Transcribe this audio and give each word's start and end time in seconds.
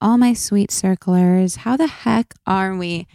All 0.00 0.18
my 0.18 0.34
sweet 0.34 0.70
circlers. 0.70 1.56
How 1.56 1.76
the 1.76 1.86
heck 1.86 2.34
are 2.46 2.76
we? 2.76 3.06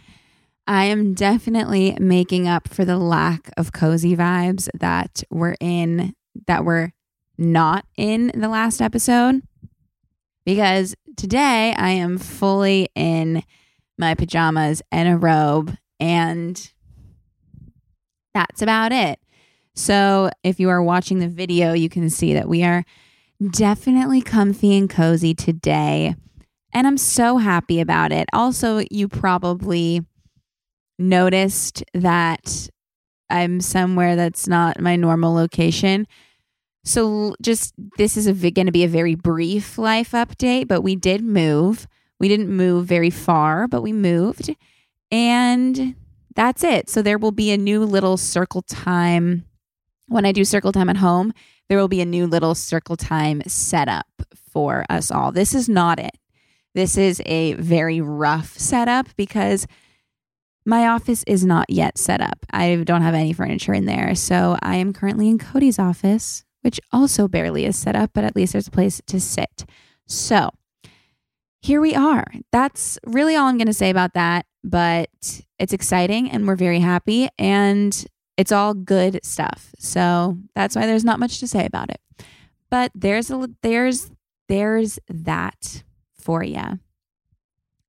I 0.66 0.86
am 0.86 1.14
definitely 1.14 1.96
making 2.00 2.48
up 2.48 2.68
for 2.68 2.84
the 2.84 2.98
lack 2.98 3.50
of 3.56 3.72
cozy 3.72 4.16
vibes 4.16 4.68
that 4.74 5.22
were 5.30 5.56
in, 5.60 6.14
that 6.46 6.64
were 6.64 6.92
not 7.38 7.84
in 7.96 8.32
the 8.34 8.48
last 8.48 8.80
episode. 8.80 9.42
Because 10.44 10.96
today 11.16 11.72
I 11.76 11.90
am 11.90 12.18
fully 12.18 12.88
in 12.96 13.44
my 13.96 14.14
pajamas 14.14 14.82
and 14.90 15.08
a 15.08 15.16
robe, 15.16 15.76
and 16.00 16.72
that's 18.34 18.60
about 18.60 18.90
it. 18.90 19.20
So, 19.74 20.30
if 20.42 20.58
you 20.58 20.68
are 20.68 20.82
watching 20.82 21.20
the 21.20 21.28
video, 21.28 21.72
you 21.72 21.88
can 21.88 22.10
see 22.10 22.34
that 22.34 22.48
we 22.48 22.64
are 22.64 22.84
definitely 23.52 24.20
comfy 24.20 24.76
and 24.76 24.90
cozy 24.90 25.32
today. 25.32 26.16
And 26.72 26.86
I'm 26.86 26.96
so 26.96 27.36
happy 27.38 27.80
about 27.80 28.12
it. 28.12 28.28
Also, 28.32 28.82
you 28.90 29.08
probably 29.08 30.04
noticed 30.98 31.84
that 31.94 32.68
I'm 33.28 33.60
somewhere 33.60 34.16
that's 34.16 34.46
not 34.46 34.80
my 34.80 34.96
normal 34.96 35.34
location. 35.34 36.06
So, 36.84 37.36
just 37.40 37.74
this 37.96 38.16
is 38.16 38.26
going 38.26 38.66
to 38.66 38.72
be 38.72 38.84
a 38.84 38.88
very 38.88 39.14
brief 39.14 39.78
life 39.78 40.12
update, 40.12 40.66
but 40.66 40.82
we 40.82 40.96
did 40.96 41.22
move. 41.22 41.86
We 42.18 42.28
didn't 42.28 42.48
move 42.50 42.86
very 42.86 43.10
far, 43.10 43.68
but 43.68 43.82
we 43.82 43.92
moved. 43.92 44.54
And 45.10 45.94
that's 46.34 46.64
it. 46.64 46.88
So, 46.88 47.02
there 47.02 47.18
will 47.18 47.32
be 47.32 47.52
a 47.52 47.58
new 47.58 47.84
little 47.84 48.16
circle 48.16 48.62
time 48.62 49.44
when 50.12 50.26
I 50.26 50.32
do 50.32 50.44
circle 50.44 50.72
time 50.72 50.88
at 50.88 50.98
home, 50.98 51.32
there 51.68 51.78
will 51.78 51.88
be 51.88 52.00
a 52.00 52.06
new 52.06 52.26
little 52.26 52.54
circle 52.54 52.96
time 52.96 53.42
setup 53.46 54.06
for 54.52 54.84
us 54.90 55.10
all. 55.10 55.32
This 55.32 55.54
is 55.54 55.68
not 55.68 55.98
it. 55.98 56.18
This 56.74 56.96
is 56.96 57.20
a 57.26 57.54
very 57.54 58.00
rough 58.00 58.58
setup 58.58 59.08
because 59.16 59.66
my 60.64 60.86
office 60.86 61.24
is 61.26 61.44
not 61.44 61.68
yet 61.68 61.98
set 61.98 62.20
up. 62.20 62.46
I 62.50 62.76
don't 62.76 63.02
have 63.02 63.14
any 63.14 63.32
furniture 63.32 63.74
in 63.74 63.86
there. 63.86 64.14
So 64.14 64.56
I 64.62 64.76
am 64.76 64.92
currently 64.92 65.28
in 65.28 65.38
Cody's 65.38 65.78
office, 65.78 66.44
which 66.62 66.80
also 66.92 67.28
barely 67.28 67.64
is 67.64 67.76
set 67.76 67.96
up, 67.96 68.10
but 68.14 68.24
at 68.24 68.36
least 68.36 68.52
there's 68.52 68.68
a 68.68 68.72
place 68.72 69.00
to 69.06 69.20
sit. 69.20 69.64
So 70.06 70.50
here 71.60 71.80
we 71.80 71.94
are. 71.94 72.26
That's 72.52 72.98
really 73.04 73.36
all 73.36 73.48
I'm 73.48 73.58
going 73.58 73.66
to 73.66 73.72
say 73.72 73.90
about 73.90 74.14
that. 74.14 74.46
But 74.64 75.10
it's 75.58 75.72
exciting 75.72 76.30
and 76.30 76.46
we're 76.46 76.56
very 76.56 76.78
happy. 76.78 77.28
And 77.38 78.06
it's 78.36 78.52
all 78.52 78.74
good 78.74 79.24
stuff. 79.24 79.74
So 79.78 80.38
that's 80.54 80.76
why 80.76 80.86
there's 80.86 81.04
not 81.04 81.20
much 81.20 81.40
to 81.40 81.48
say 81.48 81.66
about 81.66 81.90
it. 81.90 82.00
But 82.70 82.92
there's 82.94 83.30
a 83.30 83.50
there's 83.62 84.10
there's 84.48 84.98
that 85.08 85.82
for 86.22 86.42
you. 86.42 86.78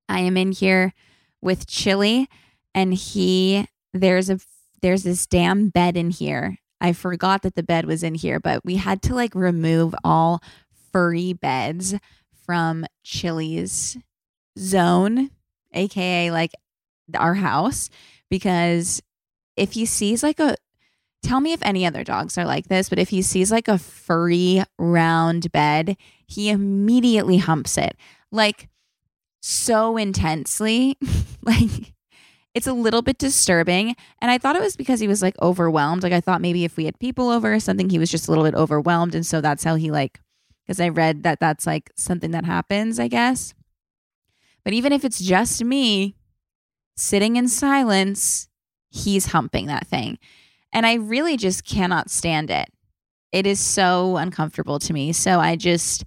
I 0.10 0.20
am 0.20 0.38
in 0.38 0.52
here 0.52 0.94
with 1.42 1.68
Chili 1.68 2.28
and 2.74 2.94
he 2.94 3.68
there's 3.94 4.30
a 4.30 4.40
there's 4.82 5.04
this 5.04 5.26
damn 5.26 5.70
bed 5.70 5.96
in 5.96 6.10
here. 6.10 6.58
I 6.82 6.92
forgot 6.92 7.44
that 7.44 7.56
the 7.56 7.64
bed 7.64 7.86
was 7.86 8.04
in 8.04 8.16
here, 8.16 8.40
but 8.40 8.66
we 8.66 8.76
had 8.76 9.02
to 9.04 9.16
like 9.16 9.34
remove 9.34 9.96
all 10.04 10.42
furry 10.92 11.34
beds 11.34 11.96
from 12.46 12.86
Chili's 13.04 13.98
zone, 14.60 15.32
aka 15.74 16.32
like 16.32 16.52
our 17.18 17.36
house 17.36 17.90
because 18.30 19.02
if 19.56 19.74
he 19.74 19.86
sees 19.86 20.24
like 20.24 20.40
a 20.40 20.56
tell 21.22 21.40
me 21.40 21.54
if 21.54 21.62
any 21.64 21.86
other 21.86 22.04
dogs 22.04 22.38
are 22.38 22.46
like 22.46 22.68
this, 22.68 22.90
but 22.90 23.00
if 23.00 23.10
he 23.10 23.22
sees 23.22 23.52
like 23.52 23.68
a 23.68 23.78
furry 23.78 24.64
round 24.78 25.52
bed, 25.52 25.96
he 26.28 26.50
immediately 26.50 27.38
humps 27.38 27.78
it. 27.78 27.96
Like 28.34 28.68
so 29.42 29.96
intensely. 29.96 30.98
like 31.44 31.94
it's 32.54 32.68
a 32.68 32.74
little 32.74 33.02
bit 33.02 33.18
disturbing. 33.18 33.96
And 34.22 34.30
I 34.30 34.38
thought 34.38 34.56
it 34.56 34.62
was 34.62 34.76
because 34.76 35.00
he 35.00 35.08
was 35.08 35.22
like 35.22 35.36
overwhelmed. 35.42 36.04
Like 36.04 36.14
I 36.14 36.22
thought 36.22 36.42
maybe 36.42 36.66
if 36.66 36.78
we 36.78 36.86
had 36.86 37.00
people 37.00 37.30
over 37.30 37.54
or 37.54 37.60
something, 37.60 37.90
he 37.90 38.00
was 38.00 38.12
just 38.12 38.28
a 38.28 38.32
little 38.32 38.44
bit 38.44 38.56
overwhelmed. 38.56 39.16
And 39.16 39.26
so 39.26 39.42
that's 39.42 39.64
how 39.64 39.76
he 39.76 39.92
like, 39.92 40.20
because 40.66 40.80
I 40.80 40.90
read 40.90 41.24
that 41.24 41.40
that's 41.40 41.66
like 41.66 41.92
something 41.96 42.32
that 42.32 42.46
happens, 42.46 43.00
I 43.00 43.08
guess. 43.08 43.54
But 44.64 44.74
even 44.74 44.94
if 44.94 45.04
it's 45.04 45.20
just 45.20 45.64
me 45.64 46.16
sitting 46.96 47.36
in 47.36 47.48
silence, 47.48 48.48
he's 48.90 49.28
humping 49.28 49.68
that 49.68 49.88
thing. 49.88 50.20
And 50.72 50.86
I 50.86 50.96
really 50.96 51.38
just 51.38 51.66
cannot 51.66 52.10
stand 52.10 52.50
it. 52.50 52.70
It 53.32 53.48
is 53.48 53.60
so 53.60 54.18
uncomfortable 54.18 54.80
to 54.80 54.94
me. 54.94 55.12
So 55.12 55.40
I 55.40 55.56
just 55.56 56.06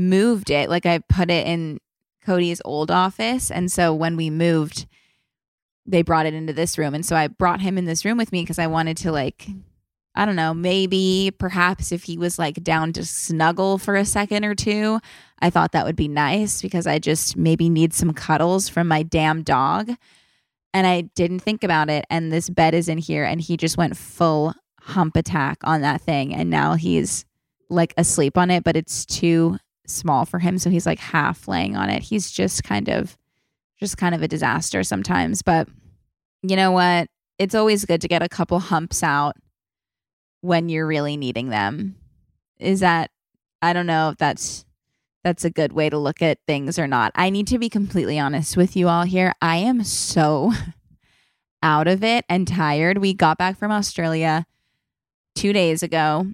moved 0.00 0.50
it. 0.50 0.68
Like 0.68 0.86
I 0.86 0.98
put 0.98 1.30
it 1.30 1.46
in 1.46 1.78
Cody's 2.24 2.60
old 2.64 2.90
office. 2.90 3.50
And 3.50 3.70
so 3.70 3.94
when 3.94 4.16
we 4.16 4.30
moved, 4.30 4.86
they 5.86 6.02
brought 6.02 6.26
it 6.26 6.34
into 6.34 6.52
this 6.52 6.78
room. 6.78 6.94
And 6.94 7.04
so 7.04 7.16
I 7.16 7.28
brought 7.28 7.60
him 7.60 7.78
in 7.78 7.84
this 7.84 8.04
room 8.04 8.18
with 8.18 8.32
me 8.32 8.42
because 8.42 8.58
I 8.58 8.66
wanted 8.66 8.96
to, 8.98 9.12
like, 9.12 9.48
I 10.14 10.24
don't 10.26 10.36
know, 10.36 10.52
maybe 10.52 11.32
perhaps 11.38 11.92
if 11.92 12.04
he 12.04 12.18
was 12.18 12.38
like 12.38 12.62
down 12.62 12.92
to 12.94 13.04
snuggle 13.04 13.78
for 13.78 13.96
a 13.96 14.04
second 14.04 14.44
or 14.44 14.54
two, 14.54 15.00
I 15.40 15.50
thought 15.50 15.72
that 15.72 15.86
would 15.86 15.96
be 15.96 16.08
nice 16.08 16.60
because 16.60 16.86
I 16.86 16.98
just 16.98 17.36
maybe 17.36 17.68
need 17.68 17.94
some 17.94 18.12
cuddles 18.12 18.68
from 18.68 18.88
my 18.88 19.02
damn 19.02 19.42
dog 19.42 19.92
and 20.72 20.86
I 20.86 21.02
didn't 21.02 21.40
think 21.40 21.64
about 21.64 21.90
it. 21.90 22.04
And 22.10 22.30
this 22.30 22.48
bed 22.48 22.74
is 22.74 22.88
in 22.88 22.98
here, 22.98 23.24
and 23.24 23.40
he 23.40 23.56
just 23.56 23.76
went 23.76 23.96
full 23.96 24.54
hump 24.80 25.16
attack 25.16 25.58
on 25.64 25.80
that 25.82 26.00
thing. 26.00 26.34
And 26.34 26.50
now 26.50 26.74
he's 26.74 27.24
like 27.68 27.94
asleep 27.96 28.38
on 28.38 28.50
it, 28.50 28.64
but 28.64 28.76
it's 28.76 29.04
too 29.04 29.58
small 29.90 30.24
for 30.24 30.38
him. 30.38 30.58
So 30.58 30.70
he's 30.70 30.86
like 30.86 30.98
half 30.98 31.48
laying 31.48 31.76
on 31.76 31.90
it. 31.90 32.02
He's 32.02 32.30
just 32.30 32.64
kind 32.64 32.88
of, 32.88 33.16
just 33.78 33.96
kind 33.96 34.14
of 34.14 34.22
a 34.22 34.28
disaster 34.28 34.82
sometimes. 34.82 35.42
But 35.42 35.68
you 36.42 36.56
know 36.56 36.72
what? 36.72 37.08
It's 37.38 37.54
always 37.54 37.84
good 37.84 38.00
to 38.02 38.08
get 38.08 38.22
a 38.22 38.28
couple 38.28 38.58
humps 38.58 39.02
out 39.02 39.36
when 40.40 40.68
you're 40.68 40.86
really 40.86 41.16
needing 41.16 41.48
them. 41.50 41.96
Is 42.58 42.80
that, 42.80 43.10
I 43.62 43.72
don't 43.72 43.86
know 43.86 44.10
if 44.10 44.18
that's 44.18 44.64
that's 45.22 45.44
a 45.44 45.50
good 45.50 45.72
way 45.72 45.90
to 45.90 45.98
look 45.98 46.22
at 46.22 46.38
things 46.46 46.78
or 46.78 46.86
not. 46.86 47.12
I 47.14 47.30
need 47.30 47.46
to 47.48 47.58
be 47.58 47.68
completely 47.68 48.18
honest 48.18 48.56
with 48.56 48.74
you 48.74 48.88
all 48.88 49.04
here. 49.04 49.34
I 49.42 49.56
am 49.56 49.84
so 49.84 50.52
out 51.62 51.88
of 51.88 52.02
it 52.02 52.24
and 52.28 52.48
tired. 52.48 52.98
We 52.98 53.12
got 53.12 53.36
back 53.36 53.58
from 53.58 53.70
Australia 53.70 54.46
two 55.34 55.52
days 55.52 55.82
ago 55.82 56.26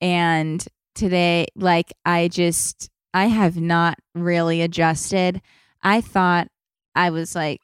And 0.00 0.66
today, 0.94 1.46
like, 1.54 1.92
I 2.04 2.28
just, 2.28 2.90
I 3.14 3.26
have 3.26 3.56
not 3.56 3.98
really 4.14 4.62
adjusted. 4.62 5.40
I 5.82 6.00
thought 6.00 6.48
I 6.94 7.10
was 7.10 7.34
like, 7.34 7.60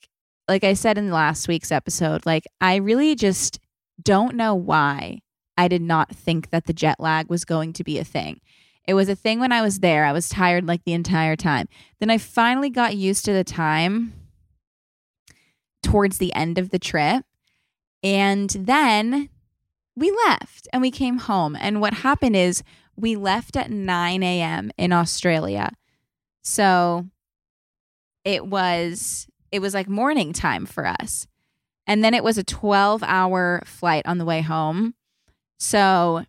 like 0.49 0.64
I 0.64 0.75
said 0.75 0.99
in 0.99 1.11
last 1.11 1.49
week's 1.49 1.73
episode, 1.73 2.25
like, 2.25 2.44
I 2.61 2.76
really 2.76 3.14
just 3.14 3.58
don't 4.02 4.37
know 4.37 4.55
why 4.55 5.20
I 5.56 5.69
did 5.69 5.82
not 5.82 6.14
think 6.14 6.50
that 6.50 6.67
the 6.67 6.73
jet 6.73 7.00
lag 7.00 7.28
was 7.28 7.44
going 7.44 7.73
to 7.75 7.84
be 7.84 7.99
a 7.99 8.05
thing. 8.05 8.40
It 8.87 8.94
was 8.94 9.08
a 9.08 9.17
thing 9.17 9.40
when 9.40 9.52
I 9.52 9.62
was 9.62 9.81
there. 9.81 10.05
I 10.05 10.12
was 10.12 10.29
tired 10.29 10.67
like 10.67 10.84
the 10.84 10.93
entire 10.93 11.34
time. 11.34 11.69
Then 11.99 12.11
I 12.11 12.19
finally 12.19 12.70
got 12.70 12.96
used 12.96 13.25
to 13.25 13.32
the 13.32 13.43
time 13.43 14.12
towards 15.82 16.19
the 16.19 16.32
end 16.34 16.58
of 16.58 16.70
the 16.70 16.79
trip. 16.79 17.25
And 18.02 18.50
then 18.50 19.29
we 19.96 20.12
left 20.29 20.69
and 20.72 20.82
we 20.82 20.90
came 20.90 21.19
home. 21.19 21.56
And 21.58 21.81
what 21.81 21.94
happened 21.94 22.37
is 22.37 22.62
we 22.96 23.16
left 23.16 23.56
at 23.56 23.70
9 23.70 24.22
a.m. 24.22 24.70
in 24.76 24.93
Australia. 24.93 25.72
So 26.43 27.06
it 28.25 28.46
was 28.46 29.26
it 29.52 29.60
was 29.60 29.75
like 29.75 29.88
morning 29.88 30.32
time 30.32 30.66
for 30.66 30.87
us. 30.87 31.26
And 31.87 32.02
then 32.02 32.14
it 32.14 32.25
was 32.25 32.37
a 32.37 32.44
12 32.44 33.02
hour 33.04 33.62
flight 33.64 34.04
on 34.06 34.19
the 34.19 34.25
way 34.25 34.40
home. 34.40 34.94
So 35.58 36.25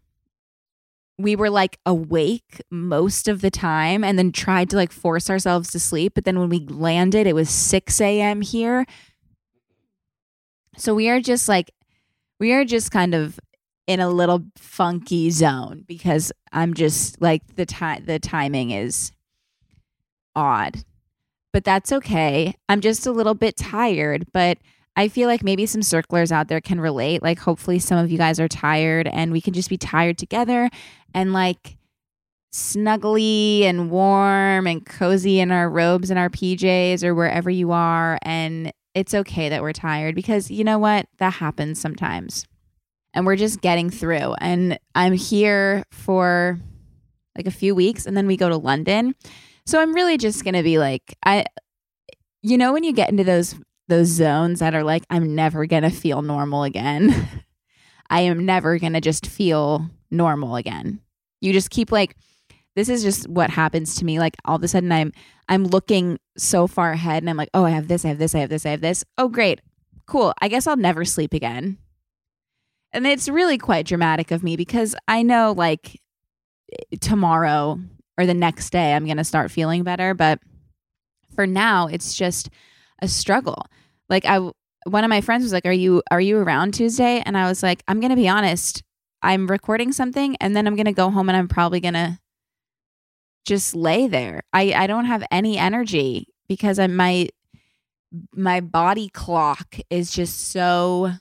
we 1.18 1.36
were 1.36 1.50
like 1.50 1.80
awake 1.86 2.62
most 2.70 3.28
of 3.28 3.42
the 3.42 3.50
time 3.50 4.04
and 4.04 4.20
then 4.20 4.32
tried 4.32 4.70
to 4.70 4.76
like 4.76 4.92
force 4.92 5.30
ourselves 5.30 5.72
to 5.72 5.80
sleep. 5.80 6.14
But 6.14 6.26
then 6.26 6.40
when 6.40 6.50
we 6.50 6.60
landed, 6.60 7.26
it 7.26 7.34
was 7.34 7.50
6 7.50 8.00
a.m. 8.02 8.42
here. 8.42 8.86
So 10.78 10.94
we 10.94 11.10
are 11.10 11.20
just 11.20 11.50
like, 11.50 11.72
we 12.40 12.54
are 12.54 12.64
just 12.64 12.92
kind 12.92 13.16
of 13.16 13.40
in 13.88 14.02
a 14.02 14.10
little 14.10 14.44
funky 14.58 15.30
zone 15.32 15.86
because 15.88 16.32
I'm 16.52 16.74
just 16.74 17.22
like 17.22 17.56
the 17.56 17.66
time, 17.66 18.04
the 18.06 18.20
timing 18.20 18.72
is 18.72 19.12
odd, 20.36 20.84
but 21.54 21.64
that's 21.64 21.92
okay. 21.92 22.54
I'm 22.70 22.82
just 22.82 23.08
a 23.08 23.12
little 23.12 23.34
bit 23.34 23.58
tired, 23.58 24.28
but 24.34 24.58
I 24.98 25.08
feel 25.08 25.28
like 25.30 25.44
maybe 25.44 25.66
some 25.66 25.84
circlers 25.84 26.32
out 26.32 26.48
there 26.48 26.60
can 26.60 26.82
relate. 26.82 27.22
Like, 27.22 27.40
hopefully, 27.40 27.80
some 27.80 27.98
of 27.98 28.12
you 28.12 28.18
guys 28.18 28.40
are 28.40 28.48
tired 28.48 29.08
and 29.08 29.32
we 29.32 29.42
can 29.42 29.54
just 29.54 29.70
be 29.70 29.78
tired 29.78 30.18
together 30.18 30.70
and 31.14 31.34
like 31.34 31.78
snuggly 32.52 33.62
and 33.62 33.92
warm 33.92 34.66
and 34.66 34.86
cozy 34.86 35.40
in 35.40 35.52
our 35.52 35.70
robes 35.70 36.10
and 36.10 36.18
our 36.18 36.30
PJs 36.30 37.04
or 37.04 37.14
wherever 37.14 37.50
you 37.50 37.72
are. 37.72 38.18
And 38.24 38.74
it's 38.96 39.14
okay 39.14 39.50
that 39.50 39.62
we're 39.62 39.74
tired 39.74 40.16
because 40.16 40.50
you 40.50 40.64
know 40.64 40.80
what? 40.80 41.08
That 41.20 41.34
happens 41.34 41.80
sometimes. 41.80 42.46
And 43.18 43.26
we're 43.26 43.36
just 43.36 43.62
getting 43.62 43.90
through. 43.90 44.36
And 44.40 44.78
I'm 44.94 45.14
here 45.14 45.84
for 45.90 46.60
like 47.36 47.48
a 47.48 47.52
few 47.52 47.74
weeks 47.74 48.06
and 48.06 48.16
then 48.16 48.28
we 48.28 48.38
go 48.38 48.48
to 48.48 48.58
London. 48.58 49.16
So 49.66 49.82
I'm 49.82 49.96
really 49.96 50.20
just 50.20 50.44
going 50.44 50.54
to 50.54 50.62
be 50.62 50.78
like, 50.78 51.18
I, 51.26 51.46
you 52.44 52.60
know, 52.60 52.74
when 52.74 52.84
you 52.84 52.94
get 52.94 53.10
into 53.10 53.24
those 53.24 53.56
those 53.88 54.08
zones 54.10 54.60
that 54.60 54.76
are 54.76 54.84
like, 54.84 55.04
I'm 55.10 55.34
never 55.34 55.66
going 55.66 55.82
to 55.82 55.90
feel 55.90 56.22
normal 56.22 56.62
again. 56.62 57.28
I 58.12 58.22
am 58.22 58.46
never 58.46 58.78
going 58.78 58.94
to 58.94 59.02
just 59.02 59.26
feel 59.26 59.90
normal 60.12 60.56
again. 60.56 61.00
You 61.42 61.54
just 61.54 61.72
keep 61.72 61.92
like, 61.92 62.16
this 62.76 62.88
is 62.88 63.02
just 63.02 63.28
what 63.28 63.50
happens 63.50 63.96
to 63.96 64.06
me. 64.06 64.20
Like 64.20 64.36
all 64.46 64.58
of 64.58 64.64
a 64.64 64.68
sudden 64.68 64.92
I'm, 64.92 65.12
I'm 65.50 65.66
looking 65.66 66.20
so 66.38 66.68
far 66.68 66.92
ahead 66.92 67.24
and 67.24 67.32
I'm 67.32 67.38
like, 67.38 67.50
oh, 67.56 67.66
I 67.66 67.72
have 67.72 67.88
this, 67.88 68.06
I 68.06 68.10
have 68.10 68.20
this, 68.20 68.36
I 68.36 68.40
have 68.40 68.50
this, 68.50 68.64
I 68.64 68.70
have 68.70 68.82
this. 68.82 69.04
Oh, 69.18 69.28
great. 69.28 69.60
Cool. 70.06 70.36
I 70.40 70.50
guess 70.50 70.68
I'll 70.68 70.78
never 70.78 71.04
sleep 71.04 71.34
again. 71.34 71.80
And 72.94 73.06
it's 73.06 73.30
really 73.30 73.58
quite 73.58 73.86
dramatic 73.86 74.32
of 74.32 74.44
me 74.44 74.56
because 74.56 74.96
I 75.08 75.22
know 75.22 75.54
like 75.56 76.02
tomorrow 77.00 77.80
or 78.18 78.26
the 78.26 78.34
next 78.34 78.72
day 78.72 78.94
I'm 78.94 79.06
going 79.06 79.18
to 79.18 79.24
start 79.24 79.52
feeling 79.52 79.84
better. 79.84 80.14
But 80.14 80.40
for 81.36 81.46
now, 81.46 81.88
it's 81.88 82.16
just, 82.16 82.50
a 83.02 83.08
struggle. 83.08 83.66
Like 84.10 84.26
I 84.26 84.40
one 84.86 85.04
of 85.04 85.10
my 85.10 85.22
friends 85.22 85.44
was 85.44 85.54
like, 85.54 85.66
"Are 85.66 85.72
you 85.72 86.02
are 86.12 86.22
you 86.22 86.38
around 86.38 86.74
Tuesday?" 86.74 87.22
And 87.26 87.38
I 87.38 87.48
was 87.48 87.62
like, 87.64 87.84
"I'm 87.88 88.00
going 88.00 88.12
to 88.12 88.16
be 88.16 88.28
honest. 88.28 88.84
I'm 89.22 89.48
recording 89.48 89.92
something 89.92 90.38
and 90.40 90.56
then 90.56 90.68
I'm 90.68 90.76
going 90.76 90.86
to 90.86 90.92
go 90.92 91.10
home 91.10 91.28
and 91.28 91.38
I'm 91.38 91.48
probably 91.48 91.80
going 91.80 91.96
to 91.96 92.20
just 93.46 93.76
lay 93.76 94.08
there. 94.08 94.44
I 94.54 94.74
I 94.74 94.88
don't 94.88 95.06
have 95.06 95.24
any 95.32 95.58
energy 95.58 96.28
because 96.48 96.80
I 96.80 96.88
my 96.88 97.30
my 98.34 98.62
body 98.62 99.10
clock 99.10 99.78
is 99.90 100.12
just 100.12 100.52
so 100.52 101.12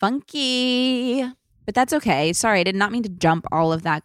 funky. 0.00 1.22
But 1.66 1.74
that's 1.74 1.92
okay. 1.92 2.32
Sorry, 2.32 2.60
I 2.60 2.64
did 2.64 2.74
not 2.74 2.90
mean 2.90 3.02
to 3.04 3.08
jump 3.08 3.46
all 3.52 3.72
of 3.72 3.82
that 3.82 4.02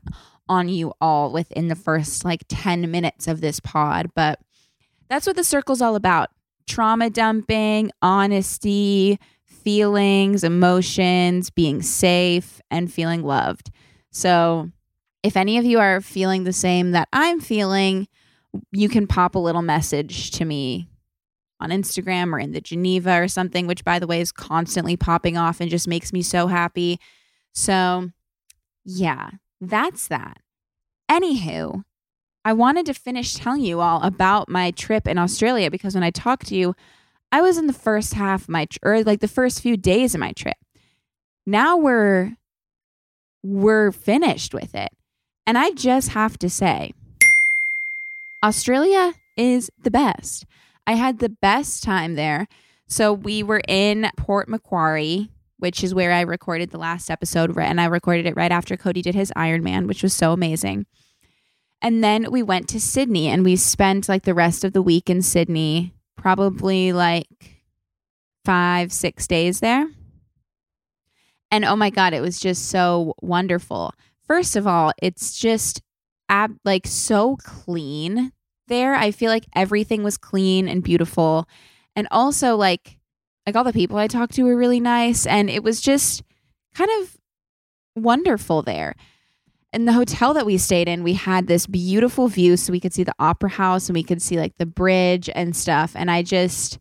on 0.48 0.70
you 0.70 0.94
all 1.02 1.32
within 1.32 1.70
the 1.70 1.76
first 1.76 2.24
like 2.24 2.44
10 2.48 2.92
minutes 2.92 3.28
of 3.28 3.42
this 3.42 3.60
pod, 3.60 4.12
but 4.16 4.40
that's 5.10 5.26
what 5.26 5.36
the 5.36 5.44
circle's 5.44 5.82
all 5.82 5.96
about 5.96 6.30
trauma 6.68 7.10
dumping, 7.10 7.92
honesty, 8.02 9.20
feelings, 9.46 10.44
emotions, 10.44 11.50
being 11.50 11.82
safe, 11.82 12.62
and 12.70 12.92
feeling 12.92 13.24
loved. 13.24 13.72
So, 14.12 14.72
if 15.24 15.36
any 15.36 15.58
of 15.58 15.66
you 15.66 15.80
are 15.80 16.02
feeling 16.02 16.44
the 16.44 16.54
same 16.54 16.92
that 16.92 17.08
I'm 17.12 17.40
feeling, 17.40 18.08
you 18.72 18.90
can 18.90 19.08
pop 19.08 19.36
a 19.36 19.40
little 19.40 19.64
message 19.64 20.32
to 20.32 20.46
me 20.46 20.88
on 21.60 21.70
Instagram 21.70 22.34
or 22.34 22.40
in 22.40 22.52
the 22.52 22.62
Geneva 22.62 23.22
or 23.22 23.28
something, 23.28 23.68
which, 23.68 23.84
by 23.84 24.00
the 24.00 24.08
way, 24.08 24.22
is 24.22 24.32
constantly 24.32 24.98
popping 24.98 25.38
off 25.38 25.62
and 25.62 25.70
just 25.70 25.88
makes 25.88 26.12
me 26.12 26.22
so 26.22 26.48
happy. 26.48 27.00
So, 27.54 28.10
yeah, 28.84 29.30
that's 29.62 30.08
that. 30.10 30.38
Anywho, 31.10 31.84
I 32.44 32.54
wanted 32.54 32.86
to 32.88 32.94
finish 32.94 33.34
telling 33.34 33.62
you 33.62 33.80
all 33.80 34.02
about 34.04 34.50
my 34.50 34.72
trip 34.72 35.08
in 35.08 35.18
Australia 35.18 35.72
because 35.72 35.96
when 35.96 36.04
I 36.04 36.12
talked 36.12 36.48
to 36.48 36.56
you, 36.56 36.76
I 37.32 37.42
was 37.42 37.58
in 37.58 37.68
the 37.68 37.74
first 37.74 38.14
half 38.14 38.44
of 38.44 38.50
my 38.50 38.68
or 38.84 39.04
like 39.04 39.20
the 39.20 39.28
first 39.28 39.62
few 39.62 39.78
days 39.78 40.14
of 40.14 40.20
my 40.20 40.32
trip. 40.32 40.58
Now 41.46 41.78
we're 41.78 42.34
we're 43.44 43.92
finished 43.92 44.54
with 44.54 44.74
it. 44.74 44.90
And 45.48 45.58
I 45.58 45.72
just 45.72 46.10
have 46.10 46.38
to 46.40 46.50
say 46.50 46.94
Australia 48.44 49.14
is 49.38 49.70
the 49.82 49.92
best. 49.92 50.46
I 50.88 50.94
had 50.94 51.20
the 51.20 51.30
best 51.30 51.84
time 51.84 52.16
there. 52.16 52.48
So 52.88 53.14
we 53.14 53.44
were 53.44 53.62
in 53.68 54.10
Port 54.18 54.48
Macquarie, 54.48 55.32
which 55.58 55.84
is 55.84 55.96
where 55.96 56.12
I 56.12 56.22
recorded 56.22 56.70
the 56.70 56.78
last 56.78 57.10
episode, 57.10 57.58
and 57.58 57.82
I 57.82 57.86
recorded 57.86 58.26
it 58.26 58.36
right 58.36 58.52
after 58.52 58.78
Cody 58.78 59.02
did 59.02 59.16
his 59.16 59.32
Ironman, 59.36 59.88
which 59.88 60.04
was 60.04 60.14
so 60.14 60.32
amazing. 60.34 60.86
And 61.82 62.04
then 62.04 62.32
we 62.32 62.44
went 62.44 62.68
to 62.70 62.80
Sydney 62.80 63.28
and 63.28 63.44
we 63.44 63.56
spent 63.56 64.10
like 64.10 64.24
the 64.24 64.34
rest 64.34 64.64
of 64.64 64.74
the 64.74 64.82
week 64.82 65.10
in 65.10 65.22
Sydney, 65.22 65.94
probably 66.16 66.94
like 66.94 67.28
five, 68.44 68.92
six 68.92 69.28
days 69.28 69.60
there. 69.60 69.88
And 71.52 71.66
oh 71.66 71.76
my 71.76 71.90
God, 71.90 72.14
it 72.14 72.22
was 72.22 72.40
just 72.40 72.70
so 72.70 73.14
wonderful. 73.22 73.94
First 74.28 74.56
of 74.56 74.66
all, 74.66 74.92
it's 75.02 75.38
just 75.38 75.82
ab- 76.30 76.58
like 76.66 76.88
so 76.88 77.38
clean 77.44 78.32
there. 78.68 78.96
I 78.96 79.12
feel 79.12 79.30
like 79.30 79.46
everything 79.56 80.04
was 80.04 80.18
clean 80.18 80.68
and 80.68 80.84
beautiful. 80.84 81.48
And 81.96 82.08
also 82.12 82.56
like 82.56 82.98
like 83.46 83.56
all 83.56 83.64
the 83.64 83.74
people 83.74 83.98
I 83.98 84.08
talked 84.08 84.34
to 84.36 84.44
were 84.44 84.58
really 84.58 84.80
nice 84.80 85.28
and 85.28 85.50
it 85.50 85.64
was 85.64 85.80
just 85.80 86.24
kind 86.74 86.90
of 87.00 87.18
wonderful 87.96 88.64
there 88.64 88.96
in 89.76 89.84
the 89.84 89.94
hotel 89.94 90.34
that 90.34 90.46
we 90.46 90.58
stayed 90.58 90.88
in, 90.88 91.04
we 91.04 91.14
had 91.14 91.48
this 91.48 91.68
beautiful 91.68 92.30
view 92.30 92.56
so 92.56 92.72
we 92.72 92.80
could 92.80 92.94
see 92.94 93.04
the 93.04 93.14
opera 93.20 93.50
house 93.50 93.90
and 93.90 93.94
we 93.94 94.04
could 94.04 94.22
see 94.22 94.40
like 94.40 94.56
the 94.58 94.66
bridge 94.66 95.30
and 95.36 95.54
stuff. 95.54 95.92
And 95.96 96.10
I 96.10 96.24
just 96.24 96.80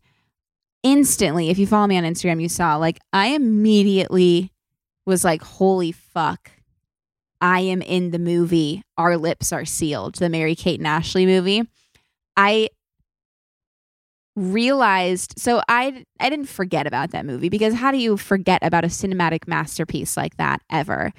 instantly, 0.81 1.49
if 1.49 1.59
you 1.59 1.67
follow 1.67 1.87
me 1.87 1.97
on 1.97 2.05
Instagram, 2.05 2.41
you 2.41 2.47
saw 2.47 2.77
like 2.77 2.99
I 3.11 3.27
immediately 3.27 4.53
was 5.05 5.25
like, 5.25 5.43
holy 5.43 5.91
fuck. 5.91 6.51
I 7.45 7.59
am 7.59 7.83
in 7.83 8.09
the 8.09 8.17
movie 8.17 8.81
Our 8.97 9.17
Lips 9.17 9.53
Are 9.53 9.65
Sealed, 9.65 10.15
the 10.15 10.29
Mary 10.29 10.55
Kate 10.55 10.79
and 10.79 10.87
Ashley 10.87 11.27
movie. 11.27 11.61
I 12.35 12.69
realized 14.35 15.35
so 15.37 15.61
I 15.69 16.05
I 16.19 16.31
didn't 16.31 16.49
forget 16.49 16.87
about 16.87 17.11
that 17.11 17.23
movie 17.23 17.49
because 17.49 17.75
how 17.75 17.91
do 17.91 17.99
you 17.99 18.17
forget 18.17 18.63
about 18.63 18.83
a 18.83 18.87
cinematic 18.87 19.47
masterpiece 19.47 20.17
like 20.17 20.37
that 20.37 20.63
ever? 20.71 21.13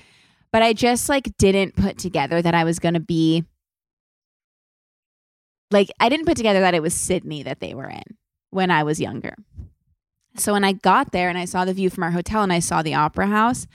But 0.50 0.62
I 0.64 0.72
just 0.72 1.08
like 1.08 1.30
didn't 1.38 1.76
put 1.76 1.96
together 1.96 2.42
that 2.42 2.54
I 2.54 2.64
was 2.64 2.80
going 2.80 2.94
to 2.94 3.00
be 3.00 3.44
like 5.70 5.90
I 6.00 6.08
didn't 6.08 6.26
put 6.26 6.36
together 6.36 6.58
that 6.58 6.74
it 6.74 6.82
was 6.82 6.92
Sydney 6.92 7.44
that 7.44 7.60
they 7.60 7.72
were 7.72 7.88
in 7.88 8.16
when 8.50 8.72
I 8.72 8.82
was 8.82 9.00
younger. 9.00 9.36
So 10.36 10.54
when 10.54 10.64
I 10.64 10.72
got 10.72 11.12
there 11.12 11.28
and 11.28 11.38
I 11.38 11.44
saw 11.44 11.64
the 11.64 11.72
view 11.72 11.88
from 11.88 12.02
our 12.02 12.10
hotel 12.10 12.42
and 12.42 12.52
I 12.52 12.58
saw 12.58 12.82
the 12.82 12.94
opera 12.94 13.28
house, 13.28 13.68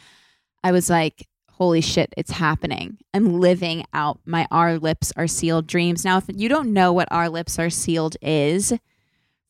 I 0.65 0.73
was 0.73 0.89
like, 0.89 1.27
holy 1.61 1.79
shit, 1.79 2.11
it's 2.17 2.31
happening. 2.31 2.97
I'm 3.13 3.39
living 3.39 3.85
out 3.93 4.19
my 4.25 4.47
Our 4.49 4.79
Lips 4.79 5.13
Are 5.15 5.27
Sealed 5.27 5.67
dreams. 5.67 6.03
Now, 6.03 6.17
if 6.17 6.23
you 6.27 6.49
don't 6.49 6.73
know 6.73 6.91
what 6.91 7.07
Our 7.11 7.29
Lips 7.29 7.59
Are 7.59 7.69
Sealed 7.69 8.17
is, 8.19 8.73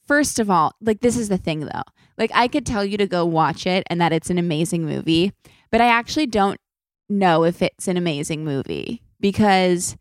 first 0.05 0.37
of 0.37 0.49
all, 0.49 0.73
like 0.81 0.99
this 0.99 1.15
is 1.15 1.29
the 1.29 1.37
thing 1.37 1.61
though. 1.61 1.83
Like 2.17 2.29
I 2.33 2.49
could 2.49 2.65
tell 2.65 2.83
you 2.83 2.97
to 2.97 3.07
go 3.07 3.25
watch 3.25 3.65
it 3.65 3.87
and 3.89 4.01
that 4.01 4.11
it's 4.11 4.29
an 4.29 4.37
amazing 4.37 4.85
movie, 4.85 5.31
but 5.71 5.79
I 5.79 5.85
actually 5.85 6.25
don't 6.25 6.59
know 7.07 7.45
if 7.45 7.61
it's 7.61 7.87
an 7.87 7.95
amazing 7.95 8.43
movie 8.43 9.01
because 9.21 9.95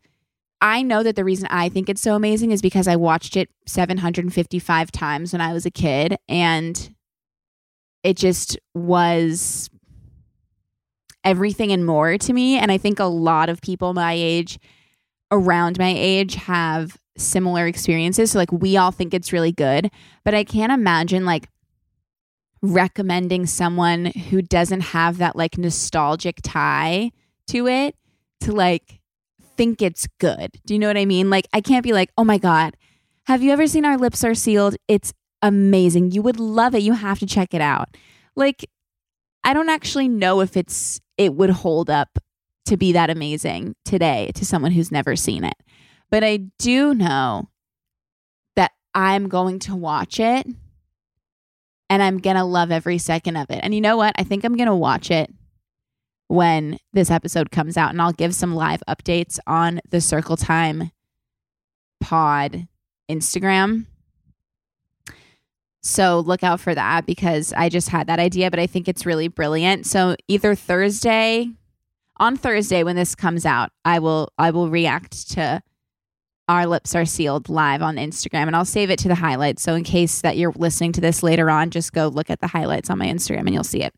I 0.59 0.81
know 0.81 1.03
that 1.03 1.15
the 1.15 1.23
reason 1.23 1.47
I 1.49 1.69
think 1.69 1.87
it's 1.87 2.01
so 2.01 2.15
amazing 2.17 2.51
is 2.51 2.61
because 2.61 2.89
I 2.89 2.97
watched 2.97 3.37
it 3.37 3.47
755 3.67 4.91
times 4.91 5.31
when 5.31 5.39
I 5.39 5.53
was 5.53 5.65
a 5.65 5.71
kid 5.71 6.17
and 6.27 6.93
it 8.03 8.17
just 8.17 8.59
was 8.73 9.69
everything 11.23 11.71
and 11.71 11.85
more 11.85 12.17
to 12.17 12.33
me. 12.33 12.57
And 12.57 12.71
I 12.71 12.77
think 12.77 12.99
a 12.99 13.05
lot 13.05 13.49
of 13.49 13.61
people 13.61 13.93
my 13.93 14.13
age, 14.13 14.59
around 15.31 15.77
my 15.77 15.93
age, 15.95 16.35
have 16.35 16.97
similar 17.17 17.67
experiences. 17.67 18.31
So, 18.31 18.39
like, 18.39 18.51
we 18.51 18.77
all 18.77 18.91
think 18.91 19.13
it's 19.13 19.33
really 19.33 19.51
good, 19.51 19.91
but 20.23 20.33
I 20.33 20.43
can't 20.43 20.71
imagine 20.71 21.25
like 21.25 21.47
recommending 22.61 23.45
someone 23.45 24.05
who 24.05 24.41
doesn't 24.41 24.81
have 24.81 25.17
that 25.17 25.35
like 25.35 25.57
nostalgic 25.57 26.39
tie 26.43 27.11
to 27.47 27.67
it 27.67 27.95
to 28.41 28.51
like 28.51 29.01
think 29.57 29.81
it's 29.81 30.07
good. 30.19 30.59
Do 30.65 30.73
you 30.73 30.79
know 30.79 30.87
what 30.87 30.97
I 30.97 31.05
mean? 31.05 31.29
Like, 31.29 31.47
I 31.53 31.61
can't 31.61 31.83
be 31.83 31.93
like, 31.93 32.09
oh 32.17 32.23
my 32.23 32.37
God, 32.37 32.75
have 33.25 33.43
you 33.43 33.51
ever 33.51 33.67
seen 33.67 33.85
Our 33.85 33.97
Lips 33.97 34.23
Are 34.23 34.35
Sealed? 34.35 34.75
It's 34.87 35.13
amazing. 35.41 36.11
You 36.11 36.21
would 36.21 36.39
love 36.39 36.75
it. 36.75 36.81
You 36.81 36.93
have 36.93 37.19
to 37.19 37.25
check 37.25 37.53
it 37.53 37.61
out. 37.61 37.95
Like, 38.35 38.69
I 39.43 39.53
don't 39.53 39.69
actually 39.69 40.07
know 40.07 40.41
if 40.41 40.55
it's 40.55 40.99
it 41.17 41.33
would 41.33 41.49
hold 41.49 41.89
up 41.89 42.19
to 42.65 42.77
be 42.77 42.93
that 42.93 43.09
amazing 43.09 43.75
today 43.85 44.31
to 44.35 44.45
someone 44.45 44.71
who's 44.71 44.91
never 44.91 45.15
seen 45.15 45.43
it. 45.43 45.55
But 46.09 46.23
I 46.23 46.37
do 46.59 46.93
know 46.93 47.49
that 48.55 48.71
I'm 48.93 49.29
going 49.29 49.59
to 49.59 49.75
watch 49.75 50.19
it 50.19 50.45
and 51.89 52.01
I'm 52.01 52.19
going 52.19 52.37
to 52.37 52.43
love 52.43 52.71
every 52.71 52.97
second 52.97 53.35
of 53.35 53.49
it. 53.49 53.59
And 53.63 53.73
you 53.73 53.81
know 53.81 53.97
what? 53.97 54.13
I 54.17 54.23
think 54.23 54.43
I'm 54.43 54.55
going 54.55 54.67
to 54.67 54.75
watch 54.75 55.11
it 55.11 55.29
when 56.27 56.77
this 56.93 57.11
episode 57.11 57.51
comes 57.51 57.75
out 57.75 57.89
and 57.89 58.01
I'll 58.01 58.13
give 58.13 58.33
some 58.33 58.55
live 58.55 58.81
updates 58.87 59.39
on 59.45 59.81
the 59.89 59.99
Circle 59.99 60.37
Time 60.37 60.91
pod 61.99 62.67
Instagram. 63.09 63.87
So 65.81 66.19
look 66.19 66.43
out 66.43 66.59
for 66.59 66.75
that 66.75 67.05
because 67.05 67.53
I 67.53 67.69
just 67.69 67.89
had 67.89 68.07
that 68.07 68.19
idea, 68.19 68.51
but 68.51 68.59
I 68.59 68.67
think 68.67 68.87
it's 68.87 69.05
really 69.05 69.27
brilliant. 69.27 69.87
So 69.87 70.15
either 70.27 70.53
Thursday, 70.53 71.49
on 72.17 72.37
Thursday 72.37 72.83
when 72.83 72.95
this 72.95 73.15
comes 73.15 73.45
out, 73.45 73.71
I 73.83 73.99
will 73.99 74.31
I 74.37 74.51
will 74.51 74.69
react 74.69 75.31
to 75.31 75.61
our 76.47 76.67
lips 76.67 76.93
are 76.95 77.05
sealed 77.05 77.49
live 77.49 77.81
on 77.81 77.95
Instagram 77.95 78.47
and 78.47 78.55
I'll 78.55 78.65
save 78.65 78.91
it 78.91 78.99
to 78.99 79.07
the 79.07 79.15
highlights. 79.15 79.63
So 79.63 79.73
in 79.73 79.83
case 79.83 80.21
that 80.21 80.37
you're 80.37 80.51
listening 80.55 80.91
to 80.93 81.01
this 81.01 81.23
later 81.23 81.49
on, 81.49 81.71
just 81.71 81.93
go 81.93 82.09
look 82.09 82.29
at 82.29 82.41
the 82.41 82.47
highlights 82.47 82.89
on 82.89 82.99
my 82.99 83.07
Instagram 83.07 83.41
and 83.41 83.53
you'll 83.53 83.63
see 83.63 83.81
it. 83.81 83.93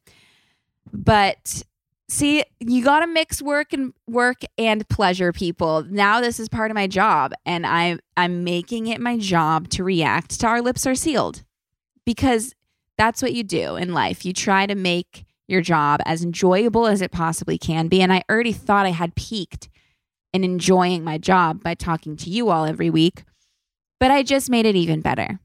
But 0.94 1.64
see, 2.08 2.44
you 2.60 2.84
got 2.84 3.00
to 3.00 3.08
mix 3.08 3.42
work 3.42 3.74
and 3.74 3.94
work 4.08 4.44
and 4.58 4.88
pleasure 4.88 5.34
people. 5.34 5.84
Now 5.90 6.22
this 6.22 6.40
is 6.40 6.48
part 6.48 6.72
of 6.72 6.76
my 6.76 6.88
job 6.88 7.34
and 7.46 7.66
I 7.66 7.98
I'm 8.16 8.46
making 8.46 8.88
it 8.88 9.02
my 9.02 9.18
job 9.18 9.68
to 9.70 9.84
react 9.84 10.40
to 10.42 10.48
our 10.48 10.62
lips 10.62 10.86
are 10.86 10.96
sealed 10.96 11.44
because 12.06 12.54
that's 12.98 13.22
what 13.22 13.34
you 13.34 13.44
do 13.44 13.76
in 13.76 13.94
life. 13.94 14.26
You 14.26 14.34
try 14.34 14.66
to 14.66 14.76
make 14.76 15.26
your 15.48 15.62
job 15.62 16.00
as 16.06 16.24
enjoyable 16.24 16.88
as 16.88 17.02
it 17.02 17.12
possibly 17.12 17.58
can 17.58 17.88
be. 17.88 18.02
And 18.02 18.14
I 18.14 18.24
already 18.30 18.54
thought 18.54 18.86
I 18.86 18.92
had 18.92 19.16
peaked 19.16 19.70
in 20.32 20.44
enjoying 20.44 21.04
my 21.04 21.18
job 21.18 21.64
by 21.64 21.76
talking 21.76 22.16
to 22.18 22.30
you 22.30 22.50
all 22.50 22.66
every 22.66 22.90
week, 22.90 23.24
but 24.00 24.12
I 24.12 24.24
just 24.24 24.50
made 24.50 24.66
it 24.66 24.76
even 24.76 25.02
better. 25.02 25.40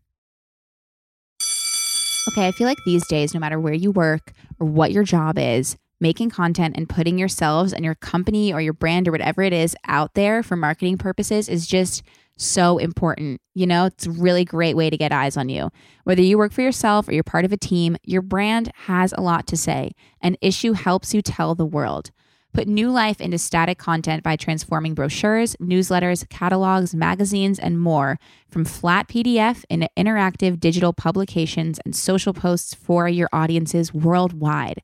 Okay, 2.29 2.47
I 2.47 2.53
feel 2.53 2.67
like 2.67 2.79
these 2.85 3.07
days, 3.09 3.35
no 3.35 3.41
matter 3.41 3.59
where 3.59 3.75
you 3.75 3.91
work 3.91 4.33
or 4.59 4.67
what 4.67 4.93
your 4.93 5.05
job 5.05 5.39
is, 5.39 5.77
making 6.01 6.31
content 6.31 6.77
and 6.77 6.89
putting 6.89 7.19
yourselves 7.19 7.73
and 7.73 7.85
your 7.85 7.95
company 7.97 8.53
or 8.53 8.61
your 8.61 8.73
brand 8.73 9.09
or 9.09 9.13
whatever 9.13 9.43
it 9.43 9.53
is 9.53 9.75
out 9.87 10.15
there 10.15 10.43
for 10.43 10.57
marketing 10.57 10.97
purposes 10.97 11.49
is 11.49 11.67
just 11.67 12.03
so 12.39 12.79
important. 12.79 13.41
You 13.55 13.67
know, 13.67 13.87
it's 13.87 14.07
a 14.07 14.11
really 14.11 14.45
great 14.45 14.77
way 14.77 14.91
to 14.91 14.97
get 14.97 15.13
eyes 15.13 15.37
on 15.37 15.49
you. 15.49 15.71
Whether 16.05 16.23
you 16.23 16.39
work 16.39 16.53
for 16.53 16.63
yourself 16.63 17.09
or 17.09 17.13
you're 17.13 17.23
part 17.23 17.45
of 17.45 17.53
a 17.53 17.57
team, 17.57 17.97
your 18.05 18.23
brand 18.23 18.71
has 18.87 19.13
a 19.13 19.21
lot 19.21 19.47
to 19.49 19.57
say. 19.57 19.93
An 20.21 20.37
Issuu 20.43 20.75
helps 20.75 21.13
you 21.13 21.23
tell 21.23 21.55
the 21.55 21.67
world. 21.67 22.11
Put 22.55 22.67
new 22.67 22.91
life 22.91 23.21
into 23.21 23.39
static 23.39 23.79
content 23.79 24.23
by 24.23 24.35
transforming 24.37 24.95
brochures, 24.95 25.55
newsletters, 25.57 26.29
catalogs, 26.31 26.95
magazines, 26.95 27.59
and 27.59 27.79
more 27.79 28.19
from 28.49 28.65
flat 28.65 29.07
PDF 29.07 29.65
into 29.69 29.89
interactive 29.99 30.59
digital 30.59 30.93
publications 30.93 31.79
and 31.85 31.95
social 31.95 32.33
posts 32.33 32.75
for 32.75 33.09
your 33.09 33.29
audiences 33.33 33.93
worldwide. 33.93 34.83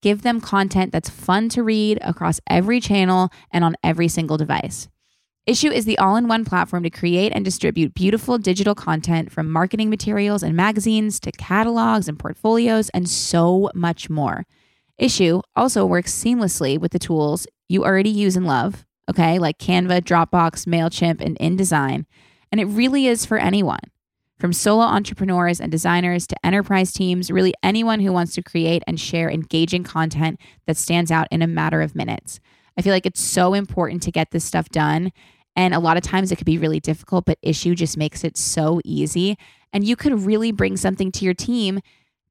Give 0.00 0.22
them 0.22 0.40
content 0.40 0.90
that's 0.90 1.10
fun 1.10 1.48
to 1.50 1.62
read 1.62 1.98
across 2.00 2.40
every 2.48 2.80
channel 2.80 3.30
and 3.52 3.62
on 3.62 3.76
every 3.84 4.08
single 4.08 4.36
device. 4.36 4.88
Issuu 5.48 5.72
is 5.72 5.86
the 5.86 5.98
all 5.98 6.14
in 6.14 6.28
one 6.28 6.44
platform 6.44 6.84
to 6.84 6.90
create 6.90 7.32
and 7.34 7.44
distribute 7.44 7.94
beautiful 7.94 8.38
digital 8.38 8.76
content 8.76 9.32
from 9.32 9.50
marketing 9.50 9.90
materials 9.90 10.44
and 10.44 10.54
magazines 10.54 11.18
to 11.18 11.32
catalogs 11.32 12.06
and 12.06 12.16
portfolios 12.16 12.90
and 12.90 13.08
so 13.08 13.68
much 13.74 14.08
more. 14.08 14.46
Issuu 15.00 15.42
also 15.56 15.84
works 15.84 16.14
seamlessly 16.14 16.78
with 16.78 16.92
the 16.92 17.00
tools 17.00 17.48
you 17.68 17.84
already 17.84 18.08
use 18.08 18.36
and 18.36 18.46
love, 18.46 18.86
okay, 19.10 19.40
like 19.40 19.58
Canva, 19.58 20.02
Dropbox, 20.02 20.64
MailChimp, 20.64 21.20
and 21.20 21.36
InDesign. 21.40 22.04
And 22.52 22.60
it 22.60 22.66
really 22.66 23.08
is 23.08 23.26
for 23.26 23.38
anyone. 23.38 23.80
From 24.38 24.52
solo 24.52 24.84
entrepreneurs 24.84 25.60
and 25.60 25.72
designers 25.72 26.28
to 26.28 26.46
enterprise 26.46 26.92
teams, 26.92 27.32
really 27.32 27.54
anyone 27.64 27.98
who 27.98 28.12
wants 28.12 28.34
to 28.34 28.42
create 28.42 28.84
and 28.86 29.00
share 29.00 29.28
engaging 29.28 29.82
content 29.82 30.38
that 30.68 30.76
stands 30.76 31.10
out 31.10 31.26
in 31.32 31.42
a 31.42 31.48
matter 31.48 31.82
of 31.82 31.96
minutes. 31.96 32.38
I 32.76 32.82
feel 32.82 32.92
like 32.92 33.06
it's 33.06 33.20
so 33.20 33.54
important 33.54 34.02
to 34.04 34.10
get 34.10 34.30
this 34.30 34.44
stuff 34.44 34.68
done. 34.68 35.12
And 35.54 35.74
a 35.74 35.78
lot 35.78 35.96
of 35.96 36.02
times 36.02 36.32
it 36.32 36.36
could 36.36 36.46
be 36.46 36.58
really 36.58 36.80
difficult, 36.80 37.26
but 37.26 37.40
Issuu 37.42 37.74
just 37.74 37.96
makes 37.96 38.24
it 38.24 38.36
so 38.36 38.80
easy. 38.84 39.36
And 39.72 39.84
you 39.84 39.96
could 39.96 40.24
really 40.24 40.52
bring 40.52 40.76
something 40.76 41.12
to 41.12 41.24
your 41.24 41.34
team 41.34 41.80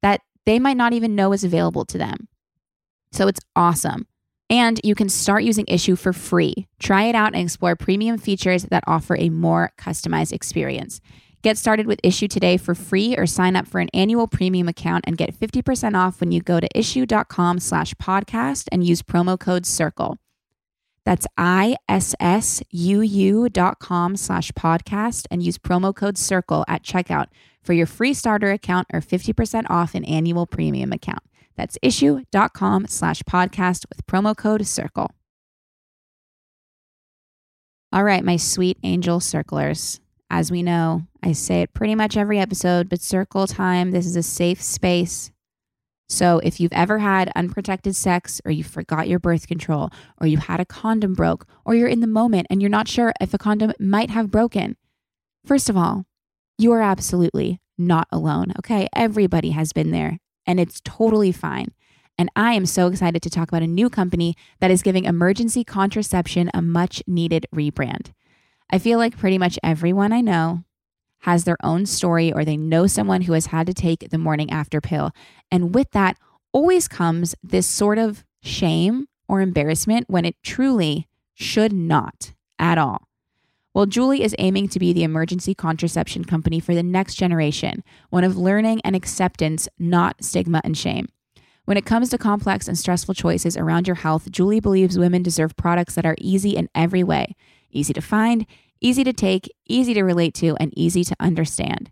that 0.02 0.20
they 0.44 0.58
might 0.58 0.76
not 0.76 0.92
even 0.92 1.14
know 1.14 1.32
is 1.32 1.44
available 1.44 1.84
to 1.86 1.98
them. 1.98 2.28
So 3.12 3.28
it's 3.28 3.40
awesome. 3.54 4.06
And 4.50 4.80
you 4.84 4.94
can 4.94 5.08
start 5.08 5.44
using 5.44 5.64
Issuu 5.66 5.98
for 5.98 6.12
free. 6.12 6.66
Try 6.78 7.04
it 7.04 7.14
out 7.14 7.34
and 7.34 7.42
explore 7.42 7.76
premium 7.76 8.18
features 8.18 8.64
that 8.64 8.84
offer 8.86 9.16
a 9.16 9.30
more 9.30 9.72
customized 9.78 10.32
experience. 10.32 11.00
Get 11.42 11.58
started 11.58 11.86
with 11.86 12.00
Issuu 12.02 12.28
today 12.28 12.56
for 12.56 12.74
free 12.74 13.16
or 13.16 13.26
sign 13.26 13.56
up 13.56 13.66
for 13.66 13.80
an 13.80 13.88
annual 13.92 14.28
premium 14.28 14.68
account 14.68 15.04
and 15.06 15.16
get 15.16 15.34
50% 15.34 15.96
off 15.96 16.20
when 16.20 16.32
you 16.32 16.40
go 16.40 16.60
to 16.60 16.68
issuu.com 16.74 17.58
slash 17.58 17.94
podcast 17.94 18.68
and 18.70 18.86
use 18.86 19.02
promo 19.02 19.38
code 19.38 19.64
CIRCLE. 19.64 20.16
That's 21.04 21.26
I-S-S-U-U 21.36 21.78
dot 23.48 23.78
com 23.80 24.16
slash 24.16 24.52
podcast 24.52 25.26
and 25.30 25.42
use 25.42 25.58
promo 25.58 25.94
code 25.94 26.16
CIRCLE 26.16 26.64
at 26.68 26.84
checkout 26.84 27.26
for 27.62 27.72
your 27.72 27.86
free 27.86 28.14
starter 28.14 28.52
account 28.52 28.86
or 28.92 29.00
50% 29.00 29.64
off 29.68 29.94
an 29.94 30.04
annual 30.04 30.46
premium 30.46 30.92
account. 30.92 31.22
That's 31.56 31.76
issuu.com 31.82 32.86
slash 32.86 33.22
podcast 33.22 33.86
with 33.88 34.06
promo 34.06 34.36
code 34.36 34.62
CIRCLE. 34.62 35.10
All 37.92 38.04
right, 38.04 38.24
my 38.24 38.36
sweet 38.36 38.78
angel 38.84 39.20
circlers. 39.20 40.00
As 40.30 40.50
we 40.50 40.62
know, 40.62 41.02
I 41.22 41.32
say 41.32 41.60
it 41.62 41.74
pretty 41.74 41.94
much 41.94 42.16
every 42.16 42.38
episode, 42.38 42.88
but 42.88 43.02
circle 43.02 43.46
time, 43.46 43.90
this 43.90 44.06
is 44.06 44.16
a 44.16 44.22
safe 44.22 44.62
space 44.62 45.31
so, 46.08 46.40
if 46.40 46.60
you've 46.60 46.72
ever 46.72 46.98
had 46.98 47.32
unprotected 47.34 47.96
sex, 47.96 48.40
or 48.44 48.50
you 48.52 48.62
forgot 48.62 49.08
your 49.08 49.18
birth 49.18 49.46
control, 49.46 49.88
or 50.20 50.26
you 50.26 50.36
had 50.36 50.60
a 50.60 50.66
condom 50.66 51.14
broke, 51.14 51.46
or 51.64 51.74
you're 51.74 51.88
in 51.88 52.00
the 52.00 52.06
moment 52.06 52.46
and 52.50 52.60
you're 52.60 52.68
not 52.68 52.86
sure 52.86 53.14
if 53.20 53.32
a 53.32 53.38
condom 53.38 53.72
might 53.80 54.10
have 54.10 54.30
broken, 54.30 54.76
first 55.46 55.70
of 55.70 55.76
all, 55.76 56.04
you 56.58 56.70
are 56.72 56.82
absolutely 56.82 57.60
not 57.78 58.08
alone. 58.12 58.52
Okay. 58.58 58.88
Everybody 58.94 59.50
has 59.50 59.72
been 59.72 59.90
there, 59.90 60.18
and 60.46 60.60
it's 60.60 60.82
totally 60.84 61.32
fine. 61.32 61.68
And 62.18 62.30
I 62.36 62.52
am 62.52 62.66
so 62.66 62.88
excited 62.88 63.22
to 63.22 63.30
talk 63.30 63.48
about 63.48 63.62
a 63.62 63.66
new 63.66 63.88
company 63.88 64.36
that 64.60 64.70
is 64.70 64.82
giving 64.82 65.04
emergency 65.04 65.64
contraception 65.64 66.50
a 66.52 66.60
much 66.60 67.02
needed 67.06 67.46
rebrand. 67.54 68.12
I 68.70 68.78
feel 68.78 68.98
like 68.98 69.16
pretty 69.16 69.38
much 69.38 69.58
everyone 69.62 70.12
I 70.12 70.20
know 70.20 70.64
has 71.22 71.44
their 71.44 71.56
own 71.62 71.86
story 71.86 72.32
or 72.32 72.44
they 72.44 72.56
know 72.56 72.86
someone 72.86 73.22
who 73.22 73.32
has 73.32 73.46
had 73.46 73.66
to 73.66 73.74
take 73.74 74.10
the 74.10 74.18
morning 74.18 74.50
after 74.50 74.80
pill. 74.80 75.12
And 75.50 75.74
with 75.74 75.90
that 75.92 76.18
always 76.52 76.88
comes 76.88 77.34
this 77.42 77.66
sort 77.66 77.98
of 77.98 78.24
shame 78.42 79.06
or 79.28 79.40
embarrassment 79.40 80.10
when 80.10 80.24
it 80.24 80.36
truly 80.42 81.08
should 81.34 81.72
not 81.72 82.32
at 82.58 82.76
all. 82.76 83.08
Well, 83.72 83.86
Julie 83.86 84.22
is 84.22 84.34
aiming 84.38 84.68
to 84.68 84.78
be 84.78 84.92
the 84.92 85.04
emergency 85.04 85.54
contraception 85.54 86.24
company 86.24 86.60
for 86.60 86.74
the 86.74 86.82
next 86.82 87.14
generation, 87.14 87.82
one 88.10 88.24
of 88.24 88.36
learning 88.36 88.82
and 88.84 88.94
acceptance, 88.94 89.68
not 89.78 90.22
stigma 90.22 90.60
and 90.62 90.76
shame. 90.76 91.08
When 91.64 91.76
it 91.76 91.86
comes 91.86 92.10
to 92.10 92.18
complex 92.18 92.66
and 92.66 92.76
stressful 92.76 93.14
choices 93.14 93.56
around 93.56 93.86
your 93.86 93.94
health, 93.94 94.30
Julie 94.30 94.60
believes 94.60 94.98
women 94.98 95.22
deserve 95.22 95.56
products 95.56 95.94
that 95.94 96.04
are 96.04 96.16
easy 96.18 96.50
in 96.50 96.68
every 96.74 97.04
way 97.04 97.36
easy 97.72 97.92
to 97.92 98.00
find, 98.00 98.46
easy 98.80 99.04
to 99.04 99.12
take, 99.12 99.50
easy 99.66 99.94
to 99.94 100.02
relate 100.02 100.34
to, 100.34 100.56
and 100.60 100.72
easy 100.76 101.04
to 101.04 101.16
understand. 101.18 101.90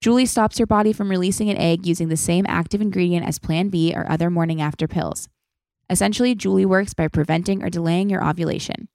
Julie 0.00 0.26
stops 0.26 0.58
your 0.58 0.66
body 0.66 0.92
from 0.92 1.10
releasing 1.10 1.50
an 1.50 1.58
egg 1.58 1.86
using 1.86 2.08
the 2.08 2.16
same 2.16 2.46
active 2.48 2.80
ingredient 2.80 3.26
as 3.26 3.38
Plan 3.38 3.68
B 3.68 3.92
or 3.94 4.10
other 4.10 4.30
morning 4.30 4.60
after 4.62 4.88
pills. 4.88 5.28
Essentially, 5.90 6.34
Julie 6.34 6.64
works 6.64 6.94
by 6.94 7.08
preventing 7.08 7.62
or 7.62 7.68
delaying 7.68 8.08
your 8.08 8.26
ovulation. 8.26 8.88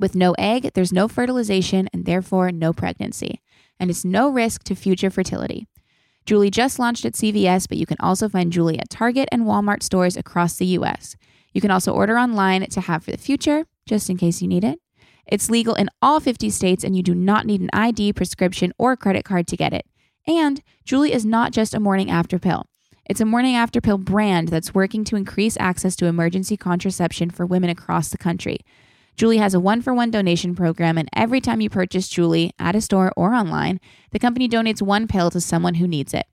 With 0.00 0.14
no 0.14 0.32
egg, 0.38 0.70
there's 0.74 0.92
no 0.92 1.08
fertilization 1.08 1.88
and 1.92 2.06
therefore 2.06 2.52
no 2.52 2.72
pregnancy, 2.72 3.42
and 3.78 3.90
it's 3.90 4.04
no 4.04 4.30
risk 4.30 4.62
to 4.64 4.74
future 4.74 5.10
fertility. 5.10 5.66
Julie 6.24 6.50
just 6.50 6.78
launched 6.78 7.04
at 7.04 7.14
CVS, 7.14 7.68
but 7.68 7.78
you 7.78 7.86
can 7.86 7.96
also 8.00 8.28
find 8.28 8.52
Julie 8.52 8.78
at 8.78 8.90
Target 8.90 9.28
and 9.32 9.42
Walmart 9.42 9.82
stores 9.82 10.16
across 10.16 10.56
the 10.56 10.66
US. 10.66 11.16
You 11.52 11.60
can 11.60 11.70
also 11.70 11.92
order 11.92 12.18
online 12.18 12.66
to 12.66 12.80
have 12.82 13.04
for 13.04 13.10
the 13.10 13.18
future, 13.18 13.64
just 13.86 14.08
in 14.08 14.16
case 14.16 14.40
you 14.40 14.48
need 14.48 14.62
it. 14.62 14.78
It's 15.28 15.50
legal 15.50 15.74
in 15.74 15.90
all 16.00 16.20
50 16.20 16.48
states, 16.50 16.82
and 16.82 16.96
you 16.96 17.02
do 17.02 17.14
not 17.14 17.44
need 17.44 17.60
an 17.60 17.70
ID, 17.72 18.14
prescription, 18.14 18.72
or 18.78 18.96
credit 18.96 19.24
card 19.24 19.46
to 19.48 19.56
get 19.56 19.74
it. 19.74 19.86
And 20.26 20.62
Julie 20.84 21.12
is 21.12 21.24
not 21.24 21.52
just 21.52 21.74
a 21.74 21.80
morning 21.80 22.10
after 22.10 22.38
pill. 22.38 22.66
It's 23.08 23.20
a 23.20 23.26
morning 23.26 23.54
after 23.54 23.80
pill 23.80 23.98
brand 23.98 24.48
that's 24.48 24.74
working 24.74 25.04
to 25.04 25.16
increase 25.16 25.56
access 25.60 25.96
to 25.96 26.06
emergency 26.06 26.56
contraception 26.56 27.30
for 27.30 27.46
women 27.46 27.70
across 27.70 28.08
the 28.08 28.18
country. 28.18 28.60
Julie 29.16 29.38
has 29.38 29.52
a 29.52 29.60
one 29.60 29.82
for 29.82 29.92
one 29.92 30.10
donation 30.10 30.54
program, 30.54 30.96
and 30.96 31.08
every 31.14 31.40
time 31.40 31.60
you 31.60 31.68
purchase 31.68 32.08
Julie 32.08 32.52
at 32.58 32.76
a 32.76 32.80
store 32.80 33.12
or 33.16 33.34
online, 33.34 33.80
the 34.12 34.18
company 34.18 34.48
donates 34.48 34.80
one 34.80 35.08
pill 35.08 35.30
to 35.30 35.40
someone 35.40 35.74
who 35.74 35.88
needs 35.88 36.14
it. 36.14 36.26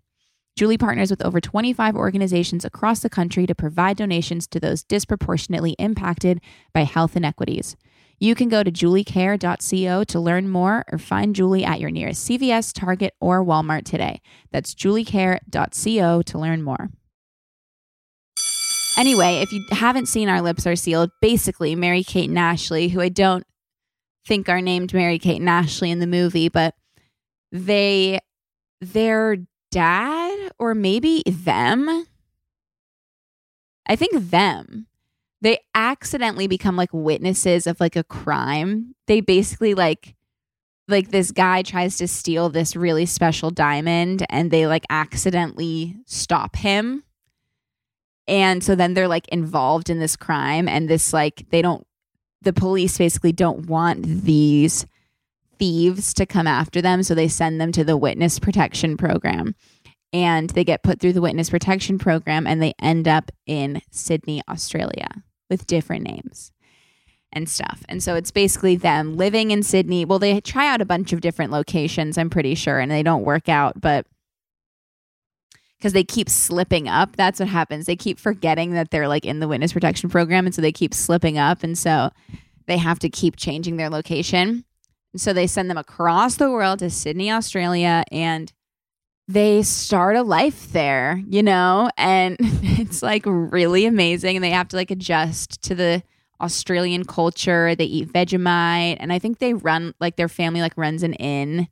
Julie 0.56 0.78
partners 0.78 1.10
with 1.10 1.26
over 1.26 1.42
25 1.42 1.96
organizations 1.96 2.64
across 2.64 3.02
the 3.02 3.10
country 3.10 3.46
to 3.46 3.56
provide 3.56 3.98
donations 3.98 4.48
to 4.48 4.60
those 4.60 4.84
disproportionately 4.84 5.76
impacted 5.80 6.40
by 6.74 6.84
health 6.84 7.18
inequities. 7.18 7.76
You 8.20 8.36
can 8.36 8.50
go 8.50 8.64
to 8.64 8.72
juliecare.co 8.72 10.04
to 10.04 10.20
learn 10.20 10.50
more 10.50 10.86
or 10.92 10.98
find 10.98 11.36
Julie 11.36 11.66
at 11.66 11.80
your 11.80 11.92
nearest 11.92 12.28
CVS, 12.28 12.74
Target, 12.74 13.14
or 13.20 13.44
Walmart 13.44 13.84
today. 13.84 14.22
That's 14.52 14.74
juliecare.co 14.74 16.22
to 16.22 16.40
learn 16.40 16.64
more. 16.64 16.90
Anyway, 18.98 19.42
if 19.42 19.52
you 19.52 19.66
haven't 19.72 20.08
seen 20.08 20.30
Our 20.30 20.42
Lips 20.42 20.66
Are 20.66 20.76
Sealed, 20.76 21.12
basically 21.22 21.76
Mary 21.76 22.04
Kate 22.04 22.30
and 22.30 22.40
Ashley, 22.40 22.88
who 22.90 23.02
I 23.02 23.10
don't 23.10 23.46
think 24.26 24.48
are 24.48 24.62
named 24.62 24.94
Mary 24.94 25.20
Kate 25.20 25.42
and 25.42 25.50
Ashley 25.50 25.92
in 25.92 26.00
the 26.00 26.08
movie, 26.08 26.48
but 26.48 26.76
they 27.52 28.20
their 28.80 29.38
dad 29.72 30.52
or 30.58 30.74
maybe 30.74 31.24
them 31.26 32.06
I 33.88 33.96
think 33.96 34.14
them 34.16 34.88
they 35.46 35.60
accidentally 35.76 36.48
become 36.48 36.76
like 36.76 36.90
witnesses 36.92 37.68
of 37.68 37.80
like 37.80 37.96
a 37.96 38.04
crime. 38.04 38.96
They 39.06 39.22
basically 39.22 39.76
like 39.76 40.16
like 40.88 41.12
this 41.12 41.30
guy 41.30 41.62
tries 41.62 41.98
to 41.98 42.08
steal 42.08 42.50
this 42.50 42.76
really 42.76 43.06
special 43.06 43.52
diamond 43.52 44.26
and 44.32 44.50
they 44.50 44.66
like 44.66 44.86
accidentally 44.90 45.98
stop 46.08 46.56
him. 46.56 47.04
And 48.28 48.64
so 48.64 48.74
then 48.74 48.96
they're 48.96 49.08
like 49.08 49.28
involved 49.28 49.92
in 49.92 50.00
this 50.00 50.16
crime 50.16 50.68
and 50.68 50.90
this 50.90 51.14
like 51.14 51.46
they 51.52 51.62
don't 51.62 51.86
the 52.42 52.52
police 52.52 52.98
basically 52.98 53.32
don't 53.32 53.68
want 53.68 54.02
these 54.04 54.88
thieves 55.60 56.16
to 56.16 56.26
come 56.26 56.48
after 56.48 56.82
them 56.82 57.04
so 57.04 57.14
they 57.14 57.28
send 57.28 57.62
them 57.62 57.72
to 57.72 57.84
the 57.84 57.98
witness 57.98 58.40
protection 58.40 58.98
program. 58.98 59.54
And 60.12 60.50
they 60.50 60.64
get 60.64 60.82
put 60.82 61.00
through 61.00 61.14
the 61.14 61.22
witness 61.22 61.52
protection 61.52 62.00
program 62.00 62.48
and 62.48 62.64
they 62.64 62.74
end 62.82 63.08
up 63.08 63.30
in 63.46 63.84
Sydney, 63.92 64.42
Australia 64.50 65.08
with 65.50 65.68
different 65.68 66.04
names 66.04 66.52
and 67.32 67.50
stuff. 67.50 67.84
And 67.90 68.02
so 68.02 68.16
it's 68.16 68.32
basically 68.32 68.76
them 68.76 69.18
living 69.18 69.52
in 69.52 69.64
Sydney. 69.64 70.06
Well, 70.06 70.20
they 70.20 70.40
try 70.42 70.68
out 70.68 70.82
a 70.82 70.86
bunch 70.86 71.14
of 71.14 71.22
different 71.22 71.52
locations, 71.52 72.18
I'm 72.18 72.30
pretty 72.30 72.56
sure, 72.56 72.80
and 72.80 72.92
they 72.92 73.04
don't 73.04 73.24
work 73.24 73.50
out, 73.50 73.82
but 73.82 74.06
because 75.78 75.94
they 75.94 76.04
keep 76.04 76.30
slipping 76.30 76.88
up. 76.88 77.16
That's 77.16 77.40
what 77.40 77.50
happens. 77.50 77.86
They 77.86 77.96
keep 77.96 78.18
forgetting 78.20 78.72
that 78.72 78.90
they're 78.90 79.08
like 79.08 79.26
in 79.26 79.40
the 79.40 79.48
witness 79.48 79.74
protection 79.74 80.10
program. 80.10 80.46
And 80.46 80.56
so 80.56 80.62
they 80.62 80.72
keep 80.72 80.94
slipping 80.94 81.38
up. 81.38 81.64
And 81.64 81.78
so 81.78 82.10
they 82.66 82.78
have 82.78 82.98
to 83.00 83.10
keep 83.10 83.36
changing 83.36 83.78
their 83.78 83.90
location. 83.90 84.66
And 85.14 85.22
so 85.22 85.32
they 85.32 85.48
send 85.48 85.70
them 85.70 85.78
across 85.78 86.36
the 86.36 86.50
world 86.50 86.80
to 86.80 86.90
Sydney, 86.90 87.32
Australia, 87.32 88.04
and 88.12 88.52
they 89.28 89.64
start 89.64 90.16
a 90.16 90.24
life 90.24 90.72
there, 90.72 91.22
you 91.28 91.42
know? 91.42 91.90
And 91.98 92.38
it's 92.40 93.02
like 93.02 93.24
really 93.26 93.86
amazing. 93.86 94.36
And 94.36 94.44
they 94.44 94.52
have 94.52 94.68
to 94.70 94.76
like 94.76 94.92
adjust 94.92 95.62
to 95.64 95.76
the 95.76 96.04
Australian 96.42 97.06
culture. 97.06 97.76
They 97.76 97.86
eat 97.86 98.12
Vegemite. 98.12 98.98
And 99.00 99.12
I 99.12 99.20
think 99.20 99.40
they 99.40 99.54
run 99.54 99.94
like 100.00 100.16
their 100.16 100.30
family 100.30 100.62
like 100.62 100.78
runs 100.78 101.02
an 101.02 101.14
inn, 101.14 101.68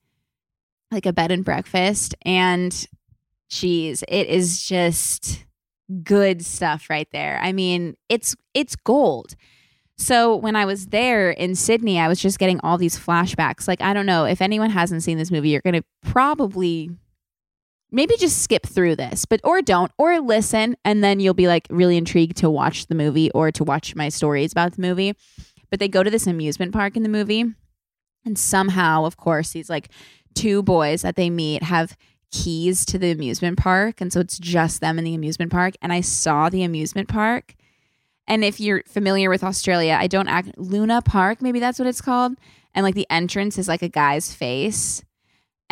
like 0.92 1.06
a 1.06 1.14
bed 1.14 1.32
and 1.32 1.46
breakfast. 1.46 2.16
And 2.24 2.88
cheese. 3.54 4.04
It 4.08 4.28
is 4.28 4.64
just 4.64 5.46
good 6.04 6.44
stuff 6.44 6.90
right 6.90 7.08
there. 7.12 7.40
I 7.42 7.54
mean, 7.54 7.96
it's 8.10 8.36
it's 8.54 8.76
gold. 8.76 9.36
So 9.96 10.36
when 10.36 10.56
I 10.56 10.66
was 10.66 10.88
there 10.88 11.30
in 11.30 11.56
Sydney, 11.56 12.00
I 12.00 12.08
was 12.08 12.20
just 12.20 12.40
getting 12.40 12.60
all 12.62 12.78
these 12.78 12.98
flashbacks. 12.98 13.68
Like 13.68 13.82
I 13.82 13.94
don't 13.94 14.06
know 14.06 14.26
if 14.26 14.42
anyone 14.42 14.72
hasn't 14.72 15.04
seen 15.04 15.18
this 15.18 15.32
movie, 15.32 15.50
you're 15.50 15.62
going 15.62 15.76
to 15.76 15.84
probably 16.02 16.90
maybe 17.94 18.18
just 18.18 18.42
skip 18.42 18.66
through 18.66 18.96
this, 18.96 19.26
but 19.26 19.40
or 19.44 19.62
don't 19.62 19.92
or 19.98 20.20
listen 20.20 20.76
and 20.84 21.04
then 21.04 21.20
you'll 21.20 21.34
be 21.34 21.48
like 21.48 21.68
really 21.70 21.96
intrigued 21.96 22.38
to 22.38 22.50
watch 22.50 22.88
the 22.88 22.96
movie 22.96 23.32
or 23.32 23.52
to 23.52 23.64
watch 23.64 23.96
my 23.96 24.10
stories 24.10 24.52
about 24.52 24.74
the 24.74 24.82
movie. 24.82 25.14
But 25.70 25.80
they 25.80 25.88
go 25.88 26.04
to 26.04 26.10
this 26.10 26.28
amusement 26.28 26.74
park 26.74 26.98
in 26.98 27.04
the 27.04 27.10
movie 27.10 27.46
and 28.26 28.38
somehow, 28.38 29.06
of 29.06 29.18
course, 29.18 29.52
these 29.52 29.70
like 29.70 29.90
two 30.34 30.64
boys 30.64 31.04
that 31.04 31.16
they 31.16 31.30
meet 31.30 31.64
have 31.64 31.96
keys 32.32 32.86
to 32.88 32.98
the 32.98 33.12
amusement 33.12 33.58
park. 33.58 34.02
And 34.02 34.12
so 34.12 34.20
it's 34.20 34.40
just 34.40 34.82
them 34.82 34.98
in 34.98 35.06
the 35.06 35.14
amusement 35.14 35.52
park. 35.52 35.76
And 35.82 35.94
I 35.94 36.02
saw 36.02 36.50
the 36.50 36.64
amusement 36.64 37.08
park. 37.08 37.56
And 38.28 38.44
if 38.44 38.60
you're 38.60 38.84
familiar 38.88 39.30
with 39.30 39.44
Australia, 39.44 39.98
I 40.00 40.08
don't 40.08 40.30
act 40.30 40.58
Luna 40.58 41.02
Park, 41.02 41.42
maybe 41.42 41.60
that's 41.60 41.78
what 41.78 41.88
it's 41.88 42.02
called. 42.02 42.34
And 42.74 42.84
like 42.84 42.96
the 42.96 43.08
entrance 43.10 43.58
is 43.58 43.68
like 43.68 43.82
a 43.82 43.90
guy's 43.90 44.34
face. 44.34 45.04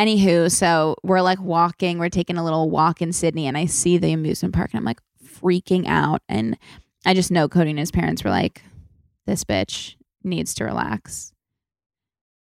Anywho, 0.02 0.50
so 0.52 0.96
we're 1.04 1.22
like 1.22 1.40
walking, 1.40 2.00
we're 2.00 2.10
taking 2.10 2.38
a 2.38 2.44
little 2.44 2.72
walk 2.72 3.04
in 3.04 3.14
Sydney, 3.14 3.46
and 3.46 3.56
I 3.56 3.66
see 3.66 4.00
the 4.00 4.14
amusement 4.14 4.56
park 4.56 4.72
and 4.74 4.80
I'm 4.80 4.84
like 4.84 5.00
freaking 5.24 5.86
out. 5.86 6.24
And 6.28 6.58
I 7.06 7.14
just 7.14 7.30
know 7.30 7.48
Cody 7.48 7.70
and 7.70 7.78
his 7.78 7.92
parents 7.92 8.24
were 8.24 8.32
like, 8.32 8.64
this 9.28 9.44
bitch 9.44 9.94
needs 10.24 10.56
to 10.56 10.64
relax. 10.64 11.34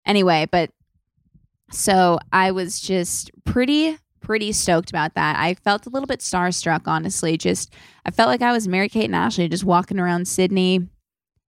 Anyway, 0.04 0.48
but 0.50 0.70
so 1.70 2.18
I 2.32 2.50
was 2.50 2.80
just 2.80 3.30
pretty 3.44 3.98
pretty 4.20 4.50
stoked 4.52 4.90
about 4.90 5.14
that. 5.14 5.36
I 5.38 5.54
felt 5.54 5.86
a 5.86 5.90
little 5.90 6.06
bit 6.06 6.20
starstruck, 6.20 6.82
honestly. 6.86 7.36
Just, 7.36 7.72
I 8.06 8.10
felt 8.10 8.28
like 8.28 8.42
I 8.42 8.52
was 8.52 8.66
Mary 8.66 8.88
Kate 8.88 9.04
and 9.04 9.14
Ashley 9.14 9.48
just 9.48 9.64
walking 9.64 10.00
around 10.00 10.26
Sydney. 10.26 10.88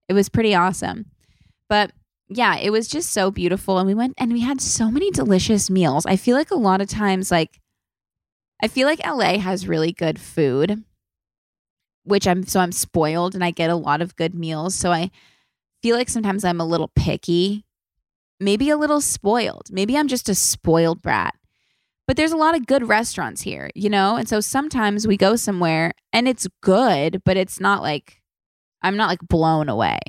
It 0.07 0.13
was 0.13 0.29
pretty 0.29 0.53
awesome. 0.53 1.07
But 1.67 1.91
yeah, 2.29 2.57
it 2.57 2.71
was 2.71 2.87
just 2.87 3.11
so 3.11 3.31
beautiful. 3.31 3.77
And 3.77 3.87
we 3.87 3.93
went 3.93 4.13
and 4.17 4.33
we 4.33 4.41
had 4.41 4.61
so 4.61 4.91
many 4.91 5.11
delicious 5.11 5.69
meals. 5.69 6.05
I 6.05 6.15
feel 6.15 6.35
like 6.35 6.51
a 6.51 6.55
lot 6.55 6.81
of 6.81 6.87
times, 6.87 7.31
like, 7.31 7.59
I 8.61 8.67
feel 8.67 8.87
like 8.87 9.05
LA 9.05 9.37
has 9.39 9.67
really 9.67 9.91
good 9.91 10.19
food, 10.19 10.83
which 12.03 12.27
I'm 12.27 12.43
so 12.45 12.59
I'm 12.59 12.71
spoiled 12.71 13.35
and 13.35 13.43
I 13.43 13.51
get 13.51 13.69
a 13.69 13.75
lot 13.75 14.01
of 14.01 14.15
good 14.15 14.33
meals. 14.33 14.75
So 14.75 14.91
I 14.91 15.11
feel 15.81 15.95
like 15.95 16.09
sometimes 16.09 16.43
I'm 16.43 16.59
a 16.59 16.65
little 16.65 16.91
picky, 16.95 17.65
maybe 18.39 18.69
a 18.69 18.77
little 18.77 19.01
spoiled. 19.01 19.67
Maybe 19.71 19.97
I'm 19.97 20.07
just 20.07 20.27
a 20.29 20.35
spoiled 20.35 21.01
brat. 21.01 21.35
But 22.07 22.17
there's 22.17 22.31
a 22.31 22.37
lot 22.37 22.55
of 22.55 22.65
good 22.67 22.87
restaurants 22.87 23.41
here, 23.41 23.69
you 23.75 23.89
know? 23.89 24.15
And 24.15 24.29
so 24.29 24.39
sometimes 24.39 25.05
we 25.05 25.17
go 25.17 25.35
somewhere 25.35 25.93
and 26.13 26.27
it's 26.27 26.47
good, 26.61 27.21
but 27.25 27.37
it's 27.37 27.59
not 27.59 27.81
like 27.81 28.21
I'm 28.81 28.97
not 28.97 29.09
like 29.09 29.19
blown 29.27 29.69
away. 29.69 29.99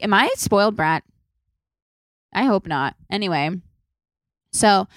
Am 0.00 0.14
I 0.14 0.26
a 0.26 0.38
spoiled 0.38 0.76
brat? 0.76 1.04
I 2.32 2.44
hope 2.44 2.66
not. 2.66 2.96
Anyway, 3.10 3.50
so 4.52 4.88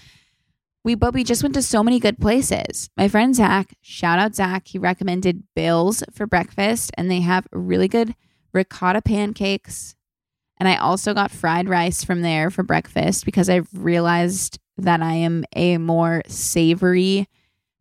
we 0.84 0.96
but 0.96 1.14
we 1.14 1.24
just 1.24 1.44
went 1.44 1.56
to 1.56 1.62
so 1.62 1.84
many 1.84 2.00
good 2.00 2.20
places. 2.20 2.90
My 2.98 3.08
friend 3.08 3.36
Zach, 3.36 3.76
shout 3.82 4.20
out 4.20 4.36
Zach, 4.36 4.68
he 4.68 4.80
recommended 4.80 5.44
Bill's 5.56 6.04
for 6.14 6.26
breakfast, 6.26 6.92
and 6.98 7.10
they 7.10 7.22
have 7.22 7.48
really 7.52 7.88
good 7.88 8.16
ricotta 8.54 9.02
pancakes. 9.02 9.96
And 10.58 10.68
I 10.68 10.76
also 10.76 11.14
got 11.14 11.32
fried 11.32 11.70
rice 11.70 12.04
from 12.04 12.22
there 12.22 12.50
for 12.50 12.64
breakfast 12.64 13.26
because 13.26 13.50
I 13.50 13.62
realized 13.74 14.60
that 14.78 15.02
I 15.02 15.14
am 15.14 15.46
a 15.56 15.78
more 15.78 16.24
savory 16.28 17.28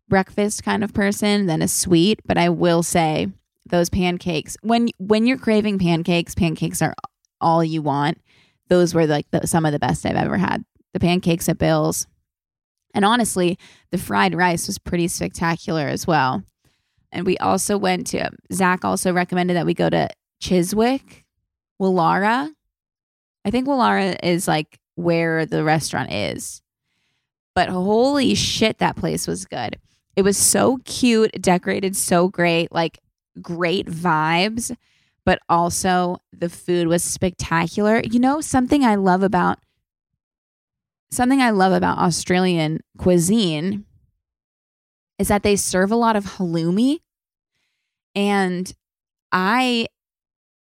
breakfast 0.09 0.63
kind 0.63 0.85
of 0.85 0.95
person 0.95 1.47
than 1.47 1.63
a 1.63 1.69
sweet, 1.69 2.21
but 2.25 2.39
I 2.39 2.49
will 2.49 2.83
say 2.83 3.29
those 3.71 3.89
pancakes 3.89 4.57
when 4.63 4.89
when 4.99 5.27
you're 5.27 5.39
craving 5.39 5.79
pancakes, 5.79 6.35
pancakes 6.35 6.83
are 6.83 6.95
all 7.41 7.63
you 7.63 7.83
want. 7.83 8.21
Those 8.69 8.95
were 8.95 9.07
like 9.07 9.31
the, 9.31 9.47
some 9.47 9.65
of 9.65 9.73
the 9.73 9.79
best 9.79 10.05
I've 10.05 10.17
ever 10.17 10.37
had. 10.37 10.65
The 10.93 11.01
pancakes 11.01 11.49
at 11.49 11.59
Bill's. 11.59 12.07
And 12.95 13.05
honestly, 13.05 13.59
the 13.91 13.99
fried 13.99 14.35
rice 14.35 14.67
was 14.67 14.79
pretty 14.79 15.09
spectacular 15.09 15.87
as 15.87 16.07
well. 16.07 16.43
And 17.13 17.25
we 17.25 17.39
also 17.39 17.79
went 17.79 18.07
to 18.09 18.31
Zach 18.53 18.85
also 18.85 19.13
recommended 19.13 19.55
that 19.57 19.67
we 19.67 19.75
go 19.75 19.89
to 19.89 20.09
Chiswick, 20.41 21.25
Woollahra. 21.81 22.51
I 23.45 23.51
think 23.51 23.67
Woollahra 23.67 24.17
is 24.23 24.47
like 24.47 24.79
where 24.95 25.47
the 25.47 25.65
restaurant 25.65 26.13
is. 26.13 26.61
But 27.55 27.71
holy 27.71 28.35
shit, 28.35 28.79
that 28.79 28.97
place 28.97 29.27
was 29.27 29.45
good. 29.45 29.79
It 30.17 30.23
was 30.23 30.37
so 30.37 30.79
cute, 30.85 31.41
decorated 31.41 31.97
so 31.97 32.29
great. 32.29 32.73
Like 32.73 32.99
great 33.43 33.87
vibes, 33.87 34.75
but 35.25 35.41
also 35.49 36.19
the 36.33 36.49
food 36.49 36.89
was 36.89 37.03
spectacular. 37.03 38.03
You 38.05 38.19
know, 38.21 38.41
something 38.41 38.85
I 38.85 38.97
love 38.97 39.23
about 39.23 39.59
something 41.11 41.41
I 41.41 41.51
love 41.51 41.73
about 41.73 41.99
Australian 41.99 42.81
cuisine 42.99 43.85
is 45.19 45.29
that 45.29 45.43
they 45.43 45.57
serve 45.57 45.91
a 45.91 45.97
lot 45.97 46.17
of 46.17 46.25
halloumi. 46.25 46.99
And 48.15 48.73
I 49.33 49.87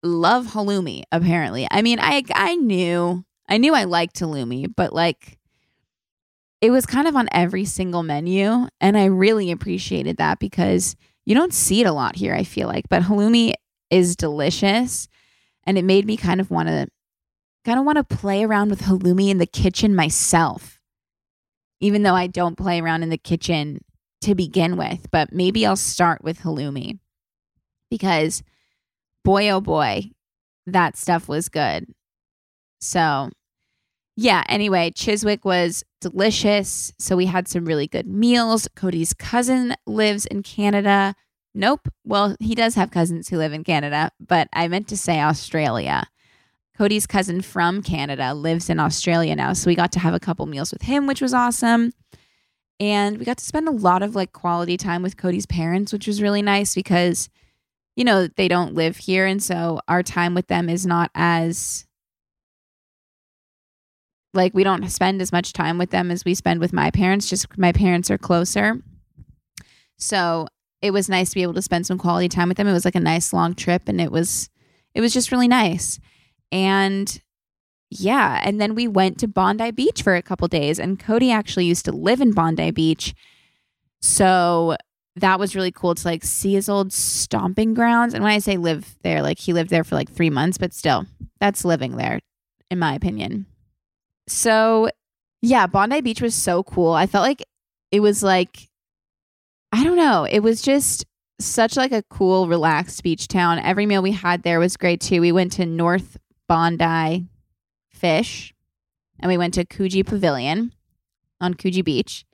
love 0.04 0.48
halloumi, 0.48 1.04
apparently. 1.12 1.68
I 1.70 1.82
mean, 1.82 2.00
I 2.00 2.24
I 2.34 2.56
knew 2.56 3.24
I 3.48 3.58
knew 3.58 3.74
I 3.74 3.84
liked 3.84 4.20
halloumi, 4.20 4.74
but 4.76 4.94
like 4.94 5.38
it 6.62 6.72
was 6.72 6.86
kind 6.86 7.08
of 7.08 7.16
on 7.16 7.28
every 7.32 7.66
single 7.66 8.04
menu. 8.04 8.68
And 8.82 8.98
I 8.98 9.06
really 9.06 9.52
appreciated 9.52 10.18
that 10.18 10.40
because 10.40 10.96
you 11.26 11.36
don't 11.36 11.54
see 11.54 11.82
it 11.82 11.88
a 11.88 11.92
lot 11.92 12.16
here, 12.16 12.34
I 12.34 12.44
feel 12.44 12.68
like. 12.68 12.88
But 12.90 13.04
halloumi 13.04 13.54
is 13.90 14.16
delicious. 14.16 15.08
And 15.66 15.78
it 15.78 15.86
made 15.86 16.06
me 16.06 16.18
kind 16.18 16.40
of 16.40 16.52
want 16.52 16.70
to 16.70 16.88
kind 17.64 17.80
of 17.80 17.86
want 17.86 17.98
to 17.98 18.16
play 18.16 18.44
around 18.44 18.70
with 18.70 18.82
halloumi 18.82 19.30
in 19.30 19.40
the 19.40 19.48
kitchen 19.48 19.96
myself. 19.96 20.80
Even 21.80 22.04
though 22.04 22.16
I 22.16 22.28
don't 22.28 22.58
play 22.58 22.80
around 22.80 23.04
in 23.04 23.10
the 23.10 23.18
kitchen 23.18 23.80
to 24.22 24.36
begin 24.36 24.78
with, 24.78 25.08
but 25.12 25.34
maybe 25.34 25.66
I'll 25.66 25.76
start 25.76 26.24
with 26.24 26.40
halloumi 26.40 27.00
because 27.90 28.44
boy, 29.24 29.50
oh 29.50 29.62
boy, 29.62 30.12
that 30.66 30.98
stuff 30.98 31.28
was 31.28 31.50
good. 31.50 31.88
So, 32.80 33.30
yeah, 34.16 34.44
anyway, 34.48 34.92
Chiswick 34.92 35.44
was 35.44 35.84
delicious. 36.10 36.94
So, 37.00 37.16
we 37.16 37.26
had 37.26 37.48
some 37.48 37.66
really 37.66 37.88
good 37.88 38.08
meals. 38.08 38.68
Cody's 38.76 39.14
cousin 39.14 39.76
lives 39.88 40.26
in 40.26 40.44
Canada. 40.44 41.16
Nope. 41.54 41.88
Well, 42.04 42.36
he 42.40 42.54
does 42.54 42.76
have 42.76 42.92
cousins 42.92 43.30
who 43.30 43.38
live 43.38 43.54
in 43.54 43.64
Canada, 43.64 44.12
but 44.20 44.48
I 44.54 44.68
meant 44.68 44.88
to 44.90 44.98
say 44.98 45.20
Australia. 45.20 46.06
Cody's 46.78 47.08
cousin 47.08 47.42
from 47.42 47.82
Canada 47.82 48.34
lives 48.34 48.70
in 48.70 48.80
Australia 48.80 49.36
now. 49.36 49.54
So, 49.54 49.68
we 49.68 49.76
got 49.76 49.92
to 49.94 50.00
have 50.00 50.14
a 50.14 50.20
couple 50.20 50.46
meals 50.46 50.72
with 50.72 50.84
him, 50.84 51.08
which 51.08 51.22
was 51.22 51.34
awesome. 51.34 51.92
And 52.80 53.18
we 53.18 53.26
got 53.26 53.38
to 53.38 53.46
spend 53.46 53.68
a 53.68 53.72
lot 53.72 54.04
of 54.04 54.16
like 54.16 54.34
quality 54.34 54.78
time 54.78 55.02
with 55.02 55.18
Cody's 55.18 55.46
parents, 55.46 55.94
which 55.94 56.08
was 56.08 56.22
really 56.22 56.42
nice 56.42 56.76
because, 56.76 57.30
you 57.96 58.04
know, 58.04 58.28
they 58.28 58.48
don't 58.48 58.76
live 58.76 58.98
here. 58.98 59.26
And 59.26 59.42
so 59.42 59.80
our 59.88 60.04
time 60.04 60.36
with 60.36 60.48
them 60.48 60.70
is 60.70 60.86
not 60.86 61.10
as, 61.16 61.85
like, 64.36 64.54
we 64.54 64.64
don't 64.64 64.90
spend 64.90 65.22
as 65.22 65.32
much 65.32 65.54
time 65.54 65.78
with 65.78 65.92
them 65.92 66.12
as 66.12 66.26
we 66.26 66.36
spend 66.36 66.60
with 66.60 66.74
my 66.74 66.92
parents, 66.92 67.30
just 67.30 67.58
my 67.58 67.72
parents 67.72 68.12
are 68.12 68.18
closer. 68.18 68.82
So 69.98 70.48
it 70.82 70.92
was 70.92 71.10
nice 71.10 71.30
to 71.30 71.36
be 71.36 71.42
able 71.42 71.54
to 71.56 71.62
spend 71.62 71.88
some 71.88 71.98
quality 71.98 72.30
time 72.30 72.48
with 72.48 72.58
them. 72.58 72.68
It 72.68 72.74
was 72.74 72.86
like 72.86 72.96
a 72.96 73.00
nice 73.00 73.34
long 73.34 73.56
trip 73.56 73.84
and 73.88 74.00
it 74.00 74.12
was, 74.12 74.50
it 74.94 75.02
was 75.02 75.14
just 75.14 75.32
really 75.32 75.48
nice. 75.48 76.00
And 76.52 77.22
yeah. 77.90 78.42
And 78.44 78.60
then 78.60 78.76
we 78.76 78.88
went 78.88 79.20
to 79.20 79.28
Bondi 79.28 79.72
Beach 79.72 80.02
for 80.02 80.16
a 80.16 80.22
couple 80.22 80.48
days. 80.48 80.80
And 80.80 81.00
Cody 81.00 81.32
actually 81.32 81.66
used 81.66 81.86
to 81.86 81.92
live 81.92 82.22
in 82.22 82.32
Bondi 82.32 82.72
Beach. 82.72 83.14
So 84.02 84.76
that 85.16 85.40
was 85.40 85.56
really 85.56 85.72
cool 85.72 85.96
to 85.96 86.08
like 86.08 86.24
see 86.24 86.54
his 86.54 86.68
old 86.68 86.92
stomping 86.92 87.74
grounds. 87.74 88.14
And 88.14 88.24
when 88.24 88.34
I 88.34 88.40
say 88.40 88.58
live 88.58 88.98
there, 89.04 89.22
like 89.22 89.40
he 89.40 89.54
lived 89.54 89.70
there 89.70 89.84
for 89.84 89.96
like 89.96 90.12
three 90.12 90.30
months, 90.30 90.58
but 90.58 90.74
still, 90.74 91.06
that's 91.40 91.64
living 91.64 91.96
there, 91.96 92.20
in 92.70 92.80
my 92.80 92.94
opinion. 92.94 93.46
So 94.28 94.90
yeah, 95.42 95.68
Bondi 95.68 96.02
Beach 96.02 96.22
was 96.22 96.36
so 96.36 96.64
cool. 96.64 96.94
I 96.94 97.06
felt 97.06 97.24
like 97.24 97.44
it 97.92 98.00
was 98.00 98.24
like, 98.24 98.70
I 99.72 99.84
don't 99.84 99.98
know, 99.98 100.26
it 100.30 100.40
was 100.40 100.62
just 100.62 101.06
such 101.40 101.78
like 101.78 101.92
a 101.92 102.04
cool, 102.04 102.48
relaxed 102.48 103.04
beach 103.04 103.28
town. 103.28 103.60
Every 103.60 103.86
meal 103.86 104.02
we 104.02 104.12
had 104.12 104.44
there 104.44 104.60
was 104.60 104.78
great 104.78 105.02
too. 105.02 105.22
We 105.22 105.32
went 105.32 105.52
to 105.54 105.66
North 105.66 106.18
Bondi 106.48 107.28
fish 107.90 108.54
and 109.20 109.30
we 109.30 109.38
went 109.38 109.54
to 109.56 109.66
Coogee 109.66 110.06
Pavilion 110.06 110.72
on 111.40 111.54
Coogee 111.54 111.84
Beach. 111.84 112.26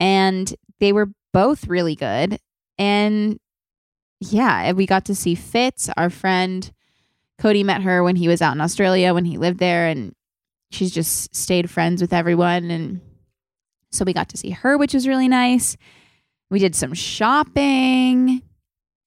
And 0.00 0.54
they 0.80 0.92
were 0.92 1.10
both 1.32 1.68
really 1.68 1.94
good. 1.94 2.38
And 2.78 3.38
yeah, 4.20 4.72
we 4.72 4.86
got 4.86 5.04
to 5.06 5.14
see 5.14 5.34
Fitz, 5.34 5.88
our 5.96 6.10
friend. 6.10 6.70
Cody 7.38 7.64
met 7.64 7.82
her 7.82 8.02
when 8.02 8.16
he 8.16 8.28
was 8.28 8.40
out 8.40 8.54
in 8.54 8.60
Australia 8.60 9.12
when 9.12 9.24
he 9.24 9.38
lived 9.38 9.58
there 9.58 9.86
and 9.86 10.14
she's 10.74 10.90
just 10.90 11.34
stayed 11.34 11.70
friends 11.70 12.02
with 12.02 12.12
everyone 12.12 12.70
and 12.70 13.00
so 13.90 14.04
we 14.04 14.12
got 14.12 14.28
to 14.28 14.36
see 14.36 14.50
her 14.50 14.76
which 14.76 14.94
was 14.94 15.08
really 15.08 15.28
nice. 15.28 15.76
We 16.50 16.58
did 16.58 16.74
some 16.74 16.94
shopping. 16.94 18.42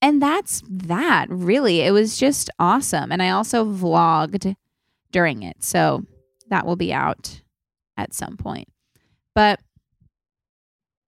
And 0.02 0.22
that's 0.22 0.62
that, 0.70 1.28
really. 1.30 1.82
It 1.82 1.92
was 1.92 2.18
just 2.18 2.50
awesome. 2.60 3.12
And 3.12 3.22
I 3.22 3.30
also 3.30 3.66
vlogged 3.66 4.56
during 5.12 5.44
it. 5.44 5.64
So 5.64 6.06
that 6.50 6.66
will 6.66 6.76
be 6.76 6.94
out 6.94 7.42
at 7.96 8.14
some 8.14 8.38
point. 8.38 8.68
But 9.34 9.60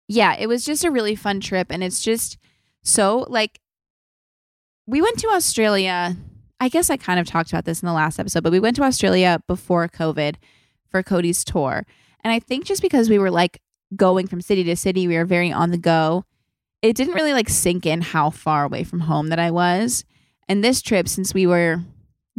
yeah, 0.08 0.36
it 0.38 0.48
was 0.48 0.66
just 0.66 0.84
a 0.84 0.92
really 0.92 1.16
fun 1.16 1.40
trip. 1.40 1.68
And 1.70 1.84
it's 1.84 2.02
just 2.02 2.38
so 2.82 3.26
like, 3.30 3.60
we 4.88 5.02
went 5.02 5.20
to 5.20 5.28
Australia. 5.28 6.16
I 6.60 6.70
guess 6.70 6.90
I 6.90 6.98
kind 6.98 7.20
of 7.20 7.28
talked 7.28 7.52
about 7.52 7.66
this 7.66 7.82
in 7.82 7.88
the 7.88 7.94
last 7.94 8.20
episode, 8.20 8.44
but 8.44 8.52
we 8.52 8.60
went 8.60 8.76
to 8.78 8.84
Australia 8.84 9.42
before 9.48 9.88
COVID 9.88 10.36
for 10.90 11.02
Cody's 11.04 11.44
tour. 11.44 11.86
And 12.22 12.34
I 12.34 12.40
think 12.40 12.66
just 12.66 12.82
because 12.82 13.10
we 13.10 13.18
were 13.18 13.32
like 13.32 13.62
going 13.96 14.28
from 14.28 14.42
city 14.42 14.64
to 14.66 14.76
city, 14.76 15.08
we 15.08 15.16
were 15.16 15.26
very 15.26 15.52
on 15.52 15.72
the 15.72 15.78
go. 15.78 16.26
It 16.82 16.96
didn't 16.96 17.14
really 17.14 17.34
like 17.34 17.50
sink 17.50 17.86
in 17.86 18.02
how 18.02 18.30
far 18.30 18.64
away 18.64 18.84
from 18.84 19.02
home 19.02 19.28
that 19.28 19.40
I 19.40 19.52
was. 19.52 20.04
And 20.48 20.64
this 20.64 20.82
trip, 20.82 21.08
since 21.08 21.34
we 21.34 21.48
were 21.48 21.84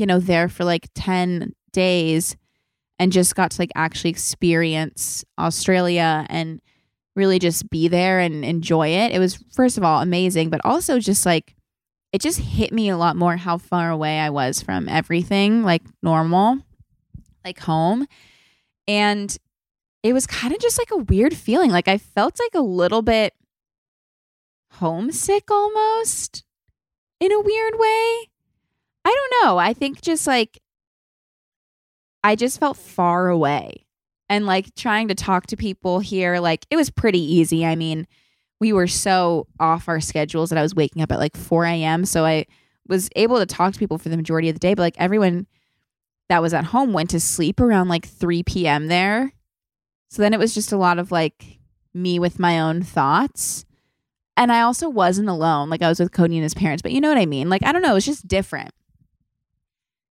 you 0.01 0.07
know, 0.07 0.19
there 0.19 0.49
for 0.49 0.65
like 0.65 0.89
10 0.95 1.53
days 1.73 2.35
and 2.99 3.13
just 3.13 3.37
got 3.37 3.51
to 3.53 3.61
like 3.61 3.71
actually 3.75 4.11
experience 4.11 5.25
Australia 5.39 6.27
and 6.31 6.61
really 7.15 7.39
just 7.39 7.69
be 7.69 7.87
there 7.87 8.19
and 8.19 8.45
enjoy 8.45 8.89
it. 8.89 9.13
It 9.13 9.19
was, 9.19 9.45
first 9.53 9.77
of 9.77 9.85
all, 9.85 10.01
amazing, 10.01 10.49
but 10.49 10.63
also 10.65 10.99
just 10.99 11.27
like, 11.27 11.55
it 12.13 12.21
just 12.21 12.41
hit 12.41 12.73
me 12.73 12.89
a 12.89 12.97
lot 12.97 13.17
more 13.17 13.37
how 13.37 13.59
far 13.59 13.91
away 13.91 14.19
I 14.19 14.31
was 14.31 14.63
from 14.63 14.89
everything 14.89 15.63
like 15.63 15.83
normal, 16.03 16.59
like 17.45 17.61
home. 17.61 18.07
And 18.89 19.37
it 20.03 20.13
was 20.13 20.27
kind 20.27 20.53
of 20.53 20.61
just 20.61 20.79
like 20.79 20.91
a 20.91 21.05
weird 21.05 21.35
feeling. 21.35 21.71
Like 21.71 21.89
I 21.89 21.99
felt 21.99 22.39
like 22.41 22.55
a 22.55 22.65
little 22.65 23.03
bit 23.03 23.35
homesick 24.73 25.51
almost 25.51 26.45
in 27.21 27.33
a 27.33 27.41
weird 27.41 27.75
way. 27.75 28.29
I 29.05 29.15
don't 29.15 29.45
know. 29.45 29.59
I 29.59 29.73
think 29.73 30.01
just 30.01 30.27
like 30.27 30.61
I 32.25 32.35
just 32.37 32.59
felt 32.61 32.77
far 32.77 33.29
away. 33.29 33.87
And 34.29 34.47
like 34.47 34.75
trying 34.75 35.09
to 35.09 35.15
talk 35.15 35.47
to 35.49 35.57
people 35.57 36.01
here, 36.01 36.39
like 36.39 36.65
it 36.71 36.77
was 36.77 36.91
pretty 36.91 37.21
easy. 37.21 37.67
I 37.67 37.75
mean, 37.75 38.07
we 38.61 38.73
were 38.73 38.87
so 38.87 39.47
off 39.59 39.89
our 39.89 40.01
schedules 40.01 40.51
that 40.51 40.59
I 40.59 40.63
was 40.63 40.75
waking 40.75 41.03
up 41.03 41.11
at 41.11 41.19
like 41.19 41.37
4 41.37 41.65
a.m. 41.65 42.05
So 42.05 42.25
I 42.25 42.47
was 42.87 43.09
able 43.17 43.39
to 43.39 43.47
talk 43.47 43.73
to 43.73 43.79
people 43.79 43.99
for 43.99 44.11
the 44.11 44.17
majority 44.17 44.49
of 44.49 44.55
the 44.55 44.61
day, 44.61 44.75
but 44.75 44.83
like 44.83 44.97
everyone 44.99 45.47
that 46.29 46.43
was 46.43 46.55
at 46.55 46.67
home 46.67 46.93
went 46.93 47.11
to 47.11 47.21
sleep 47.21 47.59
around 47.59 47.89
like 47.89 48.07
3 48.07 48.43
p.m. 48.43 48.89
there. 48.89 49.33
So 50.11 50.23
then 50.23 50.35
it 50.35 50.39
was 50.39 50.55
just 50.55 50.73
a 50.73 50.77
lot 50.77 50.99
of 50.99 51.11
like 51.11 51.59
me 51.95 52.19
with 52.19 52.39
my 52.39 52.61
own 52.61 52.83
thoughts. 52.83 53.65
And 54.37 54.53
I 54.53 54.61
also 54.61 54.89
wasn't 54.89 55.29
alone. 55.29 55.71
Like 55.71 55.83
I 55.83 55.89
was 55.89 56.01
with 56.01 56.13
Cody 56.13 56.37
and 56.37 56.43
his 56.43 56.55
parents, 56.55 56.83
but 56.83 56.93
you 56.93 57.01
know 57.01 57.09
what 57.09 57.19
I 57.19 57.27
mean? 57.27 57.49
Like, 57.49 57.65
I 57.65 57.73
don't 57.73 57.83
know. 57.83 57.93
It 57.93 57.95
was 57.95 58.07
just 58.07 58.29
different. 58.29 58.73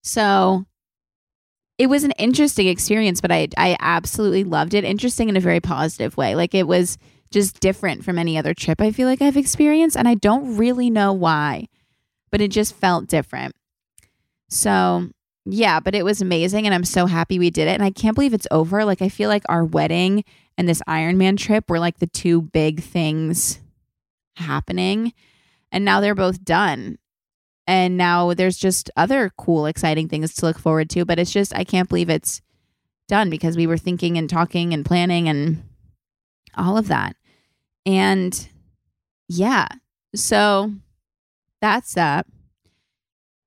So 0.01 0.65
it 1.77 1.87
was 1.87 2.03
an 2.03 2.11
interesting 2.11 2.67
experience, 2.67 3.21
but 3.21 3.31
I 3.31 3.47
I 3.57 3.77
absolutely 3.79 4.43
loved 4.43 4.73
it. 4.73 4.83
Interesting 4.83 5.29
in 5.29 5.37
a 5.37 5.41
very 5.41 5.59
positive 5.59 6.17
way. 6.17 6.35
Like 6.35 6.53
it 6.53 6.67
was 6.67 6.97
just 7.31 7.59
different 7.59 8.03
from 8.03 8.17
any 8.17 8.37
other 8.37 8.53
trip 8.53 8.81
I 8.81 8.91
feel 8.91 9.07
like 9.07 9.21
I've 9.21 9.37
experienced 9.37 9.95
and 9.97 10.07
I 10.07 10.15
don't 10.15 10.57
really 10.57 10.89
know 10.89 11.13
why, 11.13 11.67
but 12.31 12.41
it 12.41 12.51
just 12.51 12.75
felt 12.75 13.07
different. 13.07 13.55
So, 14.49 15.09
yeah, 15.45 15.79
but 15.79 15.95
it 15.95 16.03
was 16.03 16.21
amazing 16.21 16.65
and 16.65 16.73
I'm 16.73 16.85
so 16.85 17.05
happy 17.05 17.37
we 17.37 17.49
did 17.49 17.67
it 17.67 17.73
and 17.73 17.83
I 17.83 17.91
can't 17.91 18.15
believe 18.15 18.33
it's 18.33 18.47
over. 18.51 18.83
Like 18.83 19.01
I 19.01 19.09
feel 19.09 19.29
like 19.29 19.43
our 19.47 19.63
wedding 19.63 20.23
and 20.57 20.67
this 20.67 20.81
Ironman 20.87 21.37
trip 21.37 21.69
were 21.69 21.79
like 21.79 21.99
the 21.99 22.07
two 22.07 22.41
big 22.41 22.81
things 22.81 23.59
happening 24.35 25.13
and 25.71 25.85
now 25.85 26.01
they're 26.01 26.15
both 26.15 26.43
done 26.43 26.97
and 27.69 27.97
now 27.97 28.33
there's 28.33 28.57
just 28.57 28.89
other 28.97 29.31
cool, 29.37 29.67
exciting 29.67 30.07
things 30.09 30.33
to 30.33 30.45
look 30.47 30.57
forward 30.57 30.89
to. 30.89 31.05
But 31.05 31.19
it's 31.19 31.31
just, 31.31 31.55
I 31.55 31.63
can't 31.63 31.87
believe 31.87 32.09
it's 32.09 32.41
done 33.07 33.29
because 33.29 33.55
we 33.55 33.67
were 33.67 33.77
thinking 33.77 34.17
and 34.17 34.27
talking 34.27 34.73
and 34.73 34.83
planning 34.83 35.29
and 35.29 35.61
all 36.57 36.79
of 36.79 36.87
that. 36.87 37.15
And 37.85 38.49
yeah, 39.27 39.67
so 40.15 40.71
that's 41.61 41.93
that. 41.93 42.25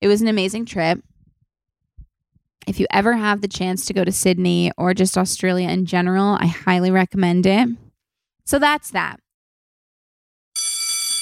It 0.01 0.09
was 0.09 0.21
an 0.21 0.29
amazing 0.29 0.67
trip. 0.67 1.01
If 2.67 2.79
you 2.79 2.87
ever 2.91 3.15
have 3.15 3.41
the 3.41 3.49
chance 3.49 3.87
to 3.87 3.93
go 3.93 4.05
to 4.05 4.13
Sydney 4.13 4.71
or 4.77 4.95
just 4.95 5.19
Australia 5.19 5.69
in 5.69 5.87
general, 5.87 6.37
I 6.41 6.47
highly 6.47 6.91
recommend 6.91 7.47
it. 7.47 7.69
So 8.45 8.59
that's 8.59 8.91
that. 8.91 9.21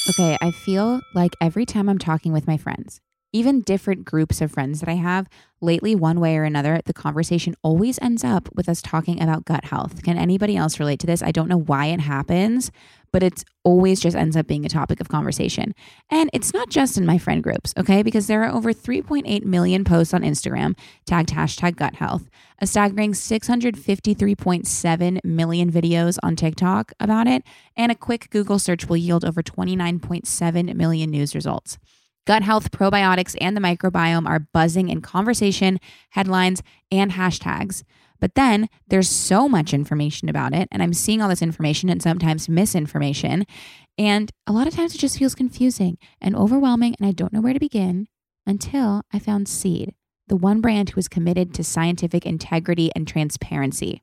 Okay, 0.09 0.37
I 0.41 0.51
feel 0.51 1.01
like 1.15 1.37
every 1.41 1.65
time 1.65 1.89
I'm 1.89 1.99
talking 1.99 2.33
with 2.33 2.47
my 2.47 2.57
friends, 2.57 3.01
even 3.33 3.61
different 3.61 4.05
groups 4.05 4.41
of 4.41 4.51
friends 4.51 4.81
that 4.81 4.89
I 4.89 4.95
have, 4.95 5.29
lately, 5.61 5.95
one 5.95 6.19
way 6.21 6.37
or 6.37 6.43
another, 6.45 6.81
the 6.85 6.93
conversation 6.93 7.55
always 7.63 7.99
ends 8.01 8.25
up 8.25 8.49
with 8.55 8.69
us 8.69 8.83
talking 8.83 9.23
about 9.23 9.45
gut 9.45 9.67
health. 9.67 10.03
Can 10.03 10.19
anybody 10.19 10.57
else 10.57 10.81
relate 10.81 10.99
to 11.01 11.07
this? 11.07 11.23
I 11.23 11.31
don't 11.31 11.49
know 11.49 11.59
why 11.59 11.87
it 11.87 12.01
happens, 12.01 12.73
but 13.13 13.23
it's 13.23 13.45
always 13.65 14.01
just 14.01 14.17
ends 14.17 14.37
up 14.37 14.47
being 14.47 14.65
a 14.65 14.69
topic 14.69 15.01
of 15.01 15.09
conversation. 15.09 15.75
And 16.11 16.31
it's 16.33 16.55
not 16.55 16.71
just 16.71 16.97
in 16.97 17.07
my 17.07 17.19
friend 17.19 17.43
groups, 17.43 17.75
okay? 17.77 18.03
Because 18.03 18.27
there 18.27 18.43
are 18.43 18.53
over 18.53 18.73
3.8 18.73 19.45
million 19.45 19.85
posts 19.85 20.15
on 20.15 20.23
Instagram 20.23 20.77
tagged 21.07 21.31
hashtag 21.31 21.77
gut 21.77 21.97
health, 21.97 22.31
a 22.59 22.67
staggering 22.67 23.13
653.7 23.13 25.25
million 25.25 25.71
videos 25.71 26.19
on 26.23 26.37
TikTok 26.37 26.93
about 26.99 27.27
it, 27.27 27.43
and 27.77 27.93
a 27.93 27.97
quick 27.97 28.31
Google 28.31 28.59
search 28.59 28.89
will 28.89 28.97
yield 28.97 29.23
over 29.25 29.43
29.7 29.43 30.75
million 30.75 31.11
news 31.11 31.35
results. 31.35 31.79
Gut 32.27 32.43
health, 32.43 32.71
probiotics, 32.71 33.37
and 33.41 33.57
the 33.57 33.61
microbiome 33.61 34.29
are 34.29 34.47
buzzing 34.53 34.89
in 34.89 35.01
conversation, 35.01 35.79
headlines, 36.11 36.63
and 36.91 37.13
hashtags. 37.13 37.83
But 38.21 38.35
then 38.35 38.69
there's 38.87 39.09
so 39.09 39.49
much 39.49 39.73
information 39.73 40.29
about 40.29 40.55
it, 40.55 40.69
and 40.71 40.83
I'm 40.83 40.93
seeing 40.93 41.23
all 41.23 41.29
this 41.29 41.43
information 41.43 41.89
and 41.89 42.03
sometimes 42.03 42.49
misinformation. 42.49 43.47
And 43.97 44.31
a 44.47 44.53
lot 44.53 44.67
of 44.67 44.75
times 44.75 44.95
it 44.95 44.99
just 44.99 45.19
feels 45.19 45.35
confusing 45.35 45.99
and 46.21 46.37
overwhelming, 46.37 46.95
and 46.99 47.09
I 47.09 47.13
don't 47.13 47.33
know 47.33 47.41
where 47.41 47.55
to 47.55 47.59
begin 47.59 48.07
until 48.47 49.03
I 49.13 49.19
found 49.19 49.49
Seed, 49.49 49.95
the 50.29 50.37
one 50.37 50.61
brand 50.61 50.91
who 50.91 50.99
is 50.99 51.09
committed 51.09 51.55
to 51.55 51.65
scientific 51.65 52.27
integrity 52.27 52.91
and 52.95 53.09
transparency. 53.09 54.03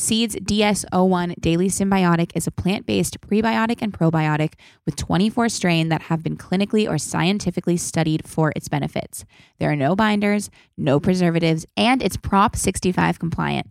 Seed's 0.00 0.34
DS01 0.36 1.38
Daily 1.42 1.68
Synbiotic 1.68 2.32
is 2.34 2.46
a 2.46 2.50
plant 2.50 2.86
based 2.86 3.20
prebiotic 3.20 3.82
and 3.82 3.92
probiotic 3.92 4.54
with 4.86 4.96
24 4.96 5.50
strain 5.50 5.90
that 5.90 6.00
have 6.02 6.22
been 6.22 6.38
clinically 6.38 6.88
or 6.88 6.96
scientifically 6.96 7.76
studied 7.76 8.26
for 8.26 8.50
its 8.56 8.66
benefits. 8.66 9.26
There 9.58 9.70
are 9.70 9.76
no 9.76 9.94
binders, 9.94 10.50
no 10.78 11.00
preservatives, 11.00 11.66
and 11.76 12.02
it's 12.02 12.16
Prop 12.16 12.56
65 12.56 13.18
compliant. 13.18 13.66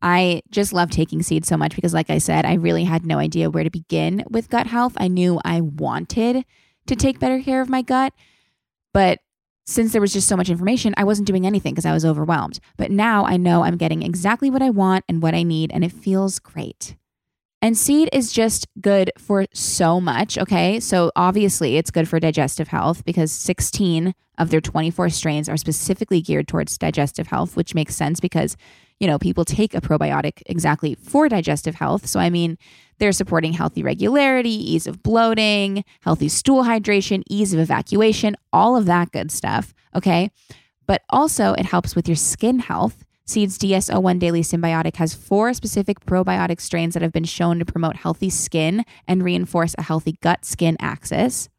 I 0.00 0.40
just 0.50 0.72
love 0.72 0.90
taking 0.90 1.22
seeds 1.22 1.48
so 1.48 1.58
much 1.58 1.76
because, 1.76 1.92
like 1.92 2.08
I 2.08 2.18
said, 2.18 2.46
I 2.46 2.54
really 2.54 2.84
had 2.84 3.04
no 3.04 3.18
idea 3.18 3.50
where 3.50 3.64
to 3.64 3.70
begin 3.70 4.24
with 4.30 4.48
gut 4.48 4.68
health. 4.68 4.94
I 4.96 5.08
knew 5.08 5.38
I 5.44 5.60
wanted 5.60 6.46
to 6.86 6.96
take 6.96 7.20
better 7.20 7.42
care 7.42 7.60
of 7.60 7.68
my 7.68 7.82
gut, 7.82 8.14
but 8.94 9.18
since 9.68 9.92
there 9.92 10.00
was 10.00 10.14
just 10.14 10.26
so 10.26 10.36
much 10.36 10.48
information, 10.48 10.94
I 10.96 11.04
wasn't 11.04 11.26
doing 11.26 11.46
anything 11.46 11.74
because 11.74 11.84
I 11.84 11.92
was 11.92 12.02
overwhelmed. 12.02 12.58
But 12.78 12.90
now 12.90 13.26
I 13.26 13.36
know 13.36 13.64
I'm 13.64 13.76
getting 13.76 14.02
exactly 14.02 14.50
what 14.50 14.62
I 14.62 14.70
want 14.70 15.04
and 15.10 15.22
what 15.22 15.34
I 15.34 15.42
need, 15.42 15.70
and 15.72 15.84
it 15.84 15.92
feels 15.92 16.38
great. 16.38 16.96
And 17.60 17.76
seed 17.76 18.08
is 18.10 18.32
just 18.32 18.66
good 18.80 19.12
for 19.18 19.44
so 19.52 20.00
much. 20.00 20.38
Okay. 20.38 20.80
So 20.80 21.12
obviously, 21.16 21.76
it's 21.76 21.90
good 21.90 22.08
for 22.08 22.18
digestive 22.18 22.68
health 22.68 23.04
because 23.04 23.30
16 23.30 24.14
of 24.38 24.48
their 24.48 24.62
24 24.62 25.10
strains 25.10 25.50
are 25.50 25.56
specifically 25.58 26.22
geared 26.22 26.48
towards 26.48 26.78
digestive 26.78 27.26
health, 27.26 27.54
which 27.54 27.74
makes 27.74 27.94
sense 27.94 28.20
because, 28.20 28.56
you 29.00 29.06
know, 29.06 29.18
people 29.18 29.44
take 29.44 29.74
a 29.74 29.80
probiotic 29.80 30.42
exactly 30.46 30.94
for 30.96 31.28
digestive 31.28 31.76
health. 31.76 32.06
So, 32.06 32.18
I 32.18 32.30
mean, 32.30 32.58
they're 32.98 33.12
supporting 33.12 33.52
healthy 33.52 33.82
regularity, 33.82 34.50
ease 34.50 34.86
of 34.86 35.02
bloating, 35.02 35.84
healthy 36.00 36.28
stool 36.28 36.64
hydration, 36.64 37.22
ease 37.28 37.54
of 37.54 37.60
evacuation, 37.60 38.36
all 38.52 38.76
of 38.76 38.86
that 38.86 39.12
good 39.12 39.30
stuff. 39.30 39.72
Okay. 39.94 40.30
But 40.86 41.02
also, 41.10 41.52
it 41.54 41.66
helps 41.66 41.94
with 41.94 42.08
your 42.08 42.16
skin 42.16 42.58
health. 42.60 43.04
Seeds 43.24 43.58
DS01 43.58 44.18
Daily 44.18 44.40
Synbiotic 44.40 44.96
has 44.96 45.14
four 45.14 45.52
specific 45.52 46.00
probiotic 46.00 46.60
strains 46.60 46.94
that 46.94 47.02
have 47.02 47.12
been 47.12 47.24
shown 47.24 47.58
to 47.58 47.64
promote 47.66 47.96
healthy 47.96 48.30
skin 48.30 48.84
and 49.06 49.22
reinforce 49.22 49.74
a 49.76 49.82
healthy 49.82 50.16
gut 50.22 50.46
skin 50.46 50.78
axis. 50.80 51.50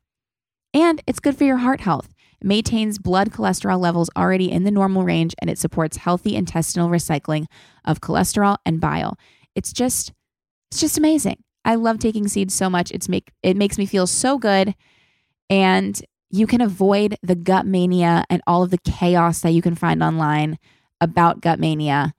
And 0.74 1.02
it's 1.06 1.20
good 1.20 1.38
for 1.38 1.44
your 1.44 1.58
heart 1.58 1.82
health. 1.82 2.10
Maintains 2.42 2.98
blood 2.98 3.32
cholesterol 3.32 3.80
levels 3.80 4.10
already 4.16 4.52
in 4.52 4.64
the 4.64 4.72
normal 4.72 5.04
range 5.04 5.36
and 5.40 5.50
it 5.50 5.58
supports 5.58 5.98
healthy 5.98 6.36
intestinal 6.36 6.90
recycling 6.90 7.46
of 7.86 8.02
cholesterol 8.02 8.58
and 8.66 8.80
bile. 8.80 9.18
It's 9.56 9.74
just 9.74 10.14
it's 10.72 10.80
just 10.80 10.98
amazing. 10.98 11.44
I 11.66 11.76
love 11.76 12.00
taking 12.00 12.28
seeds 12.28 12.54
so 12.54 12.70
much. 12.70 12.92
It's 12.92 13.10
make 13.10 13.32
it 13.44 13.58
makes 13.58 13.78
me 13.78 13.86
feel 13.86 14.08
so 14.08 14.38
good 14.38 14.76
and 15.50 16.02
you 16.30 16.46
can 16.48 16.62
avoid 16.62 17.16
the 17.24 17.36
gut 17.36 17.66
mania 17.66 18.24
and 18.30 18.42
all 18.46 18.64
of 18.64 18.70
the 18.70 18.78
chaos 18.78 19.42
that 19.42 19.52
you 19.52 19.62
can 19.62 19.76
find 19.76 20.04
online 20.04 20.58
about 21.02 21.42
gut 21.42 21.60
mania 21.60 22.14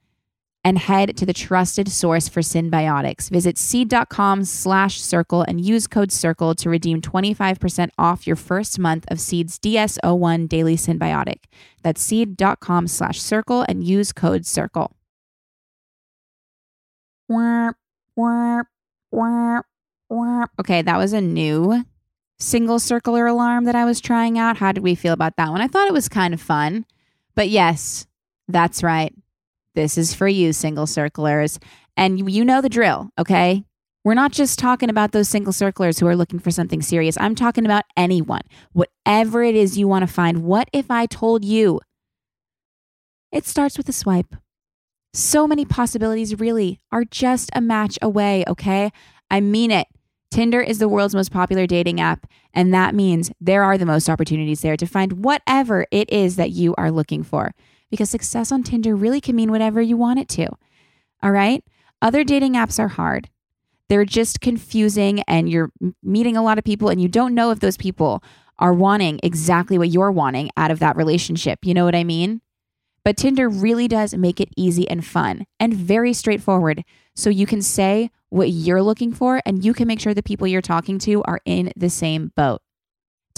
and 0.62 0.79
head 0.79 1.16
to 1.16 1.25
the 1.25 1.33
trusted 1.33 1.88
source 1.88 2.29
for 2.29 2.40
synbiotics. 2.40 3.31
Visit 3.31 3.57
seed.com 3.59 4.44
slash 4.44 5.01
circle 5.01 5.42
and 5.42 5.61
use 5.64 5.87
code 5.87 6.12
circle 6.12 6.55
to 6.57 6.68
redeem 6.68 7.01
25% 7.01 7.90
off 7.99 8.27
your 8.27 8.37
first 8.37 8.79
month 8.79 9.05
of 9.09 9.20
Seed's 9.20 9.59
DS01 9.59 10.49
Daily 10.49 10.77
Synbiotic. 10.77 11.44
That's 11.83 12.03
seed.com 12.03 12.88
slash 12.88 13.20
circle 13.20 13.64
and 13.68 13.83
use 13.85 14.12
code 14.12 14.44
circle. 14.44 14.96
Okay, 20.59 20.83
that 20.83 20.96
was 20.99 21.12
a 21.12 21.20
new 21.20 21.85
single 22.38 22.79
circular 22.79 23.27
alarm 23.27 23.64
that 23.64 23.75
I 23.75 23.85
was 23.85 24.01
trying 24.01 24.38
out. 24.38 24.57
How 24.57 24.73
did 24.73 24.83
we 24.83 24.94
feel 24.94 25.12
about 25.12 25.37
that 25.37 25.51
one? 25.51 25.61
I 25.61 25.68
thought 25.68 25.87
it 25.87 25.92
was 25.92 26.09
kind 26.09 26.35
of 26.35 26.40
fun. 26.40 26.85
But 27.35 27.49
yes, 27.49 28.07
that's 28.49 28.83
right. 28.83 29.14
This 29.80 29.96
is 29.96 30.12
for 30.12 30.28
you, 30.28 30.52
single 30.52 30.86
circlers. 30.86 31.58
And 31.96 32.30
you, 32.30 32.44
know 32.44 32.60
the 32.60 32.68
drill, 32.68 33.08
okay? 33.18 33.64
We're 34.04 34.12
not 34.12 34.30
just 34.30 34.58
talking 34.58 34.90
about 34.90 35.12
those 35.12 35.26
single 35.26 35.54
circlers 35.54 35.98
who 35.98 36.06
are 36.06 36.14
looking 36.14 36.38
for 36.38 36.50
something 36.50 36.82
serious. 36.82 37.16
I'm 37.18 37.34
talking 37.34 37.64
about 37.64 37.84
anyone, 37.96 38.42
whatever 38.74 39.42
it 39.42 39.54
is 39.54 39.78
you 39.78 39.88
want 39.88 40.06
to 40.06 40.12
find. 40.12 40.42
What 40.42 40.68
if 40.74 40.90
I 40.90 41.06
told 41.06 41.46
you? 41.46 41.80
It 43.32 43.46
starts 43.46 43.78
with 43.78 43.88
a 43.88 43.92
swipe. 43.94 44.36
So 45.14 45.46
many 45.46 45.64
possibilities 45.64 46.38
really 46.38 46.78
are 46.92 47.04
just 47.06 47.48
a 47.54 47.62
match 47.62 47.98
away, 48.02 48.44
okay? 48.46 48.92
I 49.30 49.40
mean 49.40 49.70
it. 49.70 49.86
Tinder 50.30 50.60
is 50.60 50.78
the 50.78 50.88
world's 50.88 51.14
most 51.14 51.32
popular 51.32 51.66
dating 51.66 52.02
app, 52.02 52.26
and 52.52 52.74
that 52.74 52.94
means 52.94 53.32
there 53.40 53.64
are 53.64 53.78
the 53.78 53.86
most 53.86 54.10
opportunities 54.10 54.60
there 54.60 54.76
to 54.76 54.86
find 54.86 55.24
whatever 55.24 55.86
it 55.90 56.12
is 56.12 56.36
that 56.36 56.50
you 56.50 56.74
are 56.76 56.90
looking 56.90 57.22
for. 57.22 57.52
Because 57.90 58.11
success 58.11 58.53
on 58.53 58.62
Tinder 58.62 58.94
really 58.94 59.20
can 59.20 59.37
mean 59.37 59.50
whatever 59.50 59.81
you 59.81 59.96
want 59.96 60.18
it 60.18 60.29
to. 60.31 60.48
All 61.22 61.33
right? 61.33 61.64
Other 62.00 62.24
dating 62.24 62.55
apps 62.55 62.79
are 62.79 62.88
hard. 62.88 63.29
They're 63.88 64.05
just 64.05 64.40
confusing, 64.40 65.22
and 65.26 65.50
you're 65.50 65.72
meeting 66.03 66.37
a 66.37 66.42
lot 66.42 66.59
of 66.59 66.64
people, 66.64 66.88
and 66.88 67.00
you 67.03 67.09
don't 67.09 67.35
know 67.35 67.50
if 67.50 67.61
those 67.61 67.76
people 67.76 68.22
are 68.61 68.72
wanting 68.72 69.18
exactly 69.22 69.79
what 69.79 69.90
you're 69.90 70.12
wanting 70.12 70.50
out 70.57 70.70
of 70.70 70.79
that 70.79 70.96
relationship. 70.96 71.59
You 71.64 71.74
know 71.74 71.85
what 71.85 71.96
I 71.96 72.05
mean? 72.05 72.40
But 73.05 73.16
Tinder 73.16 73.48
really 73.48 73.88
does 73.88 74.14
make 74.14 74.40
it 74.40 74.50
easy 74.57 74.88
and 74.88 75.05
fun 75.05 75.46
and 75.59 75.72
very 75.72 76.12
straightforward. 76.12 76.85
So 77.16 77.31
you 77.31 77.46
can 77.46 77.62
say 77.62 78.11
what 78.29 78.50
you're 78.50 78.83
looking 78.83 79.12
for 79.12 79.40
and 79.46 79.64
you 79.64 79.72
can 79.72 79.88
make 79.88 80.00
sure 80.00 80.14
the 80.14 80.22
people 80.22 80.46
you're 80.46 80.62
talking 80.62 80.98
to 81.00 81.22
are 81.24 81.40
in 81.44 81.72
the 81.76 81.90
same 81.90 82.33
boat. 82.37 82.61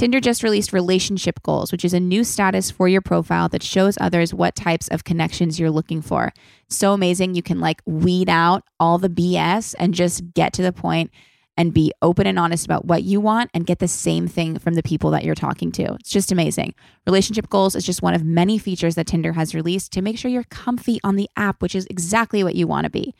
Tinder 0.02 0.18
just 0.18 0.42
released 0.42 0.72
relationship 0.72 1.40
goals, 1.44 1.70
which 1.70 1.84
is 1.84 1.94
a 1.94 2.00
new 2.00 2.24
status 2.24 2.72
for 2.72 2.88
your 2.88 3.00
profile 3.00 3.48
that 3.50 3.62
shows 3.62 3.96
others 4.00 4.34
what 4.34 4.56
types 4.56 4.88
of 4.88 5.04
connections 5.04 5.60
you're 5.60 5.70
looking 5.70 6.02
for. 6.02 6.32
So 6.68 6.92
amazing. 6.92 7.36
You 7.36 7.42
can 7.44 7.60
like 7.60 7.80
weed 7.86 8.28
out 8.28 8.64
all 8.80 8.98
the 8.98 9.08
BS 9.08 9.76
and 9.78 9.94
just 9.94 10.34
get 10.34 10.52
to 10.54 10.62
the 10.62 10.72
point 10.72 11.12
and 11.56 11.72
be 11.72 11.92
open 12.02 12.26
and 12.26 12.36
honest 12.36 12.64
about 12.64 12.84
what 12.84 13.04
you 13.04 13.20
want 13.20 13.50
and 13.54 13.64
get 13.64 13.78
the 13.78 13.86
same 13.86 14.26
thing 14.26 14.58
from 14.58 14.74
the 14.74 14.82
people 14.82 15.12
that 15.12 15.22
you're 15.22 15.36
talking 15.36 15.70
to. 15.70 15.94
It's 15.94 16.10
just 16.10 16.32
amazing. 16.32 16.74
Relationship 17.06 17.48
goals 17.48 17.76
is 17.76 17.86
just 17.86 18.02
one 18.02 18.14
of 18.14 18.24
many 18.24 18.58
features 18.58 18.96
that 18.96 19.06
Tinder 19.06 19.34
has 19.34 19.54
released 19.54 19.92
to 19.92 20.02
make 20.02 20.18
sure 20.18 20.32
you're 20.32 20.42
comfy 20.50 20.98
on 21.04 21.14
the 21.14 21.30
app, 21.36 21.62
which 21.62 21.76
is 21.76 21.86
exactly 21.88 22.42
what 22.42 22.56
you 22.56 22.66
want 22.66 22.86
to 22.86 22.90
be. 22.90 23.14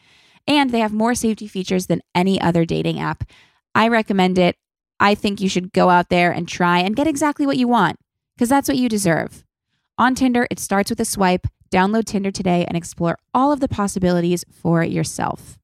And 0.48 0.70
they 0.70 0.80
have 0.80 0.92
more 0.92 1.14
safety 1.14 1.46
features 1.46 1.86
than 1.86 2.02
any 2.12 2.40
other 2.40 2.64
dating 2.64 2.98
app. 2.98 3.22
I 3.72 3.86
recommend 3.86 4.36
it. 4.36 4.56
I 5.02 5.16
think 5.16 5.40
you 5.40 5.48
should 5.48 5.72
go 5.72 5.90
out 5.90 6.10
there 6.10 6.30
and 6.30 6.46
try 6.46 6.78
and 6.78 6.94
get 6.94 7.08
exactly 7.08 7.44
what 7.44 7.56
you 7.56 7.66
want 7.66 7.98
because 8.36 8.48
that's 8.48 8.68
what 8.68 8.78
you 8.78 8.88
deserve. 8.88 9.44
On 9.98 10.14
Tinder, 10.14 10.46
it 10.48 10.60
starts 10.60 10.90
with 10.90 11.00
a 11.00 11.04
swipe. 11.04 11.48
Download 11.72 12.04
Tinder 12.04 12.30
today 12.30 12.64
and 12.66 12.76
explore 12.76 13.18
all 13.34 13.50
of 13.50 13.58
the 13.58 13.66
possibilities 13.66 14.44
for 14.52 14.84
yourself. 14.84 15.58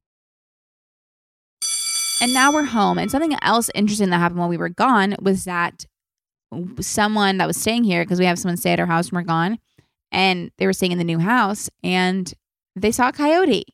And 2.20 2.35
now 2.35 2.53
we're 2.53 2.64
home. 2.64 2.98
And 2.98 3.12
something 3.12 3.37
else 3.40 3.70
interesting 3.77 4.11
that 4.11 4.18
happened 4.18 4.40
while 4.40 4.48
we 4.48 4.57
were 4.57 4.70
gone 4.70 5.14
was 5.20 5.44
that 5.44 5.87
someone 6.81 7.38
that 7.38 7.46
was 7.46 7.57
staying 7.57 7.85
here, 7.85 8.03
because 8.03 8.18
we 8.18 8.24
have 8.24 8.40
someone 8.40 8.57
stay 8.57 8.72
at 8.72 8.81
our 8.81 8.87
house 8.87 9.12
when 9.12 9.20
we're 9.20 9.27
gone, 9.27 9.59
and 10.11 10.51
they 10.59 10.66
were 10.66 10.72
staying 10.72 10.92
in 10.92 10.98
the 10.98 11.05
new 11.05 11.20
house 11.20 11.70
and 11.85 12.35
they 12.74 12.90
saw 12.90 13.11
a 13.11 13.12
coyote. 13.12 13.66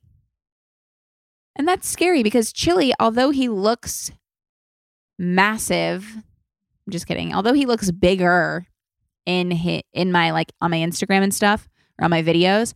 And 1.56 1.66
that's 1.66 1.88
scary 1.88 2.22
because 2.22 2.52
Chili, 2.52 2.92
although 3.00 3.30
he 3.30 3.48
looks 3.48 4.10
massive, 5.18 6.06
I'm 6.16 6.90
just 6.90 7.06
kidding, 7.06 7.34
although 7.34 7.52
he 7.52 7.66
looks 7.66 7.90
bigger 7.90 8.66
in 9.26 9.50
his, 9.50 9.82
in 9.92 10.12
my 10.12 10.30
like 10.30 10.52
on 10.60 10.70
my 10.70 10.78
Instagram 10.78 11.22
and 11.22 11.34
stuff 11.34 11.68
or 11.98 12.04
on 12.04 12.10
my 12.10 12.22
videos, 12.22 12.74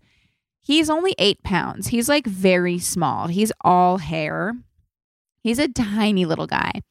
he's 0.60 0.90
only 0.90 1.14
eight 1.18 1.42
pounds. 1.42 1.88
He's 1.88 2.08
like 2.08 2.26
very 2.26 2.78
small. 2.78 3.28
He's 3.28 3.52
all 3.62 3.98
hair. 3.98 4.54
He's 5.42 5.58
a 5.58 5.68
tiny 5.68 6.24
little 6.24 6.46
guy. 6.46 6.82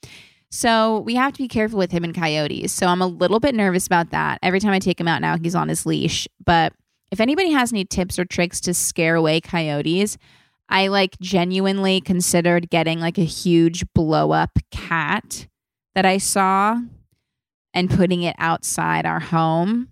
So 0.50 1.00
we 1.00 1.16
have 1.16 1.34
to 1.34 1.40
be 1.40 1.48
careful 1.48 1.78
with 1.78 1.92
him 1.92 2.04
and 2.04 2.16
coyotes. 2.16 2.72
So 2.72 2.88
I'm 2.88 3.02
a 3.02 3.08
little 3.08 3.40
bit 3.40 3.54
nervous 3.54 3.86
about 3.86 4.12
that. 4.12 4.40
Every 4.42 4.60
time 4.60 4.72
I 4.72 4.80
take 4.80 5.00
him 5.00 5.08
out 5.08 5.22
now, 5.22 5.38
he's 5.38 5.56
on 5.56 5.68
his 5.70 5.86
leash. 5.86 6.28
But 6.46 6.74
if 7.12 7.20
anybody 7.20 7.52
has 7.52 7.72
any 7.72 7.86
tips 7.86 8.18
or 8.18 8.26
tricks 8.26 8.62
to 8.62 8.74
scare 8.74 9.16
away 9.16 9.42
coyotes, 9.42 10.18
I 10.69 10.88
like 10.88 11.17
genuinely 11.19 12.01
considered 12.01 12.69
getting 12.69 12.99
like 12.99 13.17
a 13.17 13.23
huge 13.23 13.86
blow 13.93 14.32
up 14.32 14.60
cat 14.71 15.47
that 15.95 16.06
I 16.06 16.17
saw 16.17 16.80
and 17.73 17.89
putting 17.89 18.23
it 18.23 18.36
outside 18.38 19.06
our 19.06 19.19
home. 19.19 19.89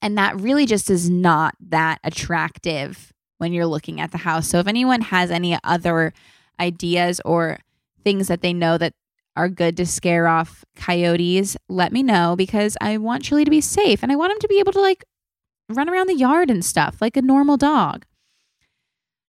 And 0.00 0.16
that 0.18 0.40
really 0.40 0.66
just 0.66 0.90
is 0.90 1.10
not 1.10 1.54
that 1.68 1.98
attractive 2.02 3.12
when 3.38 3.52
you're 3.52 3.66
looking 3.66 4.00
at 4.00 4.12
the 4.12 4.18
house. 4.18 4.48
So 4.48 4.58
if 4.58 4.66
anyone 4.66 5.00
has 5.00 5.30
any 5.30 5.58
other 5.64 6.12
ideas 6.58 7.20
or 7.24 7.58
things 8.04 8.28
that 8.28 8.40
they 8.40 8.52
know 8.52 8.78
that 8.78 8.94
are 9.36 9.48
good 9.48 9.76
to 9.76 9.86
scare 9.86 10.28
off 10.28 10.64
coyotes, 10.76 11.56
let 11.68 11.92
me 11.92 12.02
know 12.02 12.34
because 12.36 12.76
I 12.80 12.98
want 12.98 13.24
Chili 13.24 13.44
to 13.44 13.50
be 13.50 13.60
safe 13.60 14.02
and 14.02 14.12
I 14.12 14.16
want 14.16 14.32
him 14.32 14.38
to 14.40 14.48
be 14.48 14.58
able 14.58 14.72
to 14.72 14.80
like 14.80 15.04
run 15.68 15.88
around 15.88 16.08
the 16.08 16.16
yard 16.16 16.50
and 16.50 16.64
stuff 16.64 16.98
like 17.00 17.16
a 17.16 17.22
normal 17.22 17.56
dog. 17.56 18.04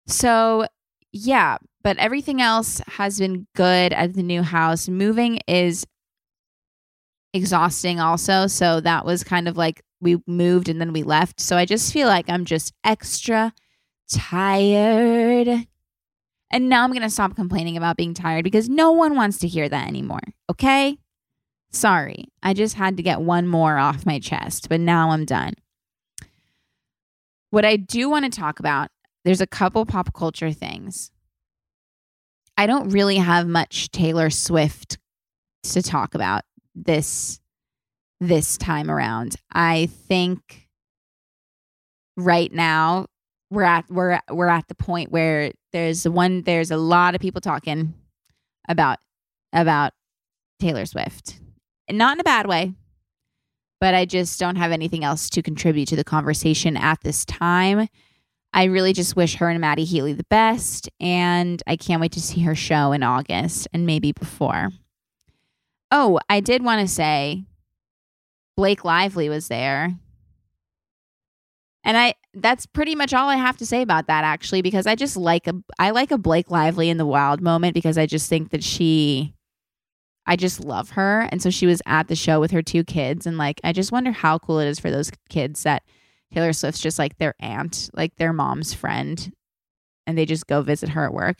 So, 0.06 0.66
yeah, 1.12 1.58
but 1.82 1.98
everything 1.98 2.40
else 2.40 2.80
has 2.86 3.18
been 3.18 3.46
good 3.54 3.92
at 3.92 4.14
the 4.14 4.22
new 4.22 4.42
house. 4.42 4.88
Moving 4.88 5.40
is 5.48 5.86
exhausting 7.32 8.00
also. 8.00 8.46
So, 8.46 8.80
that 8.80 9.04
was 9.04 9.24
kind 9.24 9.48
of 9.48 9.56
like 9.56 9.82
we 10.00 10.18
moved 10.26 10.68
and 10.68 10.80
then 10.80 10.92
we 10.92 11.02
left. 11.02 11.40
So, 11.40 11.56
I 11.56 11.64
just 11.64 11.92
feel 11.92 12.08
like 12.08 12.28
I'm 12.28 12.44
just 12.44 12.72
extra 12.84 13.52
tired. 14.10 15.66
And 16.50 16.68
now 16.68 16.84
I'm 16.84 16.90
going 16.90 17.02
to 17.02 17.10
stop 17.10 17.34
complaining 17.34 17.76
about 17.76 17.96
being 17.96 18.14
tired 18.14 18.44
because 18.44 18.68
no 18.68 18.92
one 18.92 19.16
wants 19.16 19.38
to 19.38 19.48
hear 19.48 19.68
that 19.68 19.88
anymore. 19.88 20.20
Okay? 20.48 20.96
Sorry. 21.72 22.26
I 22.42 22.54
just 22.54 22.76
had 22.76 22.96
to 22.96 23.02
get 23.02 23.20
one 23.20 23.46
more 23.48 23.76
off 23.76 24.06
my 24.06 24.20
chest, 24.20 24.68
but 24.68 24.80
now 24.80 25.10
I'm 25.10 25.24
done. 25.24 25.54
What 27.50 27.64
I 27.64 27.76
do 27.76 28.08
want 28.08 28.24
to 28.24 28.30
talk 28.30 28.60
about, 28.60 28.90
there's 29.26 29.40
a 29.40 29.46
couple 29.46 29.84
pop 29.84 30.14
culture 30.14 30.52
things. 30.52 31.10
I 32.56 32.66
don't 32.66 32.90
really 32.90 33.16
have 33.16 33.48
much 33.48 33.90
Taylor 33.90 34.30
Swift 34.30 34.98
to 35.64 35.82
talk 35.82 36.14
about 36.14 36.44
this 36.76 37.40
this 38.20 38.56
time 38.56 38.88
around. 38.88 39.34
I 39.52 39.86
think 40.06 40.68
right 42.16 42.52
now 42.52 43.06
we're 43.50 43.64
at 43.64 43.90
we're 43.90 44.20
we're 44.30 44.46
at 44.46 44.68
the 44.68 44.76
point 44.76 45.10
where 45.10 45.50
there's 45.72 46.08
one 46.08 46.42
there's 46.42 46.70
a 46.70 46.76
lot 46.76 47.16
of 47.16 47.20
people 47.20 47.40
talking 47.40 47.94
about 48.68 49.00
about 49.52 49.92
Taylor 50.60 50.86
Swift. 50.86 51.40
And 51.88 51.98
not 51.98 52.16
in 52.16 52.20
a 52.20 52.24
bad 52.24 52.46
way, 52.46 52.74
but 53.80 53.92
I 53.92 54.04
just 54.04 54.38
don't 54.38 54.56
have 54.56 54.70
anything 54.70 55.02
else 55.02 55.28
to 55.30 55.42
contribute 55.42 55.88
to 55.88 55.96
the 55.96 56.04
conversation 56.04 56.76
at 56.76 57.00
this 57.02 57.24
time. 57.24 57.88
I 58.56 58.64
really 58.64 58.94
just 58.94 59.16
wish 59.16 59.36
her 59.36 59.50
and 59.50 59.60
Matty 59.60 59.84
Healy 59.84 60.14
the 60.14 60.24
best, 60.24 60.88
and 60.98 61.62
I 61.66 61.76
can't 61.76 62.00
wait 62.00 62.12
to 62.12 62.22
see 62.22 62.40
her 62.40 62.54
show 62.54 62.92
in 62.92 63.02
August 63.02 63.68
and 63.74 63.84
maybe 63.84 64.12
before. 64.12 64.70
Oh, 65.90 66.18
I 66.30 66.40
did 66.40 66.64
want 66.64 66.80
to 66.80 66.88
say 66.88 67.44
Blake 68.56 68.82
Lively 68.82 69.28
was 69.28 69.48
there. 69.48 69.94
And 71.84 71.98
I 71.98 72.14
that's 72.32 72.64
pretty 72.64 72.94
much 72.94 73.12
all 73.12 73.28
I 73.28 73.36
have 73.36 73.58
to 73.58 73.66
say 73.66 73.82
about 73.82 74.06
that 74.06 74.24
actually 74.24 74.62
because 74.62 74.86
I 74.86 74.94
just 74.94 75.18
like 75.18 75.46
a 75.46 75.54
I 75.78 75.90
like 75.90 76.10
a 76.10 76.18
Blake 76.18 76.50
Lively 76.50 76.88
in 76.88 76.96
the 76.96 77.06
wild 77.06 77.42
moment 77.42 77.74
because 77.74 77.98
I 77.98 78.06
just 78.06 78.28
think 78.28 78.50
that 78.50 78.64
she 78.64 79.34
I 80.26 80.34
just 80.34 80.64
love 80.64 80.90
her. 80.90 81.28
And 81.30 81.42
so 81.42 81.50
she 81.50 81.66
was 81.66 81.82
at 81.86 82.08
the 82.08 82.16
show 82.16 82.40
with 82.40 82.50
her 82.50 82.62
two 82.62 82.84
kids. 82.84 83.26
And 83.26 83.38
like, 83.38 83.60
I 83.62 83.72
just 83.72 83.92
wonder 83.92 84.10
how 84.10 84.38
cool 84.38 84.58
it 84.58 84.66
is 84.66 84.80
for 84.80 84.90
those 84.90 85.12
kids 85.28 85.62
that 85.62 85.84
Taylor 86.32 86.52
Swift's 86.52 86.80
just 86.80 86.98
like 86.98 87.18
their 87.18 87.34
aunt, 87.40 87.90
like 87.94 88.16
their 88.16 88.32
mom's 88.32 88.74
friend, 88.74 89.32
and 90.06 90.16
they 90.16 90.26
just 90.26 90.46
go 90.46 90.62
visit 90.62 90.90
her 90.90 91.04
at 91.04 91.14
work. 91.14 91.38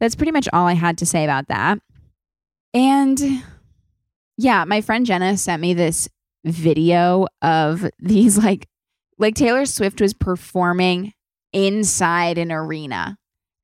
That's 0.00 0.14
pretty 0.14 0.32
much 0.32 0.48
all 0.52 0.66
I 0.66 0.74
had 0.74 0.98
to 0.98 1.06
say 1.06 1.24
about 1.24 1.48
that. 1.48 1.78
And 2.72 3.20
yeah, 4.36 4.64
my 4.64 4.80
friend 4.80 5.06
Jenna 5.06 5.36
sent 5.36 5.62
me 5.62 5.74
this 5.74 6.08
video 6.44 7.26
of 7.42 7.88
these 7.98 8.36
like 8.38 8.68
like 9.18 9.34
Taylor 9.34 9.64
Swift 9.64 10.00
was 10.00 10.12
performing 10.12 11.12
inside 11.52 12.36
an 12.36 12.50
arena 12.50 13.16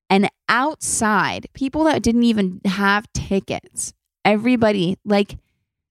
and 0.09 0.31
outside 0.48 1.48
people 1.55 1.85
that 1.85 2.03
didn't 2.03 2.22
even 2.22 2.61
have 2.64 3.12
tickets 3.12 3.92
everybody, 4.24 4.96
like 5.05 5.38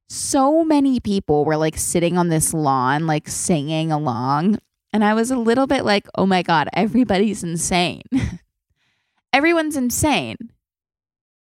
so 0.10 0.63
many 0.63 1.00
people 1.00 1.45
were 1.45 1.58
like 1.58 1.78
sitting 1.78 2.17
on 2.17 2.30
this 2.30 2.54
lawn, 2.54 3.06
like 3.06 3.28
singing 3.28 3.91
along. 3.91 4.58
And 4.91 5.04
I 5.04 5.13
was 5.13 5.30
a 5.30 5.38
little 5.38 5.67
bit 5.67 5.86
like, 5.86 6.08
oh 6.15 6.26
my 6.26 6.41
God, 6.41 6.67
everybody's 6.74 7.43
insane. 7.43 8.02
Everyone's 9.34 9.78
insane. 9.78 10.38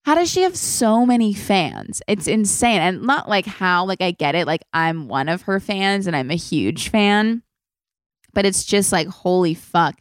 How 0.04 0.16
does 0.16 0.30
she 0.30 0.42
have 0.42 0.56
so 0.56 1.06
many 1.06 1.32
fans? 1.32 2.02
It's 2.08 2.26
insane. 2.26 2.80
And 2.80 3.02
not 3.02 3.28
like 3.28 3.46
how, 3.46 3.84
like, 3.84 4.00
I 4.00 4.10
get 4.10 4.34
it. 4.34 4.46
Like, 4.46 4.64
I'm 4.72 5.06
one 5.06 5.28
of 5.28 5.42
her 5.42 5.60
fans 5.60 6.06
and 6.06 6.16
I'm 6.16 6.30
a 6.30 6.36
huge 6.36 6.88
fan. 6.88 7.42
But 8.32 8.46
it's 8.46 8.64
just 8.64 8.90
like, 8.90 9.06
holy 9.06 9.54
fuck 9.54 10.00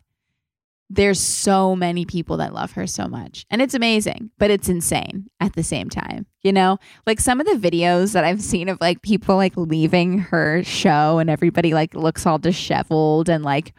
there's 0.89 1.19
so 1.19 1.75
many 1.75 2.03
people 2.03 2.37
that 2.37 2.53
love 2.53 2.71
her 2.71 2.87
so 2.87 3.07
much. 3.07 3.45
And 3.51 3.61
it's 3.61 3.75
amazing, 3.75 4.31
but 4.39 4.49
it's 4.49 4.69
insane 4.69 5.29
at 5.39 5.53
the 5.53 5.61
same 5.61 5.89
time. 5.89 6.25
You 6.41 6.51
know, 6.51 6.79
like 7.05 7.19
some 7.19 7.39
of 7.39 7.45
the 7.45 7.69
videos 7.69 8.13
that 8.13 8.23
I've 8.23 8.41
seen 8.41 8.69
of 8.69 8.81
like 8.81 9.01
people 9.03 9.35
like 9.35 9.55
leaving 9.55 10.17
her 10.19 10.63
show 10.63 11.19
and 11.19 11.29
everybody 11.29 11.73
like 11.73 11.93
looks 11.93 12.25
all 12.25 12.39
disheveled 12.39 13.29
and 13.29 13.43
like 13.43 13.73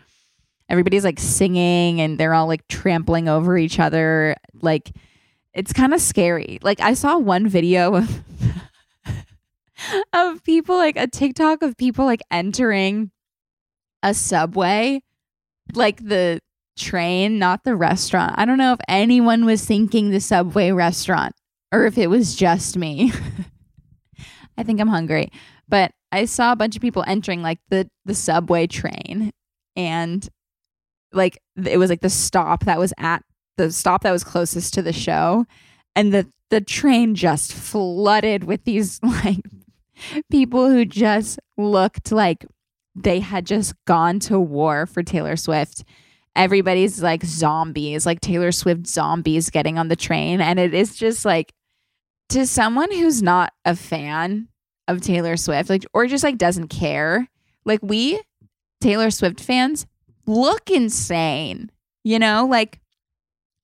everybody's 0.69 1.05
like 1.05 1.19
singing 1.19 2.01
and 2.01 2.17
they're 2.17 2.35
all 2.35 2.47
like 2.47 2.69
trampling 2.69 3.29
over 3.29 3.59
each 3.59 3.81
other. 3.81 4.37
Like 4.61 4.93
it's 5.53 5.73
kind 5.73 5.93
of 5.93 6.01
scary. 6.01 6.61
Like 6.63 6.81
I 6.81 6.95
saw 6.95 7.19
one 7.19 7.49
video 7.49 7.97
of 7.97 8.23
of 10.13 10.45
people 10.45 10.77
like 10.77 10.97
a 10.97 11.09
TikTok 11.09 11.63
of 11.63 11.77
people 11.77 12.05
like 12.05 12.23
entering 12.31 13.11
a 14.03 14.15
subway 14.15 15.03
like 15.75 16.05
the 16.07 16.41
train, 16.81 17.39
not 17.39 17.65
the 17.65 17.77
restaurant. 17.77 18.35
I 18.37 18.45
don't 18.45 18.59
know 18.59 18.73
if 18.73 18.81
anyone 18.89 19.45
was 19.45 19.65
thinking 19.65 20.11
the 20.11 20.21
Subway 20.21 20.73
restaurant 20.73 21.35
or 21.73 21.87
if 21.87 21.99
it 21.99 22.09
was 22.09 22.35
just 22.35 22.77
me. 22.77 23.13
I 24.59 24.63
think 24.63 24.81
I'm 24.81 24.89
hungry. 24.89 25.31
But 25.69 25.93
I 26.13 26.25
saw 26.25 26.53
a 26.53 26.57
bunch 26.57 26.77
of 26.77 26.83
people 26.83 27.05
entering 27.07 27.43
like 27.43 27.61
the 27.69 27.89
the 28.05 28.15
subway 28.15 28.67
train 28.67 29.31
and 29.77 30.29
like 31.13 31.39
it 31.65 31.79
was 31.79 31.91
like 31.91 32.01
the 32.01 32.11
stop 32.11 32.65
that 32.65 32.79
was 32.79 32.93
at 32.99 33.23
the 33.57 33.71
stop 33.71 34.03
that 34.03 34.13
was 34.13 34.25
closest 34.25 34.75
to 34.75 34.83
the 34.83 34.93
show 34.93 35.47
and 35.95 36.13
the 36.13 36.27
the 36.51 36.61
train 36.61 37.15
just 37.15 37.53
flooded 37.53 38.45
with 38.45 38.65
these 38.65 39.01
like 39.25 39.45
people 40.31 40.69
who 40.69 40.85
just 40.85 41.39
looked 41.57 42.11
like 42.11 42.45
they 42.97 43.21
had 43.21 43.47
just 43.47 43.75
gone 43.85 44.19
to 44.19 44.41
war 44.41 44.87
for 44.87 45.03
Taylor 45.03 45.37
Swift 45.37 45.85
everybody's 46.37 47.03
like 47.03 47.25
zombies, 47.25 48.07
like 48.07 48.21
Taylor 48.21 48.53
Swift 48.53 48.87
zombies 48.87 49.51
getting 49.51 49.79
on 49.79 49.89
the 49.89 49.97
train. 49.97 50.41
And 50.41 50.59
it 50.59 50.75
is 50.75 50.97
just 50.97 51.25
like 51.25 51.53
to 52.31 52.47
someone 52.47 52.91
who's 52.93 53.23
not 53.23 53.53
a 53.65 53.75
fan 53.77 54.49
of 54.89 55.01
Taylor 55.01 55.37
Swift, 55.37 55.71
like, 55.71 55.85
or 55.93 56.07
just 56.07 56.25
like 56.25 56.39
doesn't 56.39 56.69
care, 56.69 57.29
like 57.65 57.81
we 57.83 58.21
Taylor 58.81 59.11
Swift 59.11 59.41
fans 59.41 59.87
look 60.27 60.71
insane, 60.71 61.71
you 62.05 62.19
know? 62.19 62.47
Like, 62.47 62.81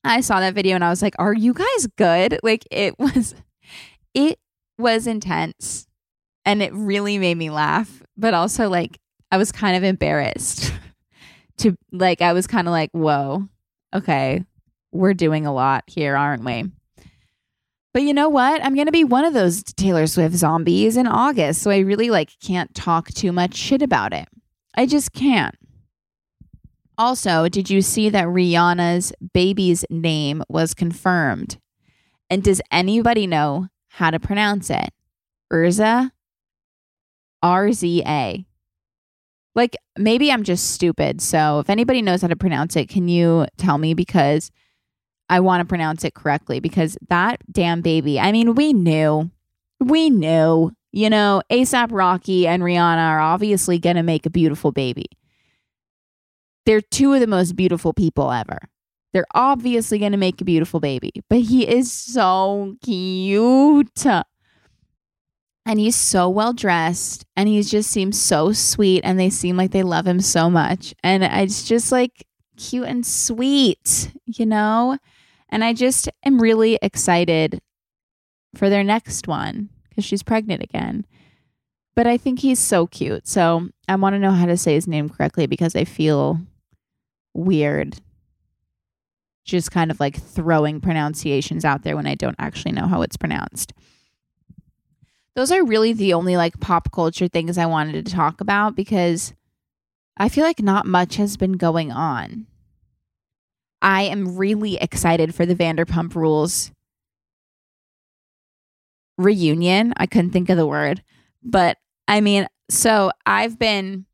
I 0.03 0.21
saw 0.21 0.39
that 0.39 0.53
video 0.53 0.75
and 0.75 0.83
I 0.83 0.89
was 0.89 1.01
like, 1.01 1.15
are 1.19 1.33
you 1.33 1.53
guys 1.53 1.87
good? 1.97 2.39
Like, 2.43 2.65
it 2.71 2.97
was, 2.99 3.35
it 4.13 4.39
was 4.77 5.07
intense 5.07 5.87
and 6.45 6.61
it 6.61 6.73
really 6.73 7.17
made 7.17 7.37
me 7.37 7.49
laugh, 7.49 8.03
but 8.15 8.33
also 8.33 8.69
like, 8.69 8.99
I 9.31 9.37
was 9.37 9.51
kind 9.51 9.75
of 9.75 9.83
embarrassed 9.83 10.73
to 11.59 11.77
like 11.91 12.21
I 12.21 12.33
was 12.33 12.47
kind 12.47 12.67
of 12.67 12.71
like, 12.71 12.91
whoa, 12.91 13.47
okay, 13.93 14.43
we're 14.91 15.13
doing 15.13 15.45
a 15.45 15.53
lot 15.53 15.83
here, 15.87 16.15
aren't 16.15 16.43
we? 16.43 16.71
But 17.93 18.03
you 18.03 18.13
know 18.13 18.29
what? 18.29 18.63
I'm 18.63 18.75
gonna 18.75 18.91
be 18.91 19.03
one 19.03 19.25
of 19.25 19.33
those 19.33 19.63
Taylor 19.63 20.07
Swift 20.07 20.35
zombies 20.35 20.97
in 20.97 21.07
August, 21.07 21.61
so 21.61 21.71
I 21.71 21.79
really 21.79 22.09
like 22.09 22.31
can't 22.39 22.73
talk 22.75 23.09
too 23.09 23.31
much 23.31 23.55
shit 23.55 23.81
about 23.81 24.13
it. 24.13 24.27
I 24.75 24.85
just 24.85 25.13
can't. 25.13 25.55
Also, 26.97 27.47
did 27.47 27.69
you 27.69 27.81
see 27.81 28.09
that 28.09 28.25
Rihanna's 28.25 29.13
baby's 29.33 29.85
name 29.89 30.43
was 30.49 30.73
confirmed? 30.73 31.59
And 32.29 32.43
does 32.43 32.61
anybody 32.71 33.27
know 33.27 33.67
how 33.89 34.11
to 34.11 34.19
pronounce 34.19 34.69
it? 34.69 34.89
Urza? 35.51 36.11
R 37.41 37.71
Z 37.71 38.03
A. 38.05 38.45
Like 39.55 39.75
maybe 39.97 40.31
I'm 40.31 40.43
just 40.43 40.71
stupid. 40.71 41.21
So 41.21 41.59
if 41.59 41.69
anybody 41.69 42.01
knows 42.01 42.21
how 42.21 42.27
to 42.27 42.35
pronounce 42.35 42.75
it, 42.75 42.89
can 42.89 43.07
you 43.07 43.45
tell 43.57 43.77
me 43.77 43.93
because 43.93 44.51
I 45.29 45.39
want 45.41 45.61
to 45.61 45.65
pronounce 45.65 46.03
it 46.03 46.13
correctly 46.13 46.59
because 46.59 46.97
that 47.09 47.41
damn 47.51 47.81
baby. 47.81 48.19
I 48.19 48.31
mean, 48.31 48.55
we 48.55 48.73
knew 48.73 49.29
we 49.79 50.09
knew, 50.09 50.71
you 50.91 51.09
know, 51.09 51.41
ASAP 51.51 51.89
Rocky 51.91 52.47
and 52.47 52.63
Rihanna 52.63 53.09
are 53.09 53.19
obviously 53.19 53.79
going 53.79 53.95
to 53.95 54.03
make 54.03 54.25
a 54.25 54.29
beautiful 54.29 54.71
baby. 54.71 55.05
They're 56.65 56.81
two 56.81 57.13
of 57.13 57.19
the 57.19 57.27
most 57.27 57.55
beautiful 57.55 57.93
people 57.93 58.31
ever. 58.31 58.59
They're 59.13 59.27
obviously 59.33 59.99
going 59.99 60.11
to 60.11 60.17
make 60.17 60.41
a 60.41 60.45
beautiful 60.45 60.79
baby, 60.79 61.11
but 61.29 61.39
he 61.39 61.67
is 61.67 61.91
so 61.91 62.75
cute. 62.83 64.05
And 65.67 65.81
he's 65.81 65.97
so 65.97 66.29
well 66.29 66.53
dressed 66.53 67.25
and 67.35 67.49
he 67.49 67.61
just 67.61 67.91
seems 67.91 68.17
so 68.19 68.53
sweet 68.53 69.01
and 69.03 69.19
they 69.19 69.29
seem 69.29 69.57
like 69.57 69.71
they 69.71 69.83
love 69.83 70.07
him 70.07 70.21
so 70.21 70.49
much. 70.49 70.95
And 71.03 71.25
it's 71.25 71.67
just 71.67 71.91
like 71.91 72.25
cute 72.55 72.87
and 72.87 73.05
sweet, 73.05 74.13
you 74.25 74.45
know? 74.45 74.97
And 75.49 75.65
I 75.65 75.73
just 75.73 76.07
am 76.23 76.41
really 76.41 76.79
excited 76.81 77.59
for 78.55 78.69
their 78.69 78.83
next 78.83 79.27
one 79.27 79.67
because 79.89 80.05
she's 80.05 80.23
pregnant 80.23 80.63
again. 80.63 81.05
But 81.97 82.07
I 82.07 82.15
think 82.15 82.39
he's 82.39 82.59
so 82.59 82.87
cute. 82.87 83.27
So 83.27 83.67
I 83.89 83.97
want 83.97 84.13
to 84.13 84.19
know 84.19 84.31
how 84.31 84.45
to 84.45 84.55
say 84.55 84.73
his 84.73 84.87
name 84.87 85.09
correctly 85.09 85.47
because 85.47 85.75
I 85.75 85.83
feel 85.83 86.39
weird 87.33 87.99
just 89.43 89.71
kind 89.71 89.91
of 89.91 89.99
like 89.99 90.15
throwing 90.15 90.79
pronunciations 90.79 91.65
out 91.65 91.83
there 91.83 91.97
when 91.97 92.07
I 92.07 92.15
don't 92.15 92.35
actually 92.39 92.73
know 92.73 92.87
how 92.87 93.01
it's 93.01 93.17
pronounced. 93.17 93.73
Those 95.37 95.51
are 95.51 95.63
really 95.63 95.93
the 95.93 96.15
only 96.15 96.35
like 96.35 96.59
pop 96.59 96.91
culture 96.91 97.27
things 97.27 97.59
I 97.59 97.67
wanted 97.67 98.03
to 98.03 98.11
talk 98.11 98.41
about 98.41 98.75
because 98.75 99.35
I 100.17 100.29
feel 100.29 100.43
like 100.43 100.63
not 100.63 100.87
much 100.87 101.17
has 101.17 101.37
been 101.37 101.53
going 101.53 101.91
on. 101.91 102.47
I 103.79 104.01
am 104.01 104.35
really 104.35 104.77
excited 104.77 105.35
for 105.35 105.45
the 105.45 105.53
Vanderpump 105.53 106.15
Rules 106.15 106.71
reunion. 109.19 109.93
I 109.97 110.07
couldn't 110.07 110.31
think 110.31 110.49
of 110.49 110.57
the 110.57 110.65
word, 110.65 111.03
but 111.43 111.77
I 112.07 112.19
mean, 112.19 112.47
so 112.71 113.11
I've 113.27 113.59
been 113.59 114.07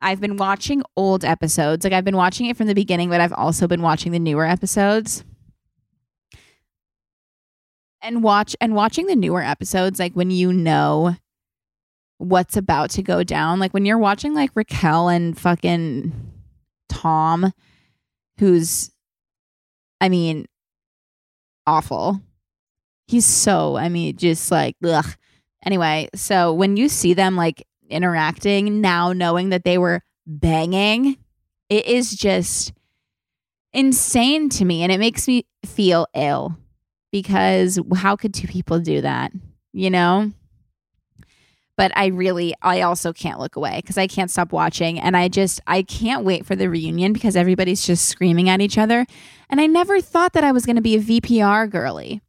I've 0.00 0.20
been 0.20 0.38
watching 0.38 0.82
old 0.96 1.24
episodes. 1.24 1.84
Like 1.84 1.92
I've 1.92 2.04
been 2.04 2.16
watching 2.16 2.46
it 2.46 2.56
from 2.56 2.66
the 2.66 2.74
beginning, 2.74 3.10
but 3.10 3.20
I've 3.20 3.32
also 3.32 3.68
been 3.68 3.80
watching 3.80 4.10
the 4.10 4.18
newer 4.18 4.44
episodes. 4.46 5.22
And 8.02 8.22
watch 8.22 8.56
and 8.60 8.74
watching 8.74 9.06
the 9.06 9.16
newer 9.16 9.42
episodes 9.42 9.98
like 9.98 10.14
when 10.14 10.30
you 10.30 10.52
know 10.52 11.16
what's 12.18 12.56
about 12.56 12.90
to 12.90 13.02
go 13.02 13.22
down. 13.22 13.60
Like 13.60 13.72
when 13.72 13.84
you're 13.84 13.98
watching 13.98 14.34
like 14.34 14.50
Raquel 14.54 15.08
and 15.08 15.38
fucking 15.38 16.12
Tom 16.88 17.52
who's 18.38 18.90
I 20.00 20.08
mean 20.08 20.46
awful 21.66 22.20
he's 23.06 23.26
so 23.26 23.76
i 23.76 23.88
mean 23.88 24.16
just 24.16 24.50
like 24.50 24.76
ugh 24.84 25.06
anyway 25.64 26.08
so 26.14 26.52
when 26.52 26.76
you 26.76 26.88
see 26.88 27.14
them 27.14 27.36
like 27.36 27.66
interacting 27.88 28.80
now 28.80 29.12
knowing 29.12 29.50
that 29.50 29.64
they 29.64 29.78
were 29.78 30.00
banging 30.26 31.16
it 31.68 31.86
is 31.86 32.14
just 32.14 32.72
insane 33.72 34.48
to 34.48 34.64
me 34.64 34.82
and 34.82 34.90
it 34.90 34.98
makes 34.98 35.28
me 35.28 35.46
feel 35.64 36.06
ill 36.14 36.56
because 37.12 37.78
how 37.94 38.16
could 38.16 38.34
two 38.34 38.48
people 38.48 38.80
do 38.80 39.00
that 39.00 39.30
you 39.72 39.90
know 39.90 40.32
but 41.76 41.90
I 41.96 42.06
really, 42.06 42.54
I 42.62 42.82
also 42.82 43.12
can't 43.12 43.40
look 43.40 43.56
away 43.56 43.80
because 43.82 43.96
I 43.96 44.06
can't 44.06 44.30
stop 44.30 44.52
watching. 44.52 45.00
And 45.00 45.16
I 45.16 45.28
just, 45.28 45.60
I 45.66 45.82
can't 45.82 46.24
wait 46.24 46.44
for 46.44 46.54
the 46.54 46.68
reunion 46.68 47.12
because 47.12 47.34
everybody's 47.34 47.84
just 47.84 48.08
screaming 48.08 48.48
at 48.48 48.60
each 48.60 48.76
other. 48.76 49.06
And 49.48 49.60
I 49.60 49.66
never 49.66 50.00
thought 50.00 50.34
that 50.34 50.44
I 50.44 50.52
was 50.52 50.66
going 50.66 50.76
to 50.76 50.82
be 50.82 50.96
a 50.96 51.00
VPR 51.00 51.70
girly. 51.70 52.20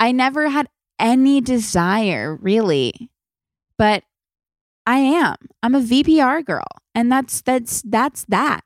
I 0.00 0.12
never 0.12 0.48
had 0.48 0.68
any 0.98 1.40
desire 1.40 2.36
really, 2.36 3.10
but 3.78 4.02
I 4.84 4.98
am. 4.98 5.36
I'm 5.62 5.76
a 5.76 5.80
VPR 5.80 6.44
girl. 6.44 6.66
And 6.94 7.10
that's, 7.10 7.40
that's, 7.40 7.82
that's 7.82 8.24
that. 8.26 8.62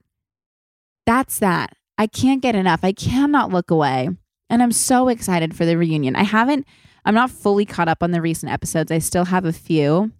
That's 1.04 1.38
that. 1.38 1.74
I 1.98 2.06
can't 2.06 2.42
get 2.42 2.56
enough. 2.56 2.80
I 2.82 2.92
cannot 2.92 3.52
look 3.52 3.70
away. 3.70 4.08
And 4.48 4.62
I'm 4.62 4.72
so 4.72 5.08
excited 5.08 5.56
for 5.56 5.64
the 5.64 5.76
reunion. 5.76 6.16
I 6.16 6.22
haven't, 6.22 6.66
I'm 7.04 7.14
not 7.14 7.30
fully 7.30 7.64
caught 7.64 7.88
up 7.88 8.02
on 8.02 8.12
the 8.12 8.22
recent 8.22 8.52
episodes. 8.52 8.92
I 8.92 8.98
still 8.98 9.26
have 9.26 9.44
a 9.44 9.52
few, 9.52 10.12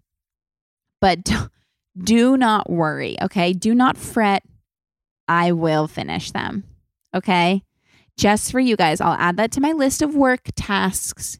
but 1.00 1.30
do 1.98 2.36
not 2.36 2.68
worry. 2.68 3.16
Okay. 3.22 3.52
Do 3.52 3.74
not 3.74 3.96
fret. 3.96 4.42
I 5.28 5.52
will 5.52 5.88
finish 5.88 6.30
them. 6.30 6.64
Okay 7.14 7.62
just 8.16 8.50
for 8.50 8.60
you 8.60 8.76
guys. 8.76 9.00
I'll 9.00 9.14
add 9.14 9.36
that 9.36 9.52
to 9.52 9.60
my 9.60 9.72
list 9.72 10.02
of 10.02 10.14
work 10.14 10.48
tasks. 10.56 11.38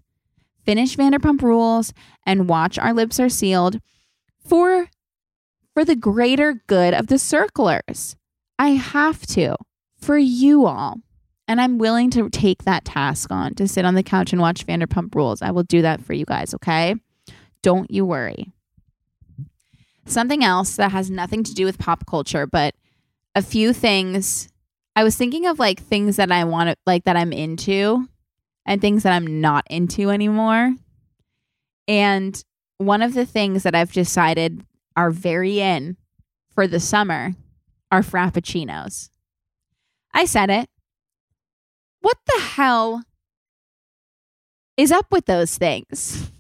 Finish 0.64 0.96
Vanderpump 0.96 1.42
Rules 1.42 1.92
and 2.24 2.48
watch 2.48 2.78
Our 2.78 2.92
Lips 2.92 3.20
Are 3.20 3.28
Sealed 3.28 3.80
for 4.38 4.88
for 5.74 5.84
the 5.84 5.96
greater 5.96 6.62
good 6.66 6.94
of 6.94 7.06
the 7.06 7.18
circlers. 7.18 8.16
I 8.58 8.70
have 8.70 9.26
to 9.28 9.56
for 9.96 10.18
you 10.18 10.66
all. 10.66 11.00
And 11.48 11.60
I'm 11.60 11.78
willing 11.78 12.10
to 12.10 12.28
take 12.28 12.64
that 12.64 12.84
task 12.84 13.30
on 13.30 13.54
to 13.54 13.68
sit 13.68 13.84
on 13.84 13.94
the 13.94 14.02
couch 14.02 14.32
and 14.32 14.42
watch 14.42 14.66
Vanderpump 14.66 15.14
Rules. 15.14 15.42
I 15.42 15.52
will 15.52 15.62
do 15.62 15.82
that 15.82 16.02
for 16.02 16.12
you 16.12 16.24
guys, 16.24 16.54
okay? 16.54 16.96
Don't 17.62 17.90
you 17.90 18.04
worry. 18.04 18.50
Something 20.06 20.42
else 20.44 20.76
that 20.76 20.92
has 20.92 21.10
nothing 21.10 21.44
to 21.44 21.54
do 21.54 21.64
with 21.64 21.78
pop 21.78 22.06
culture, 22.06 22.46
but 22.46 22.74
a 23.34 23.42
few 23.42 23.72
things 23.72 24.48
I 24.96 25.04
was 25.04 25.14
thinking 25.14 25.46
of 25.46 25.58
like 25.58 25.78
things 25.80 26.16
that 26.16 26.32
I 26.32 26.44
want 26.44 26.70
to 26.70 26.76
like 26.86 27.04
that 27.04 27.16
I'm 27.16 27.32
into 27.32 28.08
and 28.64 28.80
things 28.80 29.02
that 29.02 29.12
I'm 29.12 29.42
not 29.42 29.66
into 29.68 30.10
anymore. 30.10 30.74
And 31.86 32.42
one 32.78 33.02
of 33.02 33.12
the 33.12 33.26
things 33.26 33.62
that 33.62 33.74
I've 33.74 33.92
decided 33.92 34.64
are 34.96 35.10
very 35.10 35.60
in 35.60 35.98
for 36.54 36.66
the 36.66 36.80
summer 36.80 37.34
are 37.92 38.00
frappuccinos. 38.00 39.10
I 40.14 40.24
said 40.24 40.48
it. 40.48 40.70
What 42.00 42.18
the 42.26 42.40
hell 42.40 43.02
is 44.76 44.92
up 44.92 45.06
with 45.10 45.26
those 45.26 45.56
things? 45.56 46.30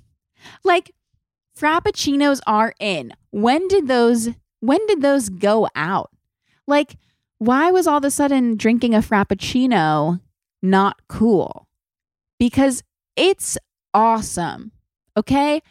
Like 0.62 0.92
frappuccinos 1.58 2.40
are 2.46 2.74
in. 2.78 3.12
When 3.30 3.66
did 3.68 3.88
those 3.88 4.28
when 4.60 4.84
did 4.86 5.02
those 5.02 5.28
go 5.28 5.68
out? 5.74 6.10
Like 6.66 6.96
why 7.38 7.70
was 7.70 7.86
all 7.86 7.98
of 7.98 8.04
a 8.04 8.10
sudden 8.10 8.56
drinking 8.56 8.94
a 8.94 8.98
frappuccino 8.98 10.20
not 10.62 11.00
cool? 11.08 11.66
Because 12.38 12.82
it's 13.16 13.58
awesome. 13.92 14.72
Okay. 15.16 15.62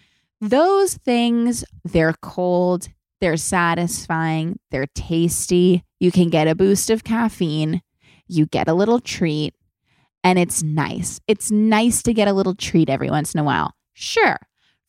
Those 0.41 0.95
things, 0.95 1.63
they're 1.83 2.15
cold, 2.21 2.89
they're 3.21 3.37
satisfying, 3.37 4.59
they're 4.69 4.87
tasty. 4.93 5.83
You 5.99 6.11
can 6.11 6.29
get 6.29 6.47
a 6.47 6.55
boost 6.55 6.89
of 6.89 7.03
caffeine, 7.03 7.81
you 8.27 8.45
get 8.45 8.67
a 8.67 8.73
little 8.73 8.99
treat, 8.99 9.54
and 10.25 10.39
it's 10.39 10.63
nice. 10.63 11.21
It's 11.27 11.51
nice 11.51 12.01
to 12.01 12.13
get 12.13 12.27
a 12.27 12.33
little 12.33 12.55
treat 12.55 12.89
every 12.89 13.11
once 13.11 13.33
in 13.35 13.39
a 13.39 13.43
while. 13.43 13.75
Sure, 13.93 14.37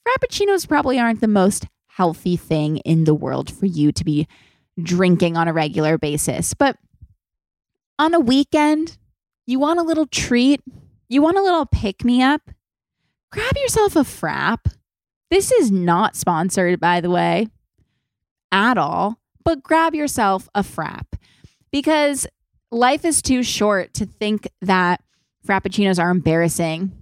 frappuccinos 0.05 0.67
probably 0.67 0.99
aren't 0.99 1.21
the 1.21 1.29
most 1.29 1.67
healthy 1.89 2.37
thing 2.37 2.79
in 2.79 3.05
the 3.05 3.15
world 3.15 3.53
for 3.53 3.67
you 3.67 3.93
to 3.93 4.03
be 4.03 4.27
drinking 4.83 5.37
on 5.37 5.47
a 5.47 5.53
regular 5.53 5.99
basis. 5.99 6.55
But 6.55 6.79
on 7.99 8.15
a 8.15 8.21
weekend, 8.21 8.97
you 9.47 9.59
want 9.59 9.79
a 9.79 9.83
little 9.83 10.07
treat, 10.07 10.63
you 11.09 11.21
want 11.21 11.37
a 11.37 11.43
little 11.43 11.67
pick 11.67 12.03
me 12.03 12.23
up, 12.23 12.51
grab 13.31 13.57
yourself 13.57 13.95
a 13.95 14.01
frap. 14.01 14.73
This 15.31 15.53
is 15.53 15.71
not 15.71 16.17
sponsored, 16.17 16.81
by 16.81 17.03
the 17.03 17.11
way, 17.11 17.49
at 18.51 18.79
all, 18.79 19.19
but 19.45 19.63
grab 19.63 19.95
yourself 19.95 20.49
a 20.55 20.63
frap 20.63 21.07
because 21.71 22.27
life 22.71 23.05
is 23.05 23.21
too 23.21 23.43
short 23.43 23.93
to 23.95 24.07
think 24.07 24.49
that 24.63 25.03
frappuccinos 25.47 25.99
are 25.99 26.11
embarrassing 26.11 26.93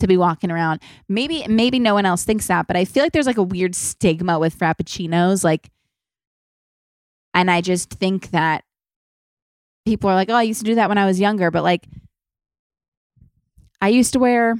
to 0.00 0.06
be 0.06 0.16
walking 0.16 0.50
around. 0.50 0.80
Maybe 1.08 1.46
maybe 1.48 1.78
no 1.78 1.94
one 1.94 2.06
else 2.06 2.24
thinks 2.24 2.46
that, 2.48 2.66
but 2.66 2.76
I 2.76 2.84
feel 2.84 3.02
like 3.02 3.12
there's 3.12 3.26
like 3.26 3.38
a 3.38 3.42
weird 3.42 3.74
stigma 3.74 4.38
with 4.38 4.58
frappuccinos 4.58 5.44
like 5.44 5.70
and 7.34 7.50
I 7.50 7.60
just 7.60 7.90
think 7.90 8.30
that 8.30 8.64
people 9.84 10.10
are 10.10 10.14
like, 10.14 10.30
oh, 10.30 10.34
I 10.34 10.42
used 10.42 10.60
to 10.60 10.66
do 10.66 10.74
that 10.76 10.88
when 10.88 10.98
I 10.98 11.06
was 11.06 11.20
younger, 11.20 11.50
but 11.50 11.62
like, 11.62 11.86
I 13.80 13.88
used 13.88 14.12
to 14.12 14.18
wear 14.18 14.56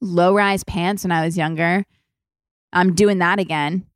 low 0.00 0.34
rise 0.34 0.64
pants 0.64 1.04
when 1.04 1.12
I 1.12 1.24
was 1.24 1.36
younger. 1.36 1.84
I'm 2.72 2.94
doing 2.94 3.18
that 3.18 3.38
again. 3.38 3.86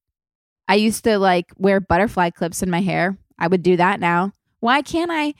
I 0.69 0.75
used 0.75 1.05
to 1.05 1.19
like 1.19 1.53
wear 1.57 1.81
butterfly 1.81 2.31
clips 2.31 2.63
in 2.63 2.71
my 2.71 2.81
hair. 2.81 3.17
I 3.39 3.47
would 3.47 3.63
do 3.63 3.77
that 3.77 4.01
now. 4.01 4.33
Why 4.61 4.83
can't 4.83 5.11
I? 5.11 5.35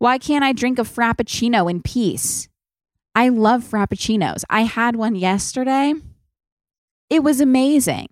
Why 0.00 0.16
can't 0.16 0.42
I 0.42 0.54
drink 0.54 0.78
a 0.78 0.82
frappuccino 0.82 1.70
in 1.70 1.82
peace? 1.82 2.48
I 3.14 3.28
love 3.28 3.62
frappuccinos. 3.64 4.44
I 4.48 4.62
had 4.62 4.96
one 4.96 5.14
yesterday. 5.14 5.92
It 7.10 7.22
was 7.22 7.42
amazing. 7.42 8.06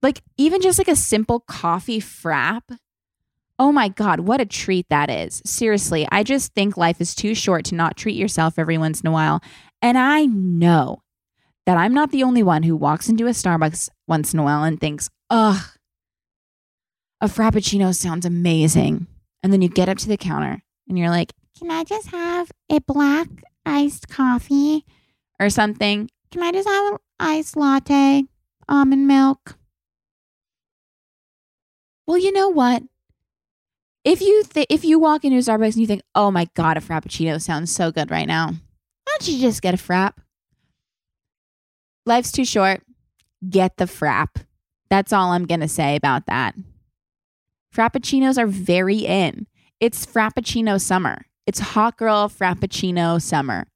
Like 0.00 0.22
even 0.36 0.60
just 0.60 0.78
like 0.78 0.86
a 0.86 0.94
simple 0.94 1.40
coffee 1.40 1.98
frap. 1.98 2.78
Oh 3.58 3.72
my 3.72 3.88
God, 3.88 4.20
what 4.20 4.40
a 4.40 4.46
treat 4.46 4.88
that 4.90 5.10
is. 5.10 5.42
Seriously, 5.44 6.06
I 6.12 6.22
just 6.22 6.54
think 6.54 6.76
life 6.76 7.00
is 7.00 7.16
too 7.16 7.34
short 7.34 7.64
to 7.64 7.74
not 7.74 7.96
treat 7.96 8.14
yourself 8.14 8.56
every 8.56 8.78
once 8.78 9.00
in 9.00 9.08
a 9.08 9.12
while. 9.12 9.42
And 9.82 9.98
I 9.98 10.24
know 10.26 11.02
that 11.66 11.76
I'm 11.76 11.92
not 11.94 12.12
the 12.12 12.22
only 12.22 12.44
one 12.44 12.62
who 12.62 12.76
walks 12.76 13.08
into 13.08 13.26
a 13.26 13.30
Starbucks 13.30 13.88
once 14.06 14.32
in 14.32 14.38
a 14.38 14.44
while 14.44 14.62
and 14.62 14.80
thinks, 14.80 15.10
ugh, 15.30 15.66
a 17.20 17.26
Frappuccino 17.26 17.92
sounds 17.92 18.24
amazing. 18.24 19.08
And 19.42 19.52
then 19.52 19.62
you 19.62 19.68
get 19.68 19.88
up 19.88 19.98
to 19.98 20.08
the 20.08 20.16
counter 20.16 20.62
and 20.88 20.98
you're 20.98 21.10
like, 21.10 21.32
can 21.58 21.70
I 21.70 21.84
just 21.84 22.08
have 22.08 22.50
a 22.70 22.80
black 22.80 23.28
iced 23.66 24.08
coffee 24.08 24.84
or 25.40 25.50
something? 25.50 26.08
Can 26.30 26.42
I 26.42 26.52
just 26.52 26.68
have 26.68 26.92
an 26.92 26.98
iced 27.18 27.56
latte, 27.56 28.24
almond 28.68 29.06
milk? 29.08 29.56
Well, 32.06 32.18
you 32.18 32.32
know 32.32 32.48
what? 32.48 32.82
If 34.04 34.20
you 34.22 34.44
th- 34.44 34.66
if 34.70 34.84
you 34.84 34.98
walk 34.98 35.24
into 35.24 35.36
a 35.36 35.40
Starbucks 35.40 35.72
and 35.72 35.76
you 35.76 35.86
think, 35.86 36.02
"Oh 36.14 36.30
my 36.30 36.48
god, 36.54 36.76
a 36.78 36.80
frappuccino 36.80 37.40
sounds 37.42 37.70
so 37.70 37.90
good 37.92 38.10
right 38.10 38.26
now," 38.26 38.46
why 38.46 39.16
don't 39.18 39.28
you 39.28 39.38
just 39.38 39.60
get 39.60 39.74
a 39.74 39.76
frap? 39.76 40.14
Life's 42.06 42.32
too 42.32 42.44
short. 42.46 42.82
Get 43.50 43.76
the 43.76 43.84
frap. 43.84 44.44
That's 44.88 45.12
all 45.12 45.32
I'm 45.32 45.44
gonna 45.44 45.68
say 45.68 45.96
about 45.96 46.24
that. 46.26 46.54
Frappuccinos 47.74 48.38
are 48.38 48.46
very 48.46 48.98
in. 48.98 49.46
It's 49.80 50.04
Frappuccino 50.04 50.80
summer. 50.80 51.26
It's 51.46 51.60
hot 51.60 51.96
girl 51.96 52.28
Frappuccino 52.28 53.22
summer. 53.22 53.66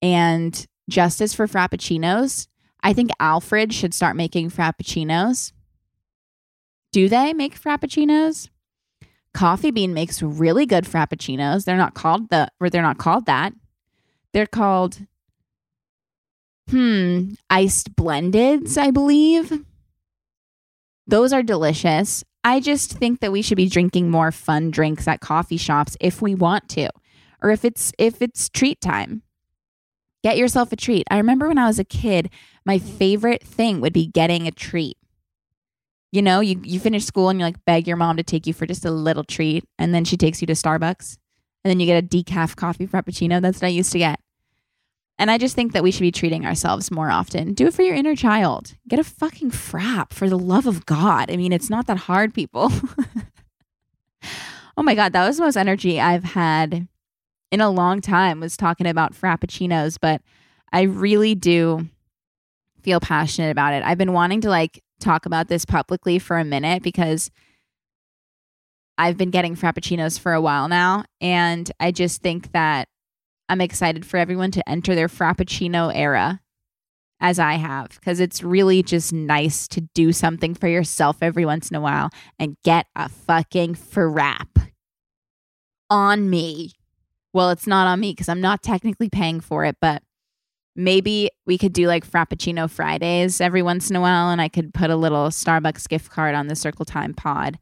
And 0.00 0.66
justice 0.88 1.34
for 1.34 1.46
Frappuccinos, 1.46 2.48
I 2.82 2.92
think 2.92 3.10
Alfred 3.20 3.74
should 3.74 3.92
start 3.92 4.16
making 4.16 4.50
Frappuccinos. 4.50 5.52
Do 6.92 7.08
they 7.08 7.34
make 7.34 7.60
Frappuccinos? 7.60 8.48
Coffee 9.34 9.70
Bean 9.70 9.92
makes 9.92 10.22
really 10.22 10.64
good 10.64 10.84
Frappuccinos. 10.84 11.64
They're 11.64 11.76
not 11.76 11.94
called 11.94 12.30
the 12.30 12.48
or 12.58 12.70
they're 12.70 12.80
not 12.80 12.98
called 12.98 13.26
that. 13.26 13.52
They're 14.32 14.46
called 14.46 15.00
hmm, 16.70 17.34
iced 17.50 17.94
blendeds, 17.96 18.78
I 18.78 18.90
believe. 18.90 19.62
Those 21.06 21.32
are 21.34 21.42
delicious. 21.42 22.24
I 22.46 22.60
just 22.60 22.92
think 22.92 23.18
that 23.20 23.32
we 23.32 23.42
should 23.42 23.56
be 23.56 23.68
drinking 23.68 24.08
more 24.08 24.30
fun 24.30 24.70
drinks 24.70 25.08
at 25.08 25.20
coffee 25.20 25.56
shops 25.56 25.96
if 26.00 26.22
we 26.22 26.36
want 26.36 26.68
to 26.70 26.88
or 27.42 27.50
if 27.50 27.64
it's 27.64 27.92
if 27.98 28.22
it's 28.22 28.48
treat 28.48 28.80
time. 28.80 29.22
Get 30.22 30.36
yourself 30.36 30.70
a 30.70 30.76
treat. 30.76 31.08
I 31.10 31.16
remember 31.16 31.48
when 31.48 31.58
I 31.58 31.66
was 31.66 31.80
a 31.80 31.84
kid, 31.84 32.30
my 32.64 32.78
favorite 32.78 33.42
thing 33.42 33.80
would 33.80 33.92
be 33.92 34.06
getting 34.06 34.46
a 34.46 34.52
treat. 34.52 34.96
You 36.12 36.22
know, 36.22 36.38
you, 36.38 36.60
you 36.62 36.78
finish 36.78 37.04
school 37.04 37.30
and 37.30 37.40
you 37.40 37.44
like 37.44 37.64
beg 37.64 37.88
your 37.88 37.96
mom 37.96 38.16
to 38.16 38.22
take 38.22 38.46
you 38.46 38.54
for 38.54 38.64
just 38.64 38.84
a 38.84 38.92
little 38.92 39.24
treat, 39.24 39.64
and 39.76 39.92
then 39.92 40.04
she 40.04 40.16
takes 40.16 40.40
you 40.40 40.46
to 40.46 40.52
Starbucks, 40.52 41.18
and 41.64 41.70
then 41.70 41.80
you 41.80 41.86
get 41.86 42.02
a 42.02 42.06
decaf 42.06 42.54
coffee 42.54 42.86
frappuccino. 42.86 43.42
That's 43.42 43.60
what 43.60 43.66
I 43.66 43.70
used 43.70 43.90
to 43.90 43.98
get. 43.98 44.20
And 45.18 45.30
I 45.30 45.38
just 45.38 45.54
think 45.54 45.72
that 45.72 45.82
we 45.82 45.90
should 45.90 46.02
be 46.02 46.12
treating 46.12 46.44
ourselves 46.44 46.90
more 46.90 47.10
often. 47.10 47.54
Do 47.54 47.66
it 47.66 47.74
for 47.74 47.82
your 47.82 47.94
inner 47.94 48.14
child. 48.14 48.74
Get 48.86 48.98
a 48.98 49.04
fucking 49.04 49.50
frap 49.50 50.12
for 50.12 50.28
the 50.28 50.38
love 50.38 50.66
of 50.66 50.84
God. 50.84 51.30
I 51.30 51.36
mean, 51.36 51.52
it's 51.52 51.70
not 51.70 51.86
that 51.86 51.96
hard, 51.96 52.34
people. 52.34 52.70
oh 54.76 54.82
my 54.82 54.94
God, 54.94 55.12
that 55.14 55.26
was 55.26 55.38
the 55.38 55.44
most 55.44 55.56
energy 55.56 55.98
I've 56.00 56.24
had 56.24 56.86
in 57.50 57.60
a 57.60 57.70
long 57.70 58.00
time 58.00 58.40
was 58.40 58.56
talking 58.56 58.86
about 58.86 59.14
frappuccinos, 59.14 59.96
but 60.00 60.20
I 60.72 60.82
really 60.82 61.34
do 61.34 61.88
feel 62.82 63.00
passionate 63.00 63.50
about 63.50 63.72
it. 63.72 63.82
I've 63.84 63.98
been 63.98 64.12
wanting 64.12 64.42
to 64.42 64.50
like 64.50 64.82
talk 65.00 65.26
about 65.26 65.48
this 65.48 65.64
publicly 65.64 66.18
for 66.18 66.38
a 66.38 66.44
minute 66.44 66.82
because 66.82 67.30
I've 68.98 69.16
been 69.16 69.30
getting 69.30 69.56
frappuccinos 69.56 70.18
for 70.18 70.32
a 70.32 70.40
while 70.40 70.68
now 70.68 71.04
and 71.20 71.70
I 71.80 71.90
just 71.90 72.22
think 72.22 72.52
that 72.52 72.88
I'm 73.48 73.60
excited 73.60 74.04
for 74.04 74.16
everyone 74.16 74.50
to 74.52 74.68
enter 74.68 74.94
their 74.94 75.08
frappuccino 75.08 75.92
era 75.94 76.40
as 77.20 77.38
I 77.38 77.54
have 77.54 77.90
because 77.90 78.20
it's 78.20 78.42
really 78.42 78.82
just 78.82 79.12
nice 79.12 79.66
to 79.68 79.80
do 79.94 80.12
something 80.12 80.54
for 80.54 80.68
yourself 80.68 81.18
every 81.22 81.46
once 81.46 81.70
in 81.70 81.76
a 81.76 81.80
while 81.80 82.10
and 82.38 82.56
get 82.64 82.86
a 82.94 83.08
fucking 83.08 83.74
frap 83.74 84.70
on 85.88 86.28
me. 86.28 86.72
Well, 87.32 87.50
it's 87.50 87.66
not 87.66 87.86
on 87.86 88.00
me 88.00 88.12
because 88.12 88.28
I'm 88.28 88.40
not 88.40 88.62
technically 88.62 89.08
paying 89.08 89.40
for 89.40 89.64
it, 89.64 89.76
but 89.80 90.02
maybe 90.74 91.30
we 91.46 91.56
could 91.56 91.72
do 91.72 91.86
like 91.86 92.08
Frappuccino 92.08 92.68
Fridays 92.68 93.40
every 93.40 93.62
once 93.62 93.90
in 93.90 93.96
a 93.96 94.00
while 94.00 94.30
and 94.30 94.40
I 94.40 94.48
could 94.48 94.74
put 94.74 94.90
a 94.90 94.96
little 94.96 95.28
Starbucks 95.28 95.88
gift 95.88 96.10
card 96.10 96.34
on 96.34 96.48
the 96.48 96.56
Circle 96.56 96.84
Time 96.84 97.14
pod 97.14 97.58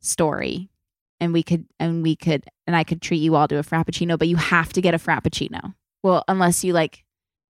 story. 0.00 0.69
And 1.20 1.32
we 1.32 1.42
could, 1.42 1.66
and 1.78 2.02
we 2.02 2.16
could, 2.16 2.44
and 2.66 2.74
I 2.74 2.84
could 2.84 3.02
treat 3.02 3.18
you 3.18 3.36
all 3.36 3.46
to 3.48 3.58
a 3.58 3.62
Frappuccino, 3.62 4.18
but 4.18 4.28
you 4.28 4.36
have 4.36 4.72
to 4.72 4.80
get 4.80 4.94
a 4.94 4.98
Frappuccino. 4.98 5.74
Well, 6.02 6.24
unless 6.28 6.64
you 6.64 6.72
like 6.72 7.04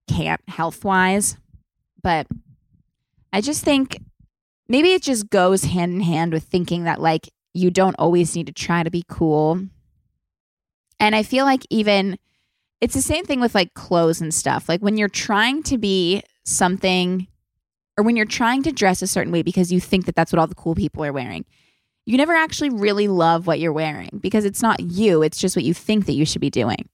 can't 0.09 0.41
health 0.49 0.83
wise. 0.83 1.37
But 2.03 2.27
I 3.31 3.39
just 3.41 3.63
think 3.63 4.01
maybe 4.67 4.93
it 4.93 5.03
just 5.03 5.29
goes 5.29 5.63
hand 5.63 5.93
in 5.93 6.01
hand 6.01 6.33
with 6.33 6.43
thinking 6.43 6.83
that 6.83 6.99
like 6.99 7.29
you 7.53 7.71
don't 7.71 7.95
always 7.97 8.35
need 8.35 8.47
to 8.47 8.53
try 8.53 8.83
to 8.83 8.91
be 8.91 9.03
cool 9.07 9.61
and 11.01 11.15
I 11.15 11.23
feel 11.23 11.45
like 11.45 11.65
even 11.71 12.17
it's 12.79 12.93
the 12.93 13.01
same 13.01 13.25
thing 13.25 13.41
with 13.41 13.55
like 13.55 13.73
clothes 13.73 14.21
and 14.21 14.33
stuff. 14.33 14.69
Like 14.69 14.81
when 14.81 14.97
you're 14.97 15.09
trying 15.09 15.63
to 15.63 15.77
be 15.77 16.21
something 16.45 17.27
or 17.97 18.03
when 18.03 18.15
you're 18.15 18.25
trying 18.25 18.61
to 18.63 18.71
dress 18.71 19.01
a 19.01 19.07
certain 19.07 19.33
way 19.33 19.41
because 19.41 19.71
you 19.71 19.79
think 19.79 20.05
that 20.05 20.15
that's 20.15 20.31
what 20.31 20.39
all 20.39 20.47
the 20.47 20.55
cool 20.55 20.75
people 20.75 21.03
are 21.03 21.11
wearing, 21.11 21.45
you 22.11 22.17
never 22.17 22.33
actually 22.33 22.69
really 22.69 23.07
love 23.07 23.47
what 23.47 23.59
you're 23.59 23.71
wearing 23.71 24.19
because 24.21 24.43
it's 24.43 24.61
not 24.61 24.81
you, 24.81 25.21
it's 25.23 25.37
just 25.37 25.55
what 25.55 25.63
you 25.63 25.73
think 25.73 26.07
that 26.07 26.13
you 26.13 26.25
should 26.25 26.41
be 26.41 26.49
doing. 26.49 26.89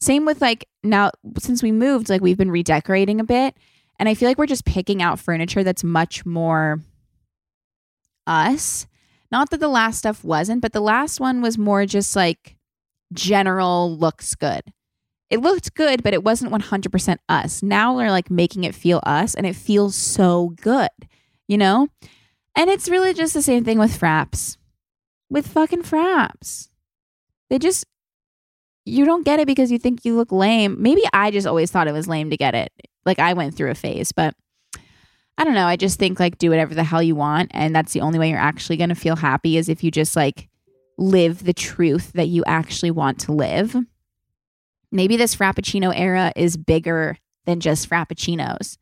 Same 0.00 0.24
with 0.24 0.40
like 0.40 0.68
now, 0.84 1.10
since 1.38 1.64
we 1.64 1.72
moved, 1.72 2.08
like 2.08 2.20
we've 2.20 2.36
been 2.36 2.50
redecorating 2.50 3.18
a 3.18 3.24
bit. 3.24 3.56
And 3.98 4.08
I 4.08 4.14
feel 4.14 4.28
like 4.28 4.38
we're 4.38 4.46
just 4.46 4.64
picking 4.64 5.02
out 5.02 5.18
furniture 5.18 5.64
that's 5.64 5.82
much 5.82 6.24
more 6.24 6.80
us. 8.26 8.86
Not 9.32 9.50
that 9.50 9.58
the 9.58 9.68
last 9.68 9.98
stuff 9.98 10.22
wasn't, 10.22 10.60
but 10.60 10.72
the 10.72 10.80
last 10.80 11.18
one 11.18 11.42
was 11.42 11.58
more 11.58 11.84
just 11.84 12.14
like 12.14 12.56
general 13.12 13.96
looks 13.96 14.36
good. 14.36 14.62
It 15.28 15.40
looked 15.40 15.74
good, 15.74 16.04
but 16.04 16.14
it 16.14 16.22
wasn't 16.22 16.52
100% 16.52 17.18
us. 17.28 17.64
Now 17.64 17.96
we're 17.96 18.10
like 18.10 18.30
making 18.30 18.62
it 18.62 18.76
feel 18.76 19.00
us 19.04 19.34
and 19.34 19.44
it 19.44 19.56
feels 19.56 19.96
so 19.96 20.54
good, 20.60 20.90
you 21.48 21.58
know? 21.58 21.88
And 22.56 22.70
it's 22.70 22.88
really 22.88 23.12
just 23.14 23.34
the 23.34 23.42
same 23.42 23.64
thing 23.64 23.78
with 23.78 23.98
fraps. 23.98 24.56
With 25.30 25.46
fucking 25.46 25.82
fraps. 25.82 26.70
They 27.50 27.58
just, 27.58 27.84
you 28.84 29.04
don't 29.04 29.24
get 29.24 29.38
it 29.38 29.46
because 29.46 29.70
you 29.70 29.78
think 29.78 30.04
you 30.04 30.16
look 30.16 30.32
lame. 30.32 30.80
Maybe 30.80 31.02
I 31.12 31.30
just 31.30 31.46
always 31.46 31.70
thought 31.70 31.86
it 31.86 31.92
was 31.92 32.08
lame 32.08 32.30
to 32.30 32.36
get 32.36 32.54
it. 32.54 32.72
Like 33.04 33.18
I 33.18 33.34
went 33.34 33.54
through 33.54 33.70
a 33.70 33.74
phase, 33.74 34.10
but 34.10 34.34
I 35.38 35.44
don't 35.44 35.54
know. 35.54 35.66
I 35.66 35.76
just 35.76 35.98
think 35.98 36.18
like 36.18 36.38
do 36.38 36.50
whatever 36.50 36.74
the 36.74 36.82
hell 36.82 37.02
you 37.02 37.14
want. 37.14 37.50
And 37.52 37.76
that's 37.76 37.92
the 37.92 38.00
only 38.00 38.18
way 38.18 38.30
you're 38.30 38.38
actually 38.38 38.78
going 38.78 38.88
to 38.88 38.94
feel 38.94 39.16
happy 39.16 39.58
is 39.58 39.68
if 39.68 39.84
you 39.84 39.90
just 39.90 40.16
like 40.16 40.48
live 40.98 41.44
the 41.44 41.52
truth 41.52 42.12
that 42.14 42.28
you 42.28 42.42
actually 42.46 42.90
want 42.90 43.20
to 43.20 43.32
live. 43.32 43.76
Maybe 44.90 45.16
this 45.16 45.36
frappuccino 45.36 45.92
era 45.94 46.32
is 46.36 46.56
bigger 46.56 47.18
than 47.44 47.60
just 47.60 47.88
frappuccinos. 47.88 48.78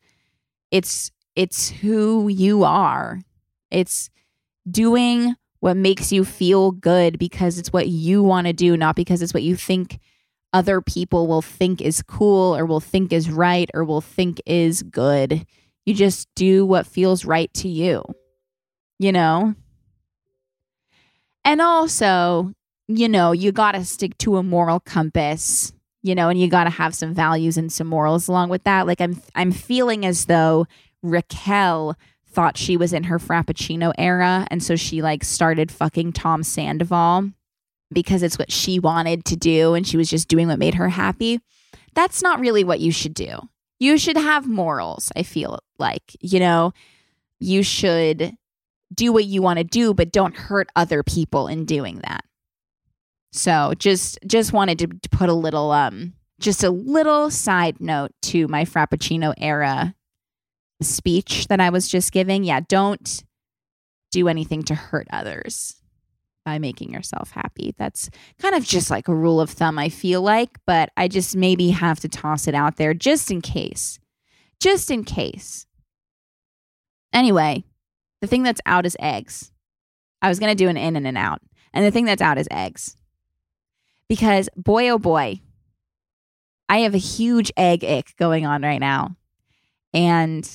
It's 0.71 1.11
it's 1.35 1.71
who 1.71 2.29
you 2.29 2.63
are. 2.63 3.21
It's 3.75 4.11
doing 4.71 5.35
what 5.61 5.77
makes 5.77 6.13
you 6.13 6.25
feel 6.25 6.71
good 6.73 7.19
because 7.19 7.59
it's 7.59 7.73
what 7.73 7.89
you 7.89 8.23
want 8.23 8.47
to 8.47 8.53
do, 8.53 8.77
not 8.77 8.97
because 8.97 9.23
it's 9.23 9.35
what 9.35 9.43
you 9.43 9.57
think 9.57 9.99
other 10.53 10.81
people 10.81 11.27
will 11.27 11.43
think 11.43 11.81
is 11.81 12.03
cool 12.03 12.57
or 12.57 12.65
will 12.65 12.81
think 12.81 13.13
is 13.13 13.29
right 13.29 13.69
or 13.75 13.83
will 13.85 14.01
think 14.01 14.41
is 14.47 14.83
good. 14.85 15.47
You 15.85 15.95
just 15.95 16.29
do 16.35 16.65
what 16.65 16.87
feels 16.87 17.25
right 17.25 17.53
to 17.55 17.69
you. 17.69 18.05
You 18.99 19.13
know? 19.13 19.55
And 21.45 21.61
also, 21.61 22.53
you 22.87 23.09
know, 23.09 23.33
you 23.33 23.51
got 23.51 23.73
to 23.73 23.85
stick 23.85 24.17
to 24.19 24.37
a 24.37 24.43
moral 24.43 24.81
compass, 24.81 25.73
you 26.03 26.15
know, 26.15 26.29
and 26.29 26.39
you 26.39 26.49
got 26.49 26.65
to 26.65 26.71
have 26.71 26.95
some 26.95 27.15
values 27.15 27.57
and 27.57 27.73
some 27.73 27.87
morals 27.87 28.29
along 28.29 28.51
with 28.51 28.65
that. 28.65 28.87
Like 28.87 29.01
I'm 29.01 29.21
I'm 29.35 29.51
feeling 29.51 30.07
as 30.07 30.27
though 30.27 30.67
Raquel 31.03 31.97
thought 32.35 32.59
she 32.59 32.77
was 32.77 32.93
in 32.93 33.05
her 33.05 33.19
frappuccino 33.19 33.93
era 33.97 34.47
and 34.51 34.63
so 34.63 34.77
she 34.77 35.03
like 35.03 35.25
started 35.25 35.71
fucking 35.71 36.13
Tom 36.13 36.43
Sandoval 36.43 37.31
because 37.93 38.23
it's 38.23 38.39
what 38.39 38.51
she 38.51 38.79
wanted 38.79 39.25
to 39.27 39.37
do 39.37 39.75
and 39.75 39.87
she 39.87 39.97
was 39.97 40.11
just 40.11 40.29
doing 40.29 40.49
what 40.49 40.59
made 40.59 40.75
her 40.75 40.89
happy. 40.89 41.41
That's 41.95 42.23
not 42.23 42.41
really 42.41 42.65
what 42.65 42.81
you 42.81 42.91
should 42.93 43.15
do. 43.15 43.39
You 43.79 43.99
should 43.99 44.17
have 44.17 44.47
morals, 44.47 45.13
I 45.17 45.23
feel 45.23 45.61
like. 45.79 46.17
You 46.21 46.41
know, 46.41 46.73
you 47.39 47.63
should 47.63 48.37
do 48.93 49.13
what 49.13 49.25
you 49.25 49.43
want 49.43 49.59
to 49.59 49.65
do, 49.65 49.95
but 49.95 50.13
don't 50.13 50.37
hurt 50.37 50.69
other 50.77 51.03
people 51.03 51.49
in 51.49 51.65
doing 51.65 52.01
that. 52.01 52.25
So 53.33 53.75
just 53.79 54.19
just 54.27 54.53
wanted 54.53 54.79
to, 54.79 55.09
put 55.11 55.29
a 55.29 55.35
little 55.35 55.71
um 55.73 56.15
just 56.41 56.65
a 56.65 56.71
little 56.71 57.31
side 57.31 57.81
note 57.81 58.13
to 58.23 58.49
my 58.49 58.65
Frappuccino 58.65 59.35
era 59.39 59.95
speech 60.85 61.49
that 61.49 61.61
I 61.61 61.71
was 61.71 61.89
just 61.89 62.13
giving. 62.13 62.45
Yeah, 62.45 62.61
don't 62.69 63.25
do 64.13 64.29
anything 64.29 64.63
to 64.65 64.75
hurt 64.75 65.09
others 65.11 65.77
by 66.45 66.59
making 66.59 66.93
yourself 66.93 67.31
happy. 67.31 67.75
That's 67.79 68.11
kind 68.39 68.55
of 68.55 68.65
just 68.65 68.91
like 68.91 69.09
a 69.09 69.15
rule 69.15 69.41
of 69.41 69.51
thumb, 69.51 69.79
I 69.79 69.89
feel 69.89 70.21
like, 70.23 70.59
but 70.67 70.91
I 70.97 71.09
just 71.09 71.35
maybe 71.35 71.71
have 71.71 72.01
to 72.01 72.09
toss 72.09 72.47
it 72.47 72.55
out 72.55 72.77
there 72.77 72.95
just 72.95 73.31
in 73.31 73.41
case. 73.41 73.99
just 74.65 74.91
in 74.91 75.05
case. 75.05 75.67
Anyway, 77.13 77.65
the 78.23 78.27
thing 78.27 78.43
that's 78.43 78.63
out 78.65 78.87
is 78.87 78.97
eggs. 78.99 79.53
I 80.23 80.29
was 80.31 80.39
going 80.39 80.51
to 80.51 80.65
do 80.65 80.71
an 80.71 80.79
in 80.79 80.97
and 80.97 81.07
an 81.07 81.19
out. 81.19 81.43
And 81.75 81.85
the 81.85 81.91
thing 81.91 82.07
that's 82.07 82.23
out 82.23 82.39
is 82.39 82.49
eggs. 82.51 82.97
Because 84.09 84.49
boy, 84.57 84.89
oh 84.89 84.99
boy, 84.99 85.41
I 86.69 86.79
have 86.79 86.95
a 86.95 86.99
huge 86.99 87.53
egg 87.59 87.85
ick 87.85 88.17
going 88.17 88.47
on 88.47 88.63
right 88.63 88.81
now. 88.81 89.17
And 89.93 90.49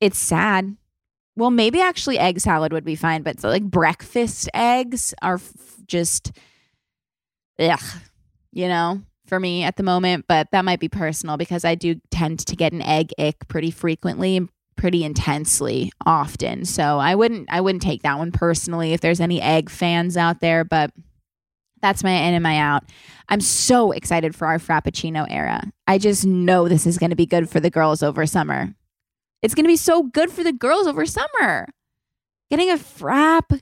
it's 0.00 0.18
sad. 0.18 0.76
Well, 1.36 1.50
maybe 1.50 1.80
actually 1.80 2.18
egg 2.18 2.40
salad 2.40 2.72
would 2.72 2.84
be 2.84 2.94
fine, 2.94 3.22
but 3.22 3.42
like 3.42 3.64
breakfast 3.64 4.48
eggs 4.54 5.14
are 5.20 5.34
f- 5.34 5.52
just, 5.86 6.32
ugh, 7.58 7.80
you 8.52 8.68
know, 8.68 9.02
for 9.26 9.40
me 9.40 9.64
at 9.64 9.76
the 9.76 9.82
moment. 9.82 10.26
But 10.28 10.50
that 10.52 10.64
might 10.64 10.80
be 10.80 10.88
personal 10.88 11.36
because 11.36 11.64
I 11.64 11.74
do 11.74 11.96
tend 12.10 12.40
to 12.46 12.56
get 12.56 12.72
an 12.72 12.82
egg 12.82 13.12
ick 13.18 13.48
pretty 13.48 13.72
frequently, 13.72 14.48
pretty 14.76 15.02
intensely, 15.02 15.90
often. 16.06 16.64
So 16.64 16.98
I 16.98 17.16
wouldn't, 17.16 17.48
I 17.50 17.60
wouldn't 17.60 17.82
take 17.82 18.02
that 18.02 18.18
one 18.18 18.30
personally 18.30 18.92
if 18.92 19.00
there's 19.00 19.20
any 19.20 19.40
egg 19.40 19.70
fans 19.70 20.16
out 20.16 20.40
there. 20.40 20.64
But 20.64 20.92
that's 21.82 22.04
my 22.04 22.12
in 22.12 22.34
and 22.34 22.42
my 22.42 22.58
out. 22.58 22.84
I'm 23.28 23.40
so 23.40 23.90
excited 23.90 24.34
for 24.36 24.46
our 24.46 24.58
Frappuccino 24.58 25.26
era. 25.28 25.64
I 25.86 25.98
just 25.98 26.24
know 26.24 26.68
this 26.68 26.86
is 26.86 26.96
going 26.96 27.10
to 27.10 27.16
be 27.16 27.26
good 27.26 27.50
for 27.50 27.58
the 27.58 27.70
girls 27.70 28.02
over 28.02 28.24
summer. 28.24 28.74
It's 29.44 29.54
going 29.54 29.64
to 29.64 29.68
be 29.68 29.76
so 29.76 30.04
good 30.04 30.30
for 30.30 30.42
the 30.42 30.54
girls 30.54 30.86
over 30.86 31.04
summer. 31.04 31.66
Getting 32.50 32.70
a 32.70 32.76
frap, 32.76 33.60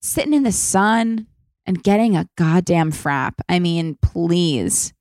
sitting 0.00 0.34
in 0.34 0.42
the 0.42 0.50
sun, 0.50 1.28
and 1.64 1.80
getting 1.80 2.16
a 2.16 2.28
goddamn 2.36 2.90
frap. 2.90 3.34
I 3.48 3.60
mean, 3.60 3.98
please. 4.02 4.92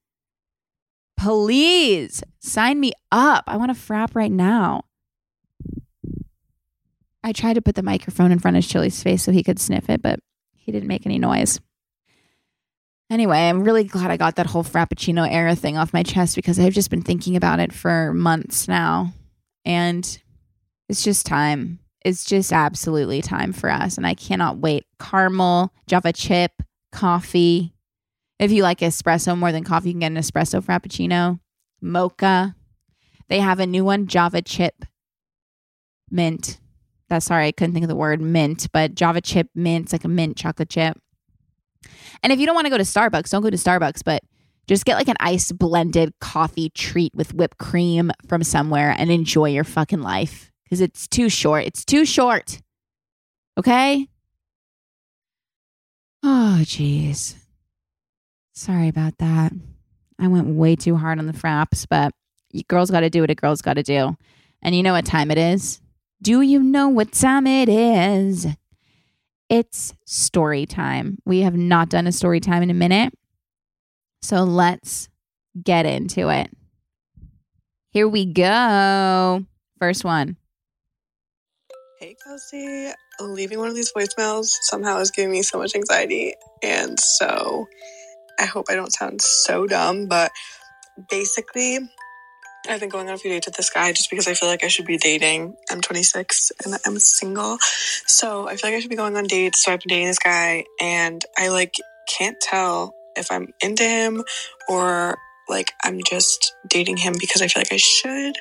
Please 1.18 2.24
sign 2.40 2.80
me 2.80 2.92
up. 3.12 3.44
I 3.48 3.58
want 3.58 3.72
a 3.72 3.74
frap 3.74 4.14
right 4.14 4.32
now. 4.32 4.84
I 7.24 7.32
tried 7.32 7.54
to 7.54 7.64
put 7.64 7.74
the 7.74 7.82
microphone 7.82 8.32
in 8.32 8.38
front 8.38 8.58
of 8.58 8.64
Chili's 8.64 9.02
face 9.02 9.24
so 9.24 9.32
he 9.32 9.42
could 9.42 9.60
sniff 9.60 9.90
it, 9.90 10.04
but 10.04 10.20
he 10.54 10.72
didn't 10.72 10.88
make 10.88 11.08
any 11.08 11.18
noise. 11.18 11.60
Anyway, 13.10 13.40
I'm 13.40 13.64
really 13.64 13.86
glad 13.86 14.12
I 14.12 14.18
got 14.18 14.36
that 14.36 14.46
whole 14.46 14.64
Frappuccino 14.64 15.28
era 15.28 15.56
thing 15.56 15.78
off 15.78 15.94
my 15.94 16.04
chest 16.04 16.36
because 16.36 16.60
I've 16.60 16.74
just 16.74 16.92
been 16.92 17.02
thinking 17.02 17.36
about 17.36 17.60
it 17.60 17.74
for 17.74 18.14
months 18.14 18.68
now. 18.68 19.14
And 19.66 20.22
it's 20.90 21.04
just 21.04 21.26
time. 21.26 21.80
It's 22.04 22.26
just 22.26 22.52
absolutely 22.52 23.22
time 23.22 23.54
for 23.54 23.70
us. 23.70 23.98
And 23.98 24.08
I 24.08 24.14
cannot 24.14 24.58
wait. 24.58 24.86
Caramel, 25.00 25.72
Java 25.88 26.14
chip, 26.14 26.64
coffee. 26.92 27.74
If 28.40 28.52
you 28.52 28.64
like 28.64 28.80
espresso 28.80 29.38
more 29.38 29.52
than 29.52 29.64
coffee, 29.64 29.90
you 29.90 29.94
can 29.94 30.00
get 30.00 30.12
an 30.12 30.18
espresso 30.18 30.64
frappuccino. 30.64 31.40
Mocha. 31.80 32.56
They 33.28 33.40
have 33.40 33.60
a 33.60 33.68
new 33.68 33.86
one, 33.86 34.08
Java 34.08 34.42
chip 34.42 34.84
mint. 36.12 36.60
That's 37.10 37.26
sorry, 37.26 37.48
I 37.48 37.52
couldn't 37.52 37.74
think 37.74 37.84
of 37.84 37.90
the 37.90 37.96
word 37.96 38.22
mint, 38.22 38.68
but 38.72 38.96
Java 38.96 39.22
chip 39.22 39.50
mint, 39.56 39.86
it's 39.86 39.94
like 39.94 40.04
a 40.04 40.10
mint 40.10 40.38
chocolate 40.38 40.70
chip. 40.70 40.98
And 42.24 42.32
if 42.32 42.40
you 42.40 42.46
don't 42.46 42.56
want 42.56 42.66
to 42.66 42.70
go 42.70 42.78
to 42.78 42.84
Starbucks, 42.84 43.30
don't 43.30 43.42
go 43.42 43.50
to 43.50 43.58
Starbucks, 43.58 44.04
but 44.04 44.22
just 44.68 44.86
get 44.86 44.96
like 44.96 45.08
an 45.08 45.18
ice 45.20 45.52
blended 45.52 46.14
coffee 46.20 46.70
treat 46.70 47.14
with 47.14 47.34
whipped 47.34 47.58
cream 47.58 48.12
from 48.28 48.44
somewhere 48.44 48.96
and 48.98 49.12
enjoy 49.12 49.50
your 49.50 49.64
fucking 49.64 50.02
life 50.02 50.52
because 50.64 50.82
it's 50.82 51.08
too 51.08 51.30
short. 51.30 51.66
It's 51.66 51.84
too 51.84 52.06
short. 52.06 52.62
Okay? 53.58 54.08
Oh, 56.24 56.60
jeez. 56.62 57.36
Sorry 58.54 58.88
about 58.88 59.18
that. 59.18 59.52
I 60.20 60.28
went 60.28 60.48
way 60.48 60.76
too 60.76 60.96
hard 60.96 61.18
on 61.20 61.26
the 61.26 61.34
fraps, 61.34 61.86
but 61.90 62.14
girls 62.68 62.92
got 62.92 63.00
to 63.02 63.10
do 63.10 63.22
what 63.22 63.32
a 63.32 63.36
girl's 63.36 63.62
got 63.62 63.74
to 63.74 63.84
do. 63.84 64.16
And 64.62 64.76
you 64.76 64.84
know 64.84 64.94
what 64.94 65.06
time 65.06 65.32
it 65.32 65.38
is? 65.38 65.82
Do 66.22 66.42
you 66.42 66.62
know 66.62 66.88
what 66.90 67.12
time 67.12 67.48
it 67.48 67.68
is? 67.68 68.46
It's 69.50 69.94
story 70.06 70.66
time. 70.66 71.18
We 71.26 71.42
have 71.42 71.56
not 71.56 71.90
done 71.90 72.06
a 72.08 72.12
story 72.12 72.40
time 72.40 72.62
in 72.62 72.70
a 72.70 72.76
minute. 72.76 73.14
So 74.22 74.44
let's 74.44 75.10
get 75.62 75.86
into 75.86 76.30
it. 76.30 76.50
Here 77.92 78.08
we 78.08 78.26
go. 78.26 79.44
First 79.80 80.04
one. 80.06 80.38
Hey, 82.00 82.16
Kelsey. 82.24 82.92
Leaving 83.20 83.60
one 83.60 83.68
of 83.68 83.76
these 83.76 83.92
voicemails 83.92 84.46
somehow 84.62 85.00
is 85.00 85.12
giving 85.12 85.32
me 85.32 85.44
so 85.44 85.58
much 85.58 85.76
anxiety. 85.76 86.34
And 86.64 87.00
so 87.00 87.68
I 88.40 88.46
hope 88.46 88.68
I 88.70 88.76
don't 88.76 88.94
sound 88.94 89.22
so 89.22 89.68
dumb, 89.68 90.08
but 90.08 90.32
basically, 91.10 91.80
I've 92.68 92.80
been 92.80 92.90
going 92.90 93.08
on 93.08 93.16
a 93.16 93.18
few 93.18 93.32
dates 93.32 93.48
with 93.48 93.56
this 93.56 93.70
guy 93.70 93.92
just 93.92 94.10
because 94.10 94.28
I 94.28 94.34
feel 94.34 94.50
like 94.50 94.64
I 94.64 94.68
should 94.68 94.86
be 94.86 94.98
dating. 94.98 95.56
I'm 95.70 95.82
26 95.82 96.52
and 96.64 96.76
I'm 96.86 96.98
single. 97.00 97.58
So 98.08 98.48
I 98.48 98.56
feel 98.56 98.70
like 98.70 98.78
I 98.78 98.80
should 98.80 98.90
be 98.90 98.96
going 98.96 99.18
on 99.18 99.26
dates. 99.26 99.64
So 99.64 99.72
I've 99.72 99.82
been 99.82 99.90
dating 99.90 100.08
this 100.08 100.20
guy 100.20 100.66
and 100.80 101.24
I 101.38 101.50
like 101.50 101.76
can't 102.08 102.40
tell 102.40 102.94
if 103.16 103.32
I'm 103.32 103.50
into 103.62 103.84
him 103.84 104.24
or 104.68 105.18
like 105.50 105.72
I'm 105.84 106.00
just 106.08 106.54
dating 106.68 106.98
him 106.98 107.14
because 107.20 107.42
I 107.42 107.48
feel 107.48 107.62
like 107.62 107.74
I 107.74 107.78
should. 107.78 108.36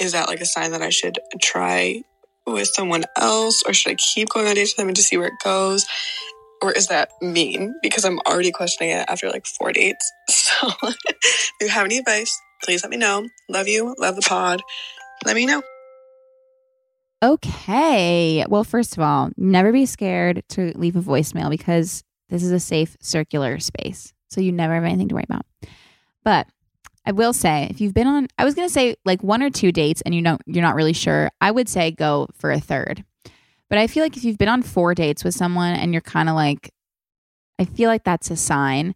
Is 0.00 0.12
that 0.12 0.28
like 0.28 0.40
a 0.40 0.46
sign 0.46 0.72
that 0.72 0.82
I 0.82 0.90
should 0.90 1.18
try 1.40 2.02
with 2.46 2.68
someone 2.68 3.04
else 3.16 3.62
or 3.66 3.72
should 3.72 3.92
I 3.92 3.94
keep 3.96 4.28
going 4.28 4.46
on 4.46 4.54
dates 4.54 4.74
with 4.74 4.82
him 4.82 4.88
and 4.88 4.96
just 4.96 5.08
see 5.08 5.16
where 5.16 5.28
it 5.28 5.40
goes? 5.42 5.86
Or 6.62 6.72
is 6.72 6.86
that 6.88 7.10
mean? 7.20 7.74
Because 7.82 8.04
I'm 8.04 8.18
already 8.20 8.50
questioning 8.50 8.90
it 8.90 9.04
after 9.08 9.28
like 9.28 9.46
four 9.46 9.72
dates. 9.72 10.12
So 10.58 10.68
if 10.80 11.52
you 11.60 11.68
have 11.68 11.84
any 11.84 11.98
advice, 11.98 12.40
please 12.62 12.82
let 12.82 12.88
me 12.88 12.96
know. 12.96 13.28
Love 13.50 13.68
you. 13.68 13.94
Love 13.98 14.16
the 14.16 14.22
pod. 14.22 14.62
Let 15.26 15.36
me 15.36 15.44
know. 15.44 15.62
Okay. 17.22 18.44
Well, 18.48 18.64
first 18.64 18.96
of 18.96 19.02
all, 19.02 19.30
never 19.36 19.72
be 19.72 19.84
scared 19.84 20.42
to 20.50 20.72
leave 20.76 20.96
a 20.96 21.02
voicemail 21.02 21.50
because 21.50 22.04
this 22.28 22.42
is 22.42 22.52
a 22.52 22.60
safe 22.60 22.96
circular 23.00 23.58
space. 23.58 24.12
So 24.28 24.40
you 24.40 24.52
never 24.52 24.74
have 24.74 24.84
anything 24.84 25.08
to 25.08 25.14
worry 25.14 25.24
about. 25.28 25.46
But 26.24 26.48
I 27.04 27.12
will 27.12 27.32
say, 27.32 27.68
if 27.70 27.80
you've 27.80 27.94
been 27.94 28.08
on, 28.08 28.26
I 28.36 28.44
was 28.44 28.54
going 28.54 28.66
to 28.66 28.72
say 28.72 28.96
like 29.04 29.22
one 29.22 29.42
or 29.42 29.50
two 29.50 29.70
dates 29.70 30.02
and 30.02 30.14
you 30.14 30.22
know 30.22 30.38
you're 30.46 30.62
not 30.62 30.74
really 30.74 30.92
sure, 30.92 31.30
I 31.40 31.52
would 31.52 31.68
say 31.68 31.92
go 31.92 32.28
for 32.34 32.50
a 32.50 32.60
third. 32.60 33.04
But 33.68 33.78
I 33.78 33.86
feel 33.86 34.02
like 34.02 34.16
if 34.16 34.24
you've 34.24 34.38
been 34.38 34.48
on 34.48 34.62
four 34.62 34.94
dates 34.94 35.24
with 35.24 35.34
someone 35.34 35.74
and 35.74 35.92
you're 35.92 36.00
kind 36.00 36.28
of 36.28 36.34
like, 36.34 36.72
I 37.58 37.64
feel 37.64 37.88
like 37.88 38.04
that's 38.04 38.30
a 38.30 38.36
sign. 38.36 38.94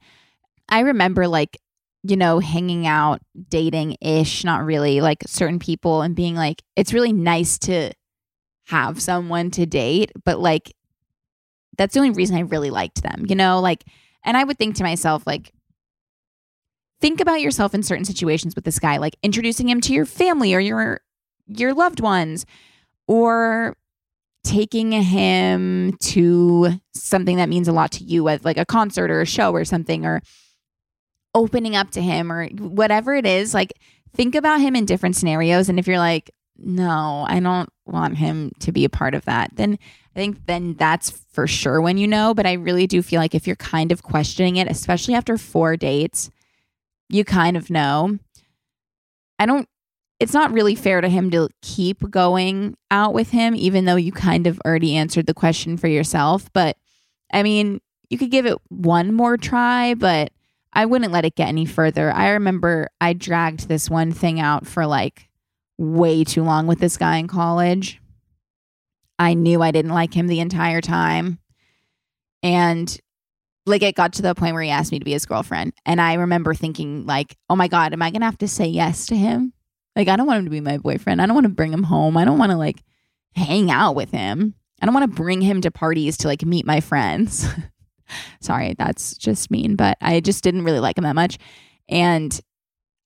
I 0.69 0.81
remember 0.81 1.29
like, 1.29 1.59
you 2.03 2.17
know, 2.17 2.39
hanging 2.39 2.87
out, 2.87 3.21
dating 3.49 3.97
ish, 4.01 4.45
not 4.45 4.65
really 4.65 5.01
like 5.01 5.23
certain 5.27 5.59
people 5.59 6.03
and 6.03 6.15
being 6.17 6.35
like, 6.35 6.63
it's 6.77 6.93
really 6.93 7.13
nice 7.13 7.59
to 7.61 7.93
have 8.67 9.01
someone 9.03 9.51
to 9.53 9.67
date, 9.67 10.13
but 10.25 10.39
like, 10.39 10.73
that's 11.81 11.95
the 11.95 12.01
only 12.01 12.11
reason 12.11 12.37
I 12.37 12.41
really 12.41 12.69
liked 12.69 13.03
them, 13.03 13.25
you 13.27 13.35
know, 13.35 13.59
like, 13.59 13.85
and 14.23 14.37
I 14.37 14.45
would 14.45 14.59
think 14.59 14.77
to 14.77 14.83
myself, 14.83 15.27
like, 15.27 15.55
think 17.01 17.23
about 17.23 17.41
yourself 17.41 17.75
in 17.75 17.83
certain 17.83 18.05
situations 18.05 18.55
with 18.55 18.65
this 18.67 18.79
guy, 18.79 18.99
like 18.99 19.17
introducing 19.23 19.67
him 19.67 19.81
to 19.81 19.95
your 19.95 20.05
family 20.05 20.55
or 20.55 20.61
your 20.61 21.01
your 21.47 21.73
loved 21.73 22.01
ones, 22.01 22.45
or 23.09 23.79
taking 24.45 24.93
him 24.93 25.97
to 26.01 26.79
something 26.95 27.39
that 27.39 27.49
means 27.49 27.67
a 27.67 27.73
lot 27.73 27.93
to 27.93 28.05
you, 28.05 28.23
like 28.23 28.59
a 28.59 28.67
concert 28.67 29.11
or 29.11 29.23
a 29.23 29.27
show 29.27 29.51
or 29.53 29.65
something, 29.65 30.05
or 30.05 30.21
opening 31.35 31.75
up 31.75 31.91
to 31.93 32.03
him 32.03 32.31
or 32.31 32.49
whatever 32.49 33.15
it 33.15 33.25
is. 33.25 33.55
Like, 33.55 33.73
think 34.15 34.35
about 34.35 34.61
him 34.61 34.77
in 34.77 34.85
different 34.85 35.17
scenarios. 35.17 35.71
And 35.71 35.79
if 35.79 35.87
you're 35.87 35.99
like, 35.99 36.31
no, 36.59 37.25
I 37.27 37.41
don't 37.41 37.71
want 37.93 38.19
him 38.19 38.53
to 38.61 38.73
be 38.73 38.85
a 38.85 38.91
part 38.91 39.15
of 39.15 39.25
that, 39.25 39.51
then 39.55 39.79
I 40.15 40.19
think 40.19 40.47
then 40.47 40.75
that's 40.75 41.11
for 41.11 41.47
sure 41.47 41.81
when 41.81 41.99
you 41.99 42.07
know. 42.07 42.35
But 42.35 42.47
I 42.47 42.55
really 42.55 42.87
do 42.87 43.03
feel 43.03 43.21
like 43.21 43.35
if 43.35 43.47
you're 43.47 43.57
kind 43.57 43.93
of 43.93 44.03
questioning 44.03 44.57
it, 44.57 44.69
especially 44.69 45.15
after 45.15 45.37
four 45.37 45.77
dates, 45.77 46.31
you 47.09 47.25
kind 47.25 47.57
of 47.57 47.71
know. 47.71 48.19
I 49.39 49.47
don't 49.47 49.67
it's 50.21 50.35
not 50.35 50.53
really 50.53 50.75
fair 50.75 51.01
to 51.01 51.09
him 51.09 51.31
to 51.31 51.49
keep 51.63 52.09
going 52.11 52.77
out 52.91 53.15
with 53.15 53.31
him, 53.31 53.57
even 53.57 53.87
though 53.87 53.97
you 53.97 54.13
kind 54.13 54.47
of 54.47 54.61
already 54.67 54.95
answered 54.95 55.27
the 55.27 55.35
question 55.35 55.79
for 55.79 55.89
yourself. 55.89 56.53
But 56.53 56.77
I 57.33 57.43
mean, 57.43 57.81
you 58.11 58.19
could 58.19 58.31
give 58.31 58.45
it 58.45 58.59
one 58.69 59.15
more 59.15 59.39
try, 59.39 59.95
but 59.95 60.31
I 60.75 60.85
wouldn't 60.85 61.11
let 61.11 61.25
it 61.25 61.37
get 61.37 61.49
any 61.49 61.65
further. 61.65 62.13
I 62.13 62.31
remember 62.31 62.91
I 63.01 63.15
dragged 63.15 63.67
this 63.67 63.89
one 63.89 64.13
thing 64.13 64.39
out 64.39 64.67
for 64.67 64.87
like 64.87 65.30
way 65.81 66.23
too 66.25 66.45
long 66.45 66.67
with 66.67 66.79
this 66.79 66.99
guy 66.99 67.17
in 67.17 67.27
college. 67.27 68.01
I 69.19 69.35
knew 69.35 69.63
I 69.63 69.71
didn't 69.71 69.95
like 69.95 70.13
him 70.13 70.27
the 70.27 70.41
entire 70.41 70.83
time. 70.83 71.39
And 72.43 73.01
like 73.65 73.83
it 73.83 73.95
got 73.95 74.13
to 74.15 74.23
the 74.23 74.35
point 74.35 74.55
where 74.55 74.63
he 74.63 74.71
asked 74.71 74.93
me 74.93 74.99
to 74.99 75.05
be 75.05 75.13
his 75.13 75.27
girlfriend. 75.27 75.73
And 75.87 76.01
I 76.01 76.15
remember 76.15 76.55
thinking, 76.55 77.07
like, 77.07 77.37
oh 77.49 77.57
my 77.57 77.67
God, 77.67 77.93
am 77.93 78.03
I 78.03 78.11
going 78.11 78.21
to 78.21 78.27
have 78.27 78.39
to 78.39 78.49
say 78.49 78.67
yes 78.67 79.07
to 79.07 79.17
him? 79.17 79.55
Like, 79.97 80.09
I 80.09 80.17
don't 80.17 80.27
want 80.27 80.41
him 80.41 80.45
to 80.45 80.51
be 80.51 80.61
my 80.61 80.79
boyfriend. 80.79 81.21
I 81.21 81.27
don't 81.27 81.35
want 81.35 81.45
to 81.45 81.53
bring 81.53 81.73
him 81.73 81.85
home. 81.85 82.17
I 82.17 82.25
don't 82.25 82.39
want 82.39 82.53
to 82.53 82.59
like 82.59 82.83
hang 83.35 83.71
out 83.71 83.95
with 83.95 84.11
him. 84.11 84.55
I 84.81 84.87
don't 84.87 84.95
want 84.95 85.11
to 85.11 85.17
bring 85.17 85.41
him 85.41 85.61
to 85.63 85.71
parties 85.71 86.19
to 86.19 86.29
like 86.29 86.45
meet 86.45 86.67
my 86.67 86.81
friends. 86.81 87.47
Sorry, 88.41 88.75
that's 88.79 89.17
just 89.17 89.51
mean, 89.51 89.77
but 89.77 89.97
I 90.01 90.21
just 90.21 90.45
didn't 90.45 90.65
really 90.65 90.81
like 90.81 90.99
him 90.99 91.05
that 91.05 91.15
much. 91.15 91.39
And 91.89 92.39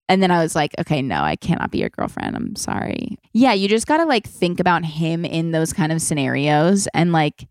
and 0.08 0.22
then 0.22 0.30
I 0.30 0.42
was 0.42 0.54
like, 0.54 0.74
okay, 0.78 1.00
no, 1.00 1.22
I 1.22 1.36
cannot 1.36 1.70
be 1.70 1.78
your 1.78 1.88
girlfriend. 1.88 2.36
I'm 2.36 2.56
sorry. 2.56 3.18
Yeah, 3.32 3.54
you 3.54 3.68
just 3.68 3.86
got 3.86 3.98
to 3.98 4.04
like 4.04 4.26
think 4.26 4.60
about 4.60 4.84
him 4.84 5.24
in 5.24 5.52
those 5.52 5.72
kind 5.72 5.92
of 5.92 6.02
scenarios 6.02 6.86
and 6.92 7.12
like, 7.12 7.48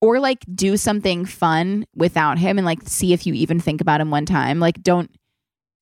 or 0.00 0.18
like 0.18 0.44
do 0.54 0.76
something 0.76 1.24
fun 1.24 1.86
without 1.94 2.38
him 2.38 2.58
and 2.58 2.64
like 2.64 2.80
see 2.84 3.12
if 3.12 3.26
you 3.26 3.34
even 3.34 3.60
think 3.60 3.80
about 3.80 4.00
him 4.00 4.10
one 4.10 4.24
time. 4.24 4.58
Like, 4.58 4.82
don't 4.82 5.10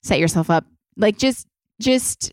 set 0.03 0.18
yourself 0.18 0.51
up. 0.51 0.64
Like, 0.97 1.16
just, 1.16 1.47
just 1.80 2.32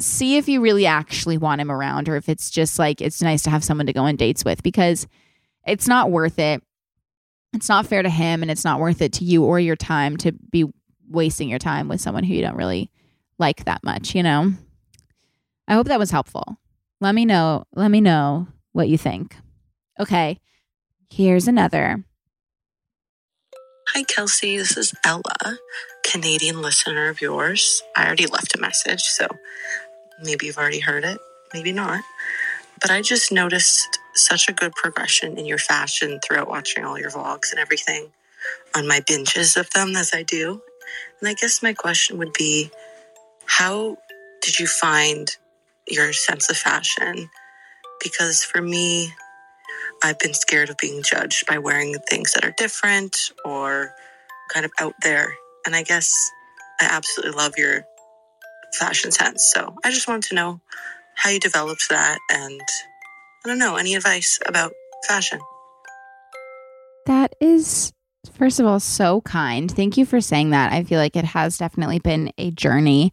see 0.00 0.36
if 0.36 0.48
you 0.48 0.60
really 0.60 0.86
actually 0.86 1.38
want 1.38 1.60
him 1.60 1.70
around 1.70 2.08
or 2.08 2.16
if 2.16 2.28
it's 2.28 2.50
just 2.50 2.78
like, 2.78 3.00
it's 3.00 3.22
nice 3.22 3.42
to 3.42 3.50
have 3.50 3.64
someone 3.64 3.86
to 3.86 3.92
go 3.92 4.02
on 4.02 4.16
dates 4.16 4.44
with 4.44 4.62
because 4.64 5.06
it's 5.64 5.86
not 5.86 6.10
worth 6.10 6.38
it. 6.40 6.60
It's 7.52 7.68
not 7.68 7.86
fair 7.86 8.02
to 8.02 8.10
him 8.10 8.42
and 8.42 8.50
it's 8.50 8.64
not 8.64 8.80
worth 8.80 9.00
it 9.00 9.12
to 9.14 9.24
you 9.24 9.44
or 9.44 9.60
your 9.60 9.76
time 9.76 10.16
to 10.18 10.32
be 10.32 10.64
wasting 11.08 11.48
your 11.48 11.60
time 11.60 11.88
with 11.88 12.00
someone 12.00 12.24
who 12.24 12.34
you 12.34 12.42
don't 12.42 12.56
really 12.56 12.90
like 13.38 13.64
that 13.64 13.84
much, 13.84 14.14
you 14.14 14.22
know? 14.22 14.52
I 15.68 15.74
hope 15.74 15.88
that 15.88 15.98
was 15.98 16.10
helpful. 16.10 16.58
Let 17.00 17.14
me 17.14 17.24
know. 17.24 17.64
Let 17.74 17.90
me 17.90 18.00
know 18.00 18.48
what 18.72 18.88
you 18.88 18.96
think. 18.96 19.36
Okay. 19.98 20.40
Here's 21.10 21.48
another. 21.48 22.04
Hi, 23.94 24.02
Kelsey. 24.02 24.56
This 24.56 24.76
is 24.76 24.94
Ella, 25.04 25.58
Canadian 26.04 26.60
listener 26.60 27.08
of 27.08 27.20
yours. 27.20 27.82
I 27.96 28.06
already 28.06 28.26
left 28.26 28.54
a 28.54 28.60
message, 28.60 29.02
so 29.02 29.26
maybe 30.22 30.46
you've 30.46 30.58
already 30.58 30.80
heard 30.80 31.04
it, 31.04 31.18
maybe 31.54 31.72
not. 31.72 32.02
But 32.80 32.90
I 32.90 33.00
just 33.00 33.32
noticed 33.32 33.98
such 34.14 34.48
a 34.48 34.52
good 34.52 34.72
progression 34.72 35.38
in 35.38 35.46
your 35.46 35.58
fashion 35.58 36.20
throughout 36.24 36.48
watching 36.48 36.84
all 36.84 36.98
your 36.98 37.10
vlogs 37.10 37.50
and 37.50 37.60
everything 37.60 38.12
on 38.74 38.88
my 38.88 39.00
binges 39.00 39.56
of 39.56 39.70
them 39.70 39.96
as 39.96 40.12
I 40.12 40.22
do. 40.22 40.60
And 41.20 41.28
I 41.28 41.34
guess 41.34 41.62
my 41.62 41.72
question 41.72 42.18
would 42.18 42.32
be 42.32 42.70
how 43.46 43.96
did 44.42 44.58
you 44.58 44.66
find 44.66 45.28
your 45.88 46.12
sense 46.12 46.50
of 46.50 46.56
fashion? 46.56 47.28
Because 48.02 48.44
for 48.44 48.60
me, 48.60 49.12
I've 50.02 50.18
been 50.18 50.34
scared 50.34 50.70
of 50.70 50.76
being 50.76 51.02
judged 51.02 51.46
by 51.46 51.58
wearing 51.58 51.96
things 52.08 52.32
that 52.32 52.44
are 52.44 52.54
different 52.56 53.32
or 53.44 53.94
kind 54.52 54.66
of 54.66 54.72
out 54.78 54.94
there. 55.02 55.34
And 55.64 55.74
I 55.74 55.82
guess 55.82 56.30
I 56.80 56.86
absolutely 56.90 57.36
love 57.36 57.54
your 57.56 57.84
fashion 58.74 59.10
sense. 59.10 59.50
So 59.54 59.74
I 59.84 59.90
just 59.90 60.06
wanted 60.06 60.28
to 60.28 60.34
know 60.34 60.60
how 61.14 61.30
you 61.30 61.40
developed 61.40 61.88
that 61.88 62.18
and 62.30 62.60
I 63.44 63.48
don't 63.48 63.58
know, 63.58 63.76
any 63.76 63.94
advice 63.94 64.38
about 64.44 64.72
fashion? 65.06 65.38
That 67.06 67.34
is 67.40 67.92
first 68.32 68.58
of 68.58 68.66
all 68.66 68.80
so 68.80 69.20
kind. 69.20 69.70
Thank 69.70 69.96
you 69.96 70.04
for 70.04 70.20
saying 70.20 70.50
that. 70.50 70.72
I 70.72 70.82
feel 70.82 70.98
like 70.98 71.16
it 71.16 71.24
has 71.24 71.56
definitely 71.56 72.00
been 72.00 72.32
a 72.36 72.50
journey. 72.50 73.12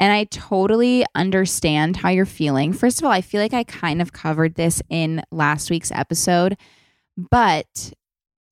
And 0.00 0.12
I 0.12 0.24
totally 0.24 1.04
understand 1.14 1.96
how 1.96 2.10
you're 2.10 2.24
feeling. 2.24 2.72
First 2.72 3.00
of 3.00 3.04
all, 3.04 3.10
I 3.10 3.20
feel 3.20 3.40
like 3.40 3.54
I 3.54 3.64
kind 3.64 4.00
of 4.00 4.12
covered 4.12 4.54
this 4.54 4.80
in 4.88 5.22
last 5.32 5.70
week's 5.70 5.90
episode, 5.90 6.56
but 7.16 7.92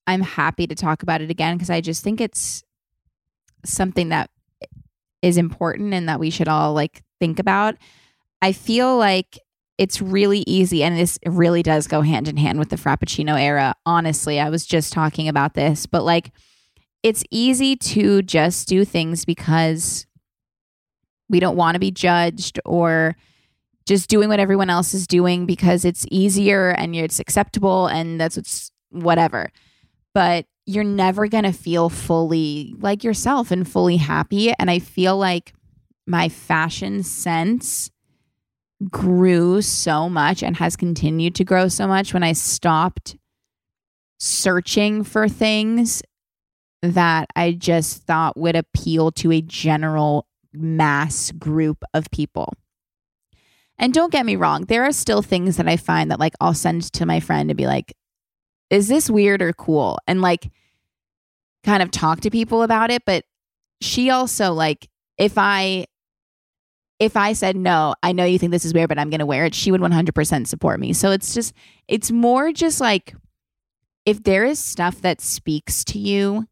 I'm 0.06 0.22
happy 0.22 0.66
to 0.66 0.74
talk 0.74 1.02
about 1.02 1.20
it 1.20 1.30
again 1.30 1.56
because 1.56 1.70
I 1.70 1.80
just 1.80 2.02
think 2.02 2.20
it's 2.20 2.64
something 3.64 4.08
that 4.08 4.30
is 5.22 5.36
important 5.36 5.94
and 5.94 6.08
that 6.08 6.20
we 6.20 6.30
should 6.30 6.48
all 6.48 6.72
like 6.72 7.02
think 7.20 7.38
about. 7.38 7.76
I 8.42 8.52
feel 8.52 8.96
like 8.96 9.38
it's 9.78 10.00
really 10.00 10.44
easy 10.46 10.82
and 10.82 10.96
this 10.96 11.18
really 11.26 11.62
does 11.62 11.86
go 11.86 12.00
hand 12.00 12.28
in 12.28 12.36
hand 12.36 12.58
with 12.58 12.70
the 12.70 12.76
frappuccino 12.76 13.38
era. 13.38 13.74
Honestly, 13.84 14.40
I 14.40 14.48
was 14.48 14.64
just 14.64 14.92
talking 14.92 15.28
about 15.28 15.54
this, 15.54 15.86
but 15.86 16.04
like 16.04 16.32
it's 17.02 17.24
easy 17.30 17.76
to 17.76 18.22
just 18.22 18.68
do 18.68 18.84
things 18.84 19.24
because 19.24 20.05
we 21.28 21.40
don't 21.40 21.56
want 21.56 21.74
to 21.74 21.80
be 21.80 21.90
judged 21.90 22.60
or 22.64 23.16
just 23.86 24.10
doing 24.10 24.28
what 24.28 24.40
everyone 24.40 24.70
else 24.70 24.94
is 24.94 25.06
doing 25.06 25.46
because 25.46 25.84
it's 25.84 26.06
easier 26.10 26.70
and 26.70 26.94
it's 26.94 27.20
acceptable 27.20 27.86
and 27.86 28.20
that's 28.20 28.36
what's 28.36 28.70
whatever. 28.90 29.50
But 30.12 30.46
you're 30.66 30.84
never 30.84 31.28
going 31.28 31.44
to 31.44 31.52
feel 31.52 31.88
fully 31.88 32.74
like 32.78 33.04
yourself 33.04 33.50
and 33.50 33.68
fully 33.68 33.96
happy. 33.96 34.52
And 34.58 34.70
I 34.70 34.80
feel 34.80 35.16
like 35.16 35.52
my 36.06 36.28
fashion 36.28 37.02
sense 37.02 37.90
grew 38.90 39.62
so 39.62 40.08
much 40.08 40.42
and 40.42 40.56
has 40.56 40.76
continued 40.76 41.34
to 41.36 41.44
grow 41.44 41.68
so 41.68 41.86
much 41.86 42.12
when 42.12 42.22
I 42.22 42.32
stopped 42.32 43.16
searching 44.18 45.04
for 45.04 45.28
things 45.28 46.02
that 46.82 47.28
I 47.36 47.52
just 47.52 48.02
thought 48.02 48.36
would 48.36 48.56
appeal 48.56 49.12
to 49.12 49.32
a 49.32 49.40
general 49.40 50.26
mass 50.56 51.32
group 51.32 51.82
of 51.94 52.10
people. 52.10 52.52
And 53.78 53.92
don't 53.92 54.12
get 54.12 54.26
me 54.26 54.36
wrong, 54.36 54.64
there 54.64 54.84
are 54.84 54.92
still 54.92 55.22
things 55.22 55.56
that 55.58 55.68
I 55.68 55.76
find 55.76 56.10
that 56.10 56.20
like 56.20 56.34
I'll 56.40 56.54
send 56.54 56.92
to 56.94 57.06
my 57.06 57.20
friend 57.20 57.50
and 57.50 57.56
be 57.56 57.66
like, 57.66 57.94
is 58.70 58.88
this 58.88 59.10
weird 59.10 59.42
or 59.42 59.52
cool? 59.52 59.98
And 60.06 60.22
like 60.22 60.50
kind 61.62 61.82
of 61.82 61.90
talk 61.90 62.20
to 62.22 62.30
people 62.30 62.62
about 62.62 62.90
it. 62.90 63.02
But 63.04 63.24
she 63.80 64.10
also 64.10 64.52
like, 64.52 64.88
if 65.18 65.34
I 65.36 65.86
if 66.98 67.16
I 67.16 67.34
said 67.34 67.56
no, 67.56 67.94
I 68.02 68.12
know 68.12 68.24
you 68.24 68.38
think 68.38 68.52
this 68.52 68.64
is 68.64 68.72
weird, 68.72 68.88
but 68.88 68.98
I'm 68.98 69.10
to 69.10 69.26
wear 69.26 69.44
it, 69.44 69.54
she 69.54 69.70
would 69.70 69.80
100% 69.80 70.46
support 70.46 70.80
me. 70.80 70.92
So 70.92 71.10
it's 71.10 71.34
just, 71.34 71.52
it's 71.88 72.10
more 72.10 72.52
just 72.52 72.80
like 72.80 73.14
if 74.06 74.22
there 74.22 74.44
is 74.44 74.58
stuff 74.58 75.02
that 75.02 75.20
speaks 75.20 75.84
to 75.84 75.98
you 75.98 76.46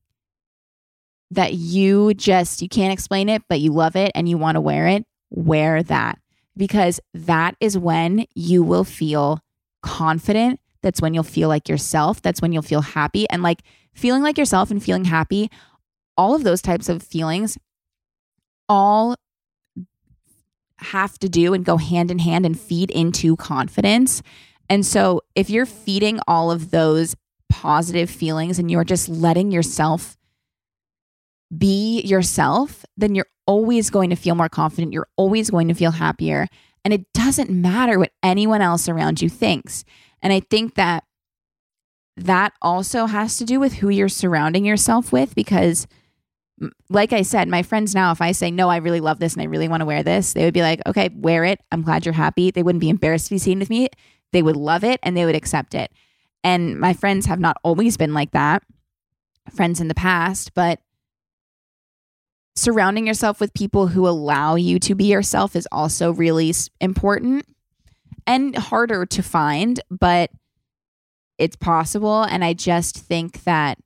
that 1.30 1.54
you 1.54 2.14
just 2.14 2.62
you 2.62 2.68
can't 2.68 2.92
explain 2.92 3.28
it 3.28 3.42
but 3.48 3.60
you 3.60 3.72
love 3.72 3.96
it 3.96 4.12
and 4.14 4.28
you 4.28 4.38
want 4.38 4.56
to 4.56 4.60
wear 4.60 4.86
it 4.86 5.04
wear 5.34 5.82
that. 5.82 6.18
Because 6.56 7.00
that 7.12 7.56
is 7.60 7.76
when 7.76 8.26
you 8.34 8.62
will 8.62 8.84
feel 8.84 9.40
confident. 9.82 10.60
That's 10.82 11.00
when 11.00 11.14
you'll 11.14 11.24
feel 11.24 11.48
like 11.48 11.68
yourself. 11.68 12.22
That's 12.22 12.40
when 12.40 12.52
you'll 12.52 12.62
feel 12.62 12.82
happy. 12.82 13.28
And 13.28 13.42
like 13.42 13.62
feeling 13.92 14.22
like 14.22 14.38
yourself 14.38 14.70
and 14.70 14.82
feeling 14.82 15.04
happy 15.04 15.50
all 16.16 16.34
of 16.34 16.44
those 16.44 16.62
types 16.62 16.88
of 16.88 17.02
feelings 17.02 17.58
all 18.68 19.16
have 20.78 21.18
to 21.18 21.28
do 21.28 21.54
and 21.54 21.64
go 21.64 21.76
hand 21.76 22.10
in 22.10 22.20
hand 22.20 22.46
and 22.46 22.58
feed 22.58 22.90
into 22.92 23.34
confidence. 23.36 24.22
And 24.70 24.86
so 24.86 25.22
if 25.34 25.50
you're 25.50 25.66
feeding 25.66 26.20
all 26.28 26.52
of 26.52 26.70
those 26.70 27.16
positive 27.50 28.08
feelings 28.08 28.60
and 28.60 28.70
you're 28.70 28.84
just 28.84 29.08
letting 29.08 29.50
yourself 29.50 30.16
be 31.58 32.00
yourself, 32.02 32.84
then 32.96 33.14
you're 33.14 33.26
always 33.46 33.90
going 33.90 34.10
to 34.10 34.16
feel 34.16 34.34
more 34.34 34.48
confident. 34.48 34.92
You're 34.92 35.08
always 35.16 35.50
going 35.50 35.68
to 35.68 35.74
feel 35.74 35.92
happier. 35.92 36.48
And 36.84 36.92
it 36.92 37.12
doesn't 37.12 37.50
matter 37.50 37.98
what 37.98 38.12
anyone 38.22 38.60
else 38.60 38.88
around 38.88 39.22
you 39.22 39.28
thinks. 39.28 39.84
And 40.22 40.32
I 40.32 40.40
think 40.40 40.74
that 40.74 41.04
that 42.16 42.52
also 42.62 43.06
has 43.06 43.36
to 43.38 43.44
do 43.44 43.58
with 43.58 43.74
who 43.74 43.88
you're 43.88 44.08
surrounding 44.08 44.64
yourself 44.64 45.12
with 45.12 45.34
because 45.34 45.86
like 46.88 47.12
I 47.12 47.22
said, 47.22 47.48
my 47.48 47.62
friends 47.62 47.94
now, 47.94 48.12
if 48.12 48.20
I 48.20 48.32
say, 48.32 48.50
no, 48.50 48.68
I 48.68 48.76
really 48.76 49.00
love 49.00 49.18
this 49.18 49.34
and 49.34 49.42
I 49.42 49.46
really 49.46 49.66
want 49.66 49.80
to 49.80 49.86
wear 49.86 50.02
this, 50.02 50.32
they 50.32 50.44
would 50.44 50.54
be 50.54 50.62
like, 50.62 50.80
okay, 50.86 51.10
wear 51.12 51.44
it. 51.44 51.60
I'm 51.72 51.82
glad 51.82 52.06
you're 52.06 52.12
happy. 52.12 52.50
They 52.50 52.62
wouldn't 52.62 52.80
be 52.80 52.88
embarrassed 52.88 53.26
to 53.26 53.34
be 53.34 53.38
seen 53.38 53.58
with 53.58 53.70
me. 53.70 53.88
They 54.32 54.42
would 54.42 54.56
love 54.56 54.84
it 54.84 55.00
and 55.02 55.16
they 55.16 55.24
would 55.24 55.34
accept 55.34 55.74
it. 55.74 55.90
And 56.44 56.78
my 56.78 56.92
friends 56.92 57.26
have 57.26 57.40
not 57.40 57.56
always 57.64 57.96
been 57.96 58.14
like 58.14 58.30
that, 58.32 58.62
friends 59.52 59.80
in 59.80 59.88
the 59.88 59.94
past, 59.94 60.54
but 60.54 60.78
surrounding 62.56 63.06
yourself 63.06 63.40
with 63.40 63.52
people 63.54 63.88
who 63.88 64.06
allow 64.06 64.54
you 64.54 64.78
to 64.80 64.94
be 64.94 65.06
yourself 65.06 65.56
is 65.56 65.68
also 65.72 66.12
really 66.12 66.52
important 66.80 67.44
and 68.26 68.56
harder 68.56 69.04
to 69.06 69.22
find, 69.22 69.80
but 69.90 70.30
it's 71.36 71.56
possible. 71.56 72.22
And 72.22 72.44
I 72.44 72.54
just 72.54 72.96
think 72.96 73.42
that 73.44 73.78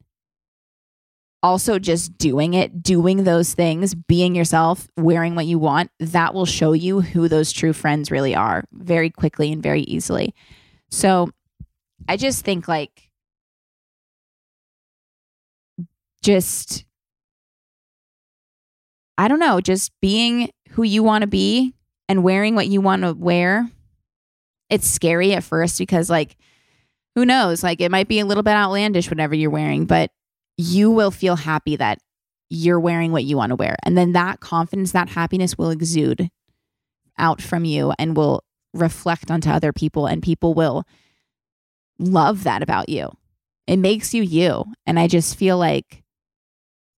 also 1.43 1.79
just 1.79 2.19
doing 2.19 2.55
it, 2.55 2.83
doing 2.83 3.25
those 3.25 3.55
things, 3.55 3.95
being 3.95 4.35
yourself, 4.35 4.89
wearing 4.97 5.35
what 5.35 5.47
you 5.47 5.59
want, 5.59 5.91
that 5.99 6.35
will 6.35 6.47
show 6.47 6.73
you 6.73 7.01
who 7.01 7.29
those 7.29 7.53
true 7.53 7.73
friends 7.73 8.11
really 8.11 8.35
are 8.35 8.65
very 8.73 9.09
quickly 9.09 9.53
and 9.53 9.63
very 9.63 9.83
easily. 9.83 10.35
So 10.91 11.31
I 12.09 12.17
just 12.17 12.45
think 12.45 12.69
like, 12.69 13.09
just 16.23 16.85
I 19.19 19.29
don't 19.29 19.41
know, 19.41 19.61
just 19.61 19.93
being 20.01 20.51
who 20.71 20.85
you 20.85 21.03
want 21.03 21.23
to 21.23 21.29
be 21.29 21.75
and 22.09 22.23
wearing 22.23 22.55
what 22.55 22.69
you 22.69 22.81
want 22.81 23.03
to 23.03 23.13
wear. 23.13 23.69
It's 24.71 24.87
scary 24.87 25.33
at 25.33 25.45
first 25.45 25.79
because, 25.79 26.09
like, 26.09 26.37
who 27.15 27.27
knows? 27.27 27.63
Like, 27.63 27.81
it 27.81 27.91
might 27.91 28.07
be 28.07 28.21
a 28.21 28.25
little 28.25 28.45
bit 28.45 28.55
outlandish, 28.55 29.11
whatever 29.11 29.35
you're 29.35 29.51
wearing, 29.51 29.87
but 29.87 30.11
you 30.57 30.91
will 30.91 31.11
feel 31.11 31.37
happy 31.37 31.75
that 31.77 31.99
you're 32.49 32.79
wearing 32.79 33.11
what 33.11 33.25
you 33.25 33.37
want 33.37 33.51
to 33.51 33.57
wear. 33.57 33.77
And 33.83 33.99
then 33.99 34.13
that 34.13 34.41
confidence, 34.41 34.93
that 34.93 35.09
happiness 35.11 35.59
will 35.59 35.71
exude 35.71 36.31
out 37.19 37.43
from 37.43 37.65
you 37.65 37.93
and 37.99 38.17
will 38.17 38.45
reflect 38.73 39.31
onto 39.31 39.51
other 39.51 39.73
people, 39.73 40.07
and 40.07 40.23
people 40.23 40.55
will 40.55 40.85
love 41.99 42.45
that 42.45 42.63
about 42.63 42.89
you. 42.89 43.11
It 43.67 43.79
makes 43.79 44.15
you 44.15 44.23
you. 44.23 44.65
And 44.87 44.99
I 44.99 45.09
just 45.09 45.37
feel 45.37 45.59
like 45.59 46.05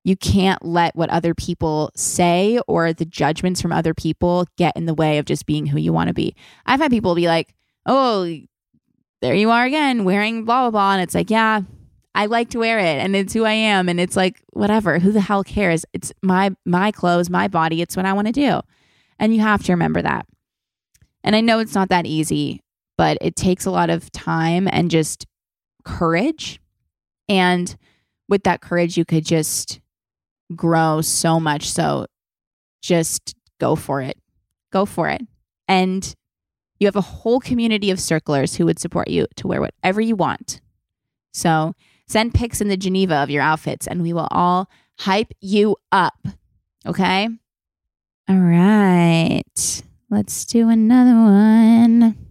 You 0.03 0.17
can't 0.17 0.65
let 0.65 0.97
what 0.97 1.11
other 1.11 1.35
people 1.35 1.91
say 1.95 2.59
or 2.67 2.93
the 2.93 3.05
judgments 3.05 3.61
from 3.61 3.73
other 3.73 3.93
people 3.93 4.47
get 4.57 4.77
in 4.77 4.87
the 4.87 4.95
way 4.95 5.19
of 5.19 5.27
just 5.27 5.45
being 5.45 5.67
who 5.67 5.79
you 5.79 5.93
want 5.93 6.09
to 6.09 6.15
be. 6.15 6.35
I've 6.65 6.81
had 6.81 6.91
people 6.91 7.15
be 7.15 7.27
like, 7.27 7.55
oh, 7.85 8.39
there 9.21 9.35
you 9.35 9.51
are 9.51 9.65
again 9.65 10.05
wearing 10.05 10.45
blah, 10.45 10.63
blah, 10.63 10.71
blah. 10.71 10.93
And 10.95 11.03
it's 11.03 11.15
like, 11.15 11.31
yeah, 11.31 11.61
I 12.15 12.27
like 12.27 12.51
to 12.51 12.59
wear 12.59 12.79
it 12.79 12.99
and 12.99 13.15
it's 13.15 13.35
who 13.35 13.45
I 13.45 13.53
am. 13.53 13.89
And 13.89 14.01
it's 14.01 14.17
like, 14.17 14.43
whatever, 14.53 14.99
who 14.99 15.13
the 15.13 15.21
hell 15.21 15.45
cares? 15.45 15.85
It's 15.93 16.13
my, 16.23 16.51
my 16.65 16.91
clothes, 16.91 17.29
my 17.29 17.47
body. 17.47 17.83
It's 17.83 17.97
what 17.97 18.07
I 18.07 18.15
want 18.15 18.27
to 18.27 18.33
do. 18.33 18.61
And 19.19 19.35
you 19.35 19.43
have 19.43 19.63
to 19.65 19.73
remember 19.73 20.01
that. 20.01 20.27
And 21.23 21.37
I 21.37 21.43
know 21.43 21.59
it's 21.59 21.75
not 21.75 21.91
that 21.91 22.07
easy, 22.07 22.63
but 22.97 23.19
it 23.21 23.37
takes 23.37 23.67
a 23.67 23.71
lot 23.71 23.91
of 23.91 24.11
time 24.13 24.67
and 24.73 24.91
just 24.91 25.27
courage. 25.85 26.61
And 27.29 27.77
with 28.29 28.45
that 28.45 28.63
courage, 28.63 28.97
you 28.97 29.05
could 29.05 29.27
just 29.27 29.81
grow 30.55 31.01
so 31.01 31.41
much. 31.41 31.71
So 31.71 32.07
just 32.83 33.35
go 33.59 33.77
for 33.77 34.01
it. 34.01 34.19
Go 34.73 34.87
for 34.87 35.09
it. 35.09 35.23
And 35.69 36.15
you 36.79 36.87
have 36.87 36.97
a 36.97 37.01
whole 37.01 37.41
community 37.41 37.91
of 37.91 38.01
circlers 38.01 38.57
who 38.57 38.65
would 38.67 38.79
support 38.79 39.09
you 39.09 39.27
to 39.37 39.47
wear 39.47 39.61
whatever 39.61 40.01
you 40.01 40.17
want. 40.17 40.61
So 41.33 41.75
send 42.09 42.35
pics 42.35 42.61
in 42.61 42.69
the 42.69 42.77
Geneva 42.77 43.17
of 43.17 43.31
your 43.31 43.43
outfits 43.43 43.87
and 43.87 44.03
we 44.03 44.13
will 44.13 44.29
all 44.31 44.69
hype 44.99 45.33
you 45.41 45.77
up. 45.93 46.27
Okay? 46.87 47.29
All 48.29 48.37
right. 48.37 49.83
Let's 50.09 50.45
do 50.47 50.69
another 50.69 51.15
one. 51.15 52.30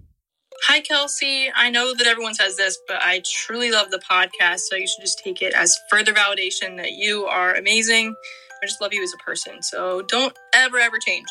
Hi, 0.67 0.81
Kelsey. 0.81 1.49
I 1.55 1.69
know 1.69 1.95
that 1.95 2.05
everyone 2.05 2.35
says 2.35 2.57
this, 2.57 2.77
but 2.85 2.97
I 3.01 3.23
truly 3.25 3.71
love 3.71 3.91
the 3.91 3.99
podcast. 3.99 4.59
So 4.59 4.75
you 4.75 4.87
should 4.87 5.01
just 5.01 5.19
take 5.23 5.41
it 5.41 5.53
as 5.53 5.79
further 5.89 6.11
validation 6.11 6.75
that 6.75 6.91
you 6.91 7.25
are 7.25 7.55
amazing. 7.55 8.13
I 8.61 8.65
just 8.65 8.81
love 8.81 8.93
you 8.93 9.01
as 9.01 9.13
a 9.13 9.23
person. 9.23 9.63
So 9.63 10.01
don't 10.01 10.37
ever, 10.53 10.77
ever 10.77 10.97
change. 10.99 11.27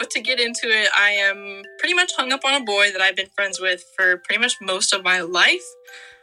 But 0.00 0.10
to 0.10 0.20
get 0.20 0.40
into 0.40 0.66
it, 0.66 0.88
I 0.96 1.10
am 1.10 1.62
pretty 1.78 1.94
much 1.94 2.10
hung 2.16 2.32
up 2.32 2.40
on 2.44 2.60
a 2.60 2.64
boy 2.64 2.90
that 2.90 3.00
I've 3.00 3.14
been 3.14 3.30
friends 3.36 3.60
with 3.60 3.84
for 3.96 4.16
pretty 4.18 4.40
much 4.40 4.54
most 4.60 4.92
of 4.92 5.04
my 5.04 5.20
life. 5.20 5.64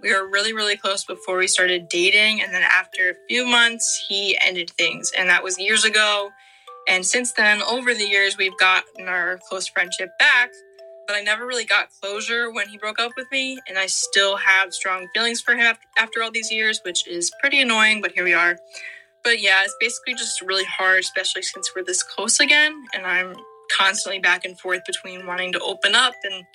We 0.01 0.13
were 0.13 0.27
really, 0.27 0.53
really 0.53 0.75
close 0.75 1.05
before 1.05 1.37
we 1.37 1.47
started 1.47 1.87
dating. 1.87 2.41
And 2.41 2.53
then 2.53 2.61
after 2.61 3.09
a 3.09 3.15
few 3.29 3.45
months, 3.45 4.05
he 4.09 4.37
ended 4.45 4.69
things. 4.77 5.13
And 5.17 5.29
that 5.29 5.43
was 5.43 5.57
years 5.57 5.85
ago. 5.85 6.31
And 6.89 7.05
since 7.05 7.31
then, 7.31 7.61
over 7.63 7.93
the 7.93 8.03
years, 8.03 8.37
we've 8.37 8.57
gotten 8.59 9.07
our 9.07 9.39
close 9.47 9.67
friendship 9.67 10.09
back 10.19 10.51
but 11.07 11.15
I 11.15 11.21
never 11.21 11.45
really 11.45 11.65
got 11.65 11.89
closure 12.01 12.51
when 12.51 12.67
he 12.69 12.77
broke 12.77 12.99
up 12.99 13.11
with 13.17 13.27
me, 13.31 13.59
and 13.67 13.77
I 13.77 13.85
still 13.87 14.37
have 14.37 14.73
strong 14.73 15.07
feelings 15.13 15.41
for 15.41 15.55
him 15.55 15.75
after 15.97 16.23
all 16.23 16.31
these 16.31 16.51
years, 16.51 16.81
which 16.83 17.07
is 17.07 17.31
pretty 17.41 17.61
annoying, 17.61 18.01
but 18.01 18.11
here 18.11 18.23
we 18.23 18.33
are. 18.33 18.57
But 19.23 19.41
yeah, 19.41 19.63
it's 19.63 19.75
basically 19.79 20.15
just 20.15 20.41
really 20.41 20.65
hard, 20.65 20.99
especially 20.99 21.43
since 21.43 21.71
we're 21.75 21.83
this 21.83 22.03
close 22.03 22.39
again, 22.39 22.85
and 22.93 23.05
I'm 23.05 23.35
constantly 23.71 24.19
back 24.19 24.45
and 24.45 24.59
forth 24.59 24.81
between 24.85 25.25
wanting 25.25 25.51
to 25.53 25.59
open 25.59 25.95
up 25.95 26.13
and 26.23 26.45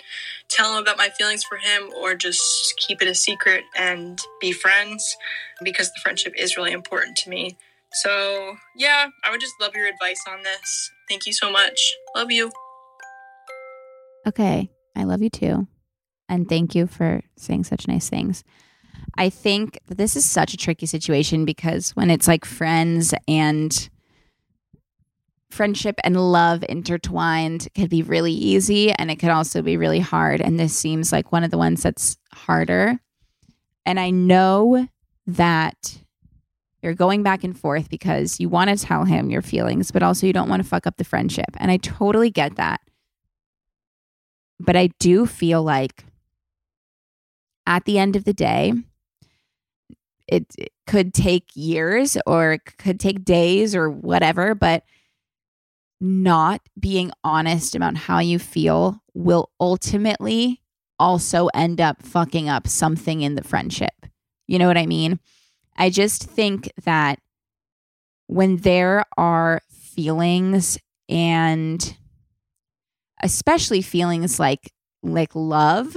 tell 0.48 0.74
him 0.74 0.82
about 0.82 0.98
my 0.98 1.08
feelings 1.10 1.42
for 1.44 1.56
him 1.56 1.90
or 1.96 2.14
just 2.14 2.74
keep 2.76 3.02
it 3.02 3.08
a 3.08 3.14
secret 3.14 3.64
and 3.76 4.20
be 4.40 4.52
friends 4.52 5.16
because 5.62 5.88
the 5.88 6.00
friendship 6.02 6.34
is 6.38 6.56
really 6.56 6.72
important 6.72 7.16
to 7.16 7.30
me. 7.30 7.56
So, 7.94 8.56
yeah, 8.76 9.08
I 9.24 9.30
would 9.30 9.40
just 9.40 9.54
love 9.60 9.74
your 9.74 9.86
advice 9.86 10.22
on 10.28 10.42
this. 10.42 10.90
Thank 11.08 11.26
you 11.26 11.32
so 11.32 11.50
much. 11.50 11.96
Love 12.14 12.30
you. 12.30 12.52
Okay. 14.28 14.70
I 14.94 15.04
love 15.04 15.22
you 15.22 15.30
too. 15.30 15.66
And 16.28 16.46
thank 16.48 16.74
you 16.74 16.86
for 16.86 17.22
saying 17.38 17.64
such 17.64 17.88
nice 17.88 18.10
things. 18.10 18.44
I 19.16 19.30
think 19.30 19.78
this 19.86 20.16
is 20.16 20.24
such 20.24 20.52
a 20.52 20.58
tricky 20.58 20.84
situation 20.84 21.46
because 21.46 21.90
when 21.96 22.10
it's 22.10 22.28
like 22.28 22.44
friends 22.44 23.14
and 23.26 23.88
friendship 25.50 25.98
and 26.04 26.30
love 26.30 26.62
intertwined 26.68 27.68
could 27.74 27.88
be 27.88 28.02
really 28.02 28.32
easy 28.32 28.92
and 28.92 29.10
it 29.10 29.16
could 29.16 29.30
also 29.30 29.62
be 29.62 29.78
really 29.78 30.00
hard. 30.00 30.42
And 30.42 30.60
this 30.60 30.76
seems 30.76 31.10
like 31.10 31.32
one 31.32 31.42
of 31.42 31.50
the 31.50 31.56
ones 31.56 31.82
that's 31.82 32.18
harder. 32.34 33.00
And 33.86 33.98
I 33.98 34.10
know 34.10 34.86
that 35.26 36.02
you're 36.82 36.94
going 36.94 37.22
back 37.22 37.44
and 37.44 37.58
forth 37.58 37.88
because 37.88 38.38
you 38.38 38.50
want 38.50 38.68
to 38.68 38.76
tell 38.76 39.04
him 39.04 39.30
your 39.30 39.42
feelings, 39.42 39.90
but 39.90 40.02
also 40.02 40.26
you 40.26 40.34
don't 40.34 40.50
want 40.50 40.62
to 40.62 40.68
fuck 40.68 40.86
up 40.86 40.98
the 40.98 41.04
friendship. 41.04 41.56
And 41.56 41.70
I 41.70 41.78
totally 41.78 42.30
get 42.30 42.56
that. 42.56 42.82
But 44.60 44.76
I 44.76 44.88
do 44.98 45.26
feel 45.26 45.62
like 45.62 46.04
at 47.66 47.84
the 47.84 47.98
end 47.98 48.16
of 48.16 48.24
the 48.24 48.32
day, 48.32 48.72
it, 50.26 50.46
it 50.58 50.72
could 50.86 51.14
take 51.14 51.50
years 51.54 52.16
or 52.26 52.52
it 52.52 52.76
could 52.78 53.00
take 53.00 53.24
days 53.24 53.74
or 53.74 53.90
whatever, 53.90 54.54
but 54.54 54.84
not 56.00 56.60
being 56.78 57.10
honest 57.24 57.74
about 57.74 57.96
how 57.96 58.18
you 58.18 58.38
feel 58.38 59.02
will 59.14 59.50
ultimately 59.60 60.62
also 60.98 61.48
end 61.54 61.80
up 61.80 62.02
fucking 62.02 62.48
up 62.48 62.66
something 62.68 63.22
in 63.22 63.34
the 63.34 63.44
friendship. 63.44 64.06
You 64.46 64.58
know 64.58 64.66
what 64.66 64.78
I 64.78 64.86
mean? 64.86 65.20
I 65.76 65.90
just 65.90 66.24
think 66.24 66.72
that 66.84 67.20
when 68.26 68.58
there 68.58 69.04
are 69.16 69.62
feelings 69.70 70.78
and 71.08 71.96
especially 73.22 73.82
feelings 73.82 74.38
like 74.38 74.72
like 75.02 75.34
love 75.34 75.96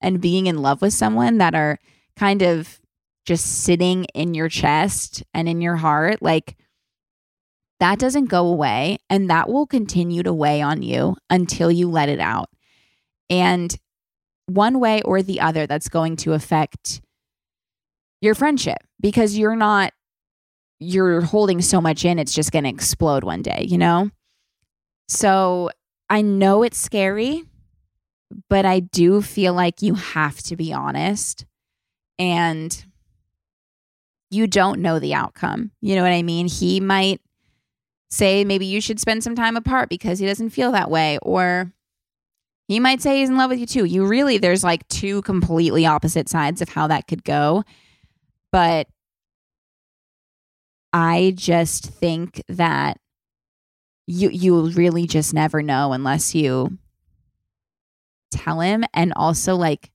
and 0.00 0.20
being 0.20 0.46
in 0.46 0.58
love 0.58 0.80
with 0.80 0.92
someone 0.92 1.38
that 1.38 1.54
are 1.54 1.78
kind 2.16 2.42
of 2.42 2.80
just 3.26 3.64
sitting 3.64 4.04
in 4.14 4.34
your 4.34 4.48
chest 4.48 5.22
and 5.34 5.48
in 5.48 5.60
your 5.60 5.76
heart 5.76 6.22
like 6.22 6.56
that 7.80 7.98
doesn't 7.98 8.26
go 8.26 8.46
away 8.46 8.98
and 9.08 9.30
that 9.30 9.48
will 9.48 9.66
continue 9.66 10.22
to 10.22 10.32
weigh 10.32 10.60
on 10.60 10.82
you 10.82 11.16
until 11.30 11.70
you 11.70 11.88
let 11.88 12.08
it 12.08 12.20
out. 12.20 12.48
And 13.30 13.76
one 14.46 14.80
way 14.80 15.02
or 15.02 15.22
the 15.22 15.40
other 15.40 15.66
that's 15.66 15.88
going 15.88 16.16
to 16.16 16.32
affect 16.32 17.00
your 18.20 18.34
friendship 18.34 18.78
because 19.00 19.36
you're 19.36 19.56
not 19.56 19.92
you're 20.80 21.20
holding 21.20 21.60
so 21.60 21.80
much 21.80 22.04
in 22.04 22.18
it's 22.18 22.32
just 22.32 22.52
going 22.52 22.62
to 22.64 22.70
explode 22.70 23.24
one 23.24 23.42
day 23.42 23.66
you 23.68 23.78
know? 23.78 24.10
So 25.08 25.70
I 26.10 26.22
know 26.22 26.62
it's 26.62 26.78
scary, 26.78 27.44
but 28.48 28.64
I 28.64 28.80
do 28.80 29.22
feel 29.22 29.54
like 29.54 29.82
you 29.82 29.94
have 29.94 30.38
to 30.44 30.56
be 30.56 30.72
honest 30.72 31.44
and 32.18 32.84
you 34.30 34.46
don't 34.46 34.80
know 34.80 34.98
the 34.98 35.14
outcome. 35.14 35.70
You 35.80 35.96
know 35.96 36.02
what 36.02 36.12
I 36.12 36.22
mean? 36.22 36.48
He 36.48 36.80
might 36.80 37.20
say 38.10 38.44
maybe 38.44 38.66
you 38.66 38.80
should 38.80 39.00
spend 39.00 39.22
some 39.22 39.34
time 39.34 39.56
apart 39.56 39.88
because 39.88 40.18
he 40.18 40.26
doesn't 40.26 40.50
feel 40.50 40.72
that 40.72 40.90
way 40.90 41.18
or 41.22 41.72
he 42.68 42.80
might 42.80 43.00
say 43.00 43.20
he's 43.20 43.30
in 43.30 43.36
love 43.36 43.50
with 43.50 43.58
you 43.58 43.66
too. 43.66 43.84
You 43.84 44.06
really 44.06 44.38
there's 44.38 44.64
like 44.64 44.86
two 44.88 45.22
completely 45.22 45.86
opposite 45.86 46.28
sides 46.28 46.60
of 46.60 46.68
how 46.68 46.86
that 46.86 47.06
could 47.06 47.24
go. 47.24 47.64
But 48.52 48.88
I 50.92 51.34
just 51.36 51.86
think 51.86 52.42
that 52.48 52.98
you 54.08 54.30
you 54.30 54.70
really 54.70 55.06
just 55.06 55.34
never 55.34 55.62
know 55.62 55.92
unless 55.92 56.34
you 56.34 56.78
tell 58.30 58.60
him. 58.60 58.84
And 58.94 59.12
also 59.14 59.54
like 59.54 59.90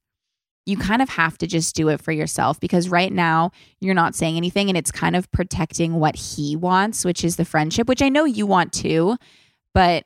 you 0.66 0.78
kind 0.78 1.01
of 1.01 1.09
have 1.09 1.38
to 1.39 1.47
just 1.47 1.76
do 1.76 1.89
it 1.89 2.01
for 2.01 2.14
yourself 2.14 2.59
because 2.59 2.88
right 2.88 3.11
now 3.11 3.51
you're 3.82 3.93
not 3.93 4.16
saying 4.16 4.38
anything 4.38 4.70
and 4.70 4.78
it's 4.78 4.91
kind 4.91 5.16
of 5.16 5.30
protecting 5.32 5.95
what 5.95 6.16
he 6.16 6.55
wants 6.55 7.03
which 7.03 7.26
is 7.26 7.36
the 7.36 7.43
friendship 7.43 7.89
which 7.89 8.01
I 8.01 8.07
know 8.07 8.24
you 8.24 8.45
want 8.45 8.72
too 8.72 9.18
but 9.74 10.05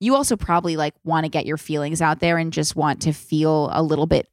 you 0.00 0.14
also 0.14 0.36
probably 0.36 0.76
like 0.76 0.94
want 1.04 1.24
to 1.24 1.30
get 1.30 1.46
your 1.46 1.56
feelings 1.56 2.02
out 2.02 2.20
there 2.20 2.36
and 2.36 2.52
just 2.52 2.76
want 2.76 3.02
to 3.02 3.12
feel 3.12 3.70
a 3.72 3.82
little 3.82 4.06
bit 4.06 4.28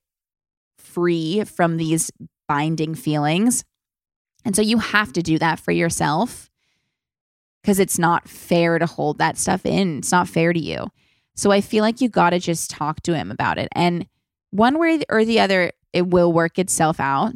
free 0.78 1.44
from 1.46 1.78
these 1.78 2.12
binding 2.48 2.96
feelings. 2.96 3.64
And 4.46 4.56
so 4.56 4.62
you 4.62 4.80
have 4.80 5.14
to 5.14 5.24
do 5.24 5.40
that 5.40 5.60
for 5.60 5.72
yourself 5.72 6.50
because 7.64 7.80
it's 7.80 7.98
not 7.98 8.28
fair 8.28 8.78
to 8.78 8.86
hold 8.86 9.18
that 9.20 9.38
stuff 9.38 9.66
in. 9.66 10.00
It's 10.00 10.12
not 10.12 10.28
fair 10.28 10.52
to 10.52 10.60
you. 10.60 10.88
So 11.36 11.52
I 11.52 11.62
feel 11.62 11.82
like 11.82 12.02
you 12.02 12.10
got 12.10 12.32
to 12.32 12.40
just 12.40 12.70
talk 12.70 13.02
to 13.04 13.16
him 13.16 13.32
about 13.32 13.58
it. 13.58 13.70
And 13.74 14.06
one 14.52 14.78
way 14.78 15.02
or 15.10 15.24
the 15.24 15.40
other, 15.40 15.72
it 15.94 16.08
will 16.08 16.32
work 16.34 16.60
itself 16.60 17.00
out. 17.00 17.34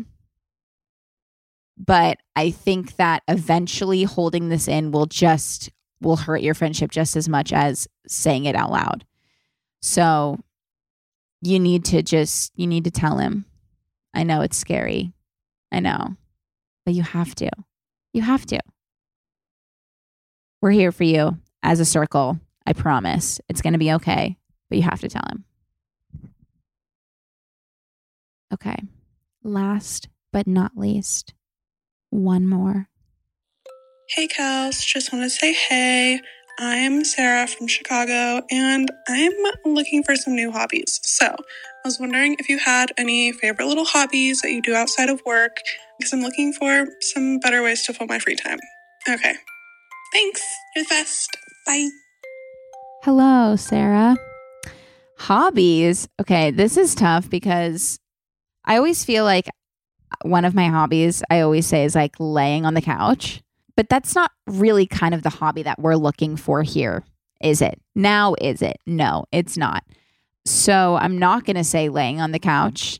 But 1.78 2.18
I 2.36 2.52
think 2.52 2.98
that 2.98 3.24
eventually 3.28 4.04
holding 4.04 4.50
this 4.50 4.68
in 4.68 4.92
will 4.92 5.06
just 5.06 5.70
will 6.02 6.18
hurt 6.18 6.42
your 6.42 6.54
friendship 6.54 6.92
just 6.92 7.16
as 7.16 7.30
much 7.30 7.54
as 7.54 7.88
saying 8.08 8.46
it 8.46 8.56
out 8.56 8.72
loud. 8.72 9.06
So 9.82 10.40
you 11.42 11.60
need 11.60 11.86
to 11.86 12.04
just 12.04 12.52
you 12.56 12.68
need 12.68 12.84
to 12.84 12.92
tell 12.92 13.18
him. 13.18 13.46
I 14.14 14.24
know 14.24 14.42
it's 14.42 14.58
scary. 14.58 15.14
I 15.72 15.80
know. 15.80 16.18
But 16.84 16.96
you 16.96 17.04
have 17.04 17.34
to. 17.36 17.50
You 18.14 18.24
have 18.24 18.46
to. 18.48 18.60
We're 20.62 20.72
here 20.72 20.92
for 20.92 21.04
you 21.04 21.38
as 21.64 21.80
a 21.80 21.86
circle. 21.86 22.40
I 22.66 22.74
promise. 22.74 23.40
It's 23.48 23.62
going 23.62 23.74
to 23.74 23.80
be 23.80 23.94
okay, 23.94 24.38
but 24.70 24.78
you 24.78 24.84
have 24.84 25.02
to 25.02 25.08
tell 25.08 25.24
him. 25.30 25.46
Okay. 28.54 28.78
Last 29.44 30.10
but 30.34 30.48
not 30.48 30.78
least, 30.78 31.34
one 32.10 32.48
more. 32.48 32.90
Hey, 34.10 34.28
Kels. 34.28 34.86
Just 34.86 35.14
want 35.14 35.24
to 35.24 35.30
say 35.30 35.54
hey. 35.54 36.22
I'm 36.60 37.06
Sarah 37.06 37.46
from 37.46 37.68
Chicago 37.68 38.42
and 38.50 38.90
I'm 39.08 39.32
looking 39.64 40.04
for 40.04 40.16
some 40.16 40.34
new 40.36 40.52
hobbies. 40.52 41.00
So, 41.04 41.28
I 41.28 41.36
was 41.86 42.00
wondering 42.00 42.36
if 42.40 42.50
you 42.50 42.58
had 42.58 42.92
any 42.98 43.32
favorite 43.32 43.68
little 43.68 43.86
hobbies 43.86 44.42
that 44.42 44.52
you 44.52 44.64
do 44.64 44.74
outside 44.74 45.10
of 45.10 45.22
work 45.24 45.58
because 46.00 46.14
I'm 46.14 46.22
looking 46.22 46.54
for 46.54 46.88
some 47.00 47.38
better 47.38 47.62
ways 47.62 47.86
to 47.86 47.94
fill 47.94 48.08
my 48.08 48.18
free 48.18 48.36
time. 48.36 48.58
Okay. 49.08 49.36
Thanks. 50.14 50.42
You're 50.76 50.86
the 50.86 50.90
best. 50.90 51.30
Bye. 51.66 51.90
Hello, 53.04 53.56
Sarah. 53.56 54.18
Hobbies. 55.18 56.08
Okay, 56.22 56.52
this 56.52 56.78
is 56.78 56.96
tough 56.96 57.30
because 57.30 58.00
I 58.66 58.78
always 58.78 59.04
feel 59.04 59.24
like 59.24 59.50
one 60.24 60.46
of 60.46 60.56
my 60.56 60.68
hobbies 60.68 61.24
I 61.30 61.42
always 61.42 61.66
say 61.66 61.84
is 61.86 61.96
like 61.96 62.16
laying 62.20 62.66
on 62.66 62.74
the 62.74 62.82
couch. 62.82 63.42
But 63.76 63.90
that's 63.90 64.16
not 64.16 64.32
really 64.48 64.88
kind 64.88 65.14
of 65.14 65.22
the 65.22 65.30
hobby 65.30 65.64
that 65.64 65.80
we're 65.80 65.96
looking 65.96 66.36
for 66.36 66.64
here, 66.64 67.04
is 67.42 67.62
it? 67.62 67.80
Now, 67.94 68.34
is 68.42 68.64
it? 68.64 68.78
No, 68.88 69.26
it's 69.32 69.56
not. 69.56 69.84
So 70.46 70.96
I'm 70.96 71.20
not 71.20 71.46
going 71.46 71.58
to 71.58 71.64
say 71.64 71.90
laying 71.90 72.20
on 72.20 72.32
the 72.32 72.40
couch. 72.40 73.00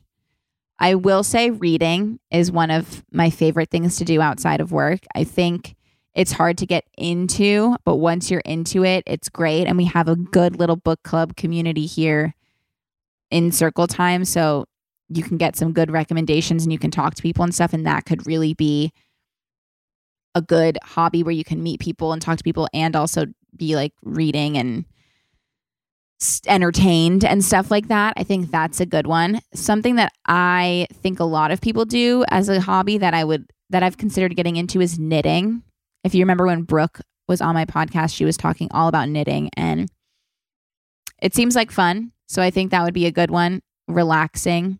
I 0.78 0.94
will 0.94 1.24
say 1.24 1.50
reading 1.50 2.20
is 2.30 2.52
one 2.52 2.70
of 2.70 3.04
my 3.10 3.30
favorite 3.30 3.70
things 3.70 3.96
to 3.96 4.04
do 4.04 4.20
outside 4.20 4.60
of 4.60 4.70
work. 4.70 5.00
I 5.14 5.24
think 5.24 5.74
it's 6.18 6.32
hard 6.32 6.58
to 6.58 6.66
get 6.66 6.84
into, 6.96 7.76
but 7.84 7.94
once 7.94 8.28
you're 8.28 8.40
into 8.40 8.84
it, 8.84 9.04
it's 9.06 9.28
great. 9.28 9.68
And 9.68 9.76
we 9.76 9.84
have 9.84 10.08
a 10.08 10.16
good 10.16 10.58
little 10.58 10.74
book 10.74 11.00
club 11.04 11.36
community 11.36 11.86
here 11.86 12.34
in 13.30 13.52
circle 13.52 13.86
time. 13.86 14.24
So 14.24 14.64
you 15.08 15.22
can 15.22 15.36
get 15.36 15.54
some 15.54 15.72
good 15.72 15.92
recommendations 15.92 16.64
and 16.64 16.72
you 16.72 16.78
can 16.78 16.90
talk 16.90 17.14
to 17.14 17.22
people 17.22 17.44
and 17.44 17.54
stuff. 17.54 17.72
And 17.72 17.86
that 17.86 18.04
could 18.04 18.26
really 18.26 18.52
be 18.52 18.90
a 20.34 20.42
good 20.42 20.76
hobby 20.82 21.22
where 21.22 21.32
you 21.32 21.44
can 21.44 21.62
meet 21.62 21.78
people 21.78 22.12
and 22.12 22.20
talk 22.20 22.36
to 22.36 22.44
people 22.44 22.68
and 22.74 22.96
also 22.96 23.26
be 23.56 23.76
like 23.76 23.92
reading 24.02 24.58
and 24.58 24.86
entertained 26.48 27.24
and 27.24 27.44
stuff 27.44 27.70
like 27.70 27.86
that. 27.86 28.14
I 28.16 28.24
think 28.24 28.50
that's 28.50 28.80
a 28.80 28.86
good 28.86 29.06
one. 29.06 29.40
Something 29.54 29.94
that 29.94 30.12
I 30.26 30.88
think 30.94 31.20
a 31.20 31.24
lot 31.24 31.52
of 31.52 31.60
people 31.60 31.84
do 31.84 32.24
as 32.28 32.48
a 32.48 32.60
hobby 32.60 32.98
that 32.98 33.14
I 33.14 33.22
would 33.22 33.48
that 33.70 33.84
I've 33.84 33.98
considered 33.98 34.34
getting 34.34 34.56
into 34.56 34.80
is 34.80 34.98
knitting. 34.98 35.62
If 36.04 36.14
you 36.14 36.22
remember 36.22 36.46
when 36.46 36.62
Brooke 36.62 37.00
was 37.28 37.40
on 37.40 37.54
my 37.54 37.64
podcast, 37.64 38.14
she 38.14 38.24
was 38.24 38.36
talking 38.36 38.68
all 38.70 38.88
about 38.88 39.08
knitting 39.08 39.50
and 39.56 39.88
it 41.20 41.34
seems 41.34 41.56
like 41.56 41.70
fun. 41.70 42.12
So 42.28 42.42
I 42.42 42.50
think 42.50 42.70
that 42.70 42.84
would 42.84 42.94
be 42.94 43.06
a 43.06 43.12
good 43.12 43.30
one. 43.30 43.60
Relaxing. 43.88 44.78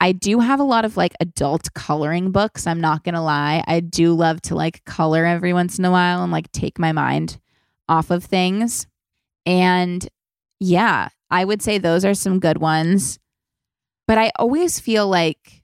I 0.00 0.12
do 0.12 0.40
have 0.40 0.58
a 0.60 0.64
lot 0.64 0.84
of 0.84 0.96
like 0.96 1.14
adult 1.20 1.72
coloring 1.74 2.32
books. 2.32 2.66
I'm 2.66 2.80
not 2.80 3.04
going 3.04 3.14
to 3.14 3.20
lie. 3.20 3.62
I 3.66 3.80
do 3.80 4.14
love 4.14 4.42
to 4.42 4.54
like 4.54 4.84
color 4.84 5.24
every 5.24 5.52
once 5.52 5.78
in 5.78 5.84
a 5.84 5.90
while 5.90 6.22
and 6.22 6.32
like 6.32 6.50
take 6.52 6.78
my 6.78 6.92
mind 6.92 7.38
off 7.88 8.10
of 8.10 8.24
things. 8.24 8.86
And 9.46 10.06
yeah, 10.58 11.08
I 11.30 11.44
would 11.44 11.62
say 11.62 11.78
those 11.78 12.04
are 12.04 12.14
some 12.14 12.40
good 12.40 12.58
ones. 12.58 13.18
But 14.08 14.18
I 14.18 14.32
always 14.36 14.80
feel 14.80 15.08
like 15.08 15.62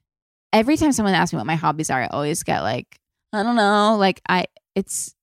every 0.53 0.77
time 0.77 0.93
someone 0.93 1.13
asks 1.13 1.33
me 1.33 1.37
what 1.37 1.45
my 1.45 1.55
hobbies 1.55 1.89
are, 1.89 2.03
I 2.03 2.07
always 2.07 2.43
get 2.43 2.61
like, 2.61 2.99
I 3.33 3.43
don't 3.43 3.55
know, 3.55 3.97
like 3.99 4.21
I 4.27 4.45
it's 4.75 5.15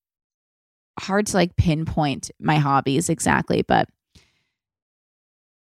hard 0.98 1.26
to 1.26 1.36
like 1.36 1.56
pinpoint 1.56 2.30
my 2.40 2.56
hobbies 2.56 3.08
exactly, 3.08 3.62
but 3.62 3.88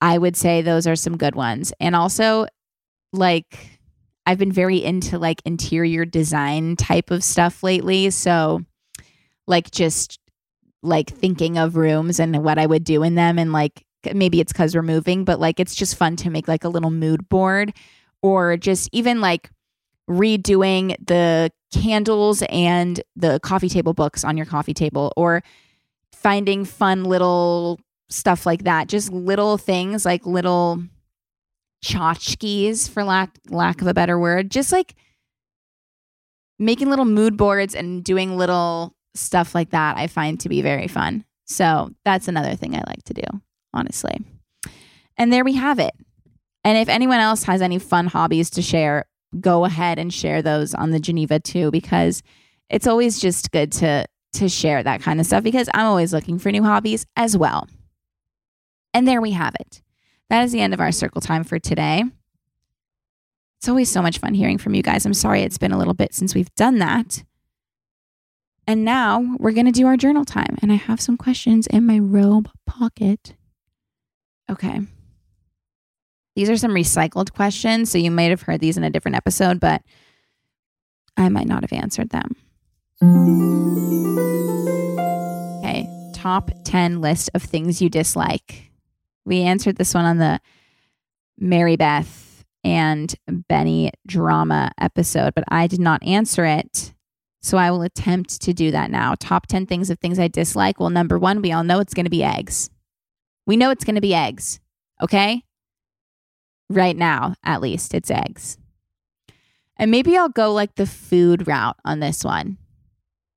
I 0.02 0.18
would 0.18 0.36
say 0.36 0.62
those 0.62 0.88
are 0.88 0.96
some 0.96 1.18
good 1.18 1.36
ones. 1.36 1.74
And 1.80 1.96
also 1.96 2.48
like 3.12 3.80
I've 4.26 4.38
been 4.38 4.52
very 4.52 4.84
into 4.84 5.18
like 5.18 5.42
interior 5.46 6.06
design 6.06 6.76
type 6.76 7.12
of 7.12 7.24
stuff 7.24 7.64
lately. 7.64 8.10
So 8.12 8.62
like 9.48 9.72
just 9.72 10.20
like 10.82 11.10
thinking 11.10 11.58
of 11.58 11.76
rooms 11.76 12.20
and 12.20 12.44
what 12.44 12.58
I 12.58 12.66
would 12.66 12.84
do 12.84 13.04
in 13.04 13.16
them 13.16 13.38
and 13.38 13.52
like 13.52 13.84
maybe 14.14 14.40
it's 14.40 14.54
cuz 14.54 14.76
we're 14.76 14.82
moving, 14.82 15.26
but 15.26 15.40
like 15.40 15.60
it's 15.60 15.76
just 15.76 15.96
fun 15.96 16.16
to 16.18 16.30
make 16.30 16.48
like 16.48 16.64
a 16.64 16.70
little 16.70 16.92
mood 16.92 17.28
board 17.28 17.74
or 18.22 18.56
just 18.56 18.90
even 18.94 19.20
like 19.20 19.50
redoing 20.10 20.96
the 21.06 21.52
candles 21.74 22.44
and 22.50 23.02
the 23.16 23.40
coffee 23.42 23.70
table 23.70 23.94
books 23.94 24.24
on 24.24 24.38
your 24.38 24.46
coffee 24.46 24.74
table 24.74 25.14
or 25.16 25.44
finding 26.14 26.66
fun 26.66 27.04
little 27.04 27.80
stuff 28.10 28.46
like 28.46 28.64
that. 28.64 28.88
Just 28.88 29.12
little 29.12 29.58
things 29.58 30.06
like 30.06 30.26
little 30.26 30.84
tchotchkes 31.84 32.90
for 32.90 33.04
lack 33.04 33.38
lack 33.50 33.82
of 33.82 33.88
a 33.88 33.94
better 33.94 34.20
word. 34.20 34.52
Just 34.52 34.72
like 34.72 34.96
making 36.58 36.90
little 36.90 37.06
mood 37.06 37.38
boards 37.38 37.74
and 37.74 38.04
doing 38.04 38.36
little 38.36 38.94
stuff 39.16 39.56
like 39.56 39.72
that 39.72 39.98
i 39.98 40.06
find 40.06 40.40
to 40.40 40.50
be 40.50 40.62
very 40.62 40.88
fun. 40.88 41.26
So 41.46 41.92
that's 42.06 42.28
another 42.28 42.56
thing 42.56 42.76
i 42.76 42.84
like 42.88 43.04
to 43.06 43.14
do 43.14 43.24
honestly. 43.74 44.20
And 45.18 45.34
there 45.34 45.44
we 45.44 45.54
have 45.54 45.80
it. 45.80 45.94
And 46.64 46.78
if 46.78 46.90
anyone 46.90 47.20
else 47.20 47.44
has 47.44 47.62
any 47.62 47.80
fun 47.80 48.08
hobbies 48.08 48.50
to 48.52 48.62
share 48.62 49.06
go 49.40 49.66
ahead 49.66 50.00
and 50.00 50.14
share 50.14 50.42
those 50.42 50.74
on 50.74 50.92
the 50.92 51.00
geneva 51.00 51.40
too 51.40 51.70
because 51.72 52.24
it's 52.70 52.88
always 52.88 53.20
just 53.20 53.52
good 53.52 53.72
to 53.72 54.06
to 54.34 54.48
share 54.48 54.84
that 54.84 55.02
kind 55.02 55.20
of 55.20 55.26
stuff 55.26 55.44
because 55.44 55.70
i'm 55.74 55.86
always 55.86 56.14
looking 56.14 56.40
for 56.40 56.52
new 56.52 56.64
hobbies 56.64 57.06
as 57.16 57.36
well 57.38 57.68
and 58.94 59.08
there 59.08 59.22
we 59.22 59.32
have 59.32 59.56
it 59.60 59.82
that 60.30 60.44
is 60.44 60.52
the 60.52 60.62
end 60.62 60.74
of 60.74 60.80
our 60.80 60.92
circle 60.92 61.22
time 61.22 61.44
for 61.44 61.60
today. 61.60 62.04
It's 63.58 63.68
always 63.68 63.90
so 63.92 64.02
much 64.02 64.20
fun 64.20 64.34
hearing 64.34 64.58
from 64.58 64.74
you 64.74 64.84
guys. 64.84 65.06
I'm 65.06 65.14
sorry 65.14 65.42
it's 65.42 65.58
been 65.58 65.72
a 65.72 65.78
little 65.78 65.94
bit 65.94 66.14
since 66.14 66.34
we've 66.34 66.54
done 66.56 66.80
that. 66.80 67.24
And 68.68 68.86
now 68.86 69.36
we're 69.40 69.52
going 69.52 69.66
to 69.66 69.72
do 69.72 69.88
our 69.88 69.98
journal 69.98 70.24
time. 70.24 70.58
And 70.62 70.72
I 70.72 70.76
have 70.76 71.02
some 71.02 71.18
questions 71.18 71.66
in 71.68 71.86
my 71.86 71.98
robe 71.98 72.50
pocket. 72.68 73.36
Okay. 74.50 74.82
These 76.40 76.50
are 76.50 76.56
some 76.56 76.72
recycled 76.72 77.34
questions. 77.34 77.92
So 77.92 77.98
you 77.98 78.12
might 78.12 78.30
have 78.30 78.44
heard 78.44 78.62
these 78.62 78.78
in 78.78 78.86
a 78.86 78.90
different 78.90 79.18
episode, 79.18 79.60
but 79.60 79.82
I 81.18 81.28
might 81.28 81.48
not 81.48 81.64
have 81.64 81.74
answered 81.74 82.12
them. 82.12 82.34
Okay. 85.60 85.86
Top 86.14 86.50
10 86.64 87.02
list 87.02 87.30
of 87.34 87.44
things 87.44 87.82
you 87.82 87.90
dislike. 87.90 88.72
We 89.26 89.42
answered 89.42 89.76
this 89.76 89.94
one 89.94 90.06
on 90.06 90.18
the 90.18 90.40
Mary 91.38 91.76
Beth 91.76 92.46
and 92.64 93.14
Benny 93.28 93.92
drama 94.08 94.72
episode, 94.80 95.36
but 95.36 95.44
I 95.50 95.68
did 95.68 95.82
not 95.82 96.02
answer 96.04 96.46
it. 96.46 96.94
So 97.42 97.58
I 97.58 97.70
will 97.70 97.82
attempt 97.82 98.42
to 98.44 98.54
do 98.54 98.72
that 98.72 98.92
now. 98.92 99.14
Top 99.20 99.48
10 99.48 99.66
things 99.66 99.90
of 99.90 100.00
things 100.00 100.18
I 100.18 100.30
dislike. 100.30 100.80
Well, 100.80 100.90
number 100.90 101.20
one, 101.20 101.42
we 101.42 101.52
all 101.52 101.66
know 101.66 101.82
it's 101.82 101.94
going 101.94 102.06
to 102.06 102.10
be 102.10 102.24
eggs. 102.24 102.70
We 103.46 103.58
know 103.58 103.72
it's 103.72 103.84
going 103.84 103.96
to 103.96 104.02
be 104.02 104.16
eggs. 104.16 104.62
Okay. 105.02 105.44
Right 106.70 106.96
now, 106.96 107.36
at 107.44 107.62
least, 107.62 107.94
it's 107.94 108.12
eggs. 108.12 108.58
And 109.78 109.90
maybe 109.92 110.18
I'll 110.18 110.30
go 110.30 110.54
like 110.54 110.76
the 110.76 110.86
food 110.86 111.48
route 111.48 111.78
on 111.86 112.00
this 112.00 112.24
one. 112.24 112.58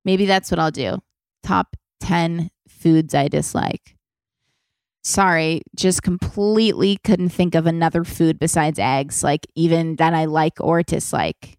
Maybe 0.04 0.26
that's 0.26 0.50
what 0.50 0.58
I'll 0.58 0.70
do. 0.70 0.98
Top 1.42 1.76
10 2.00 2.50
foods 2.68 3.14
I 3.14 3.28
dislike 3.28 3.96
sorry, 5.02 5.62
just 5.74 6.02
completely 6.02 6.98
couldn't 7.04 7.30
think 7.30 7.54
of 7.54 7.66
another 7.66 8.04
food 8.04 8.38
besides 8.38 8.78
eggs, 8.78 9.22
like 9.22 9.46
even 9.54 9.96
that 9.96 10.14
I 10.14 10.26
like 10.26 10.54
or 10.60 10.82
dislike 10.82 11.58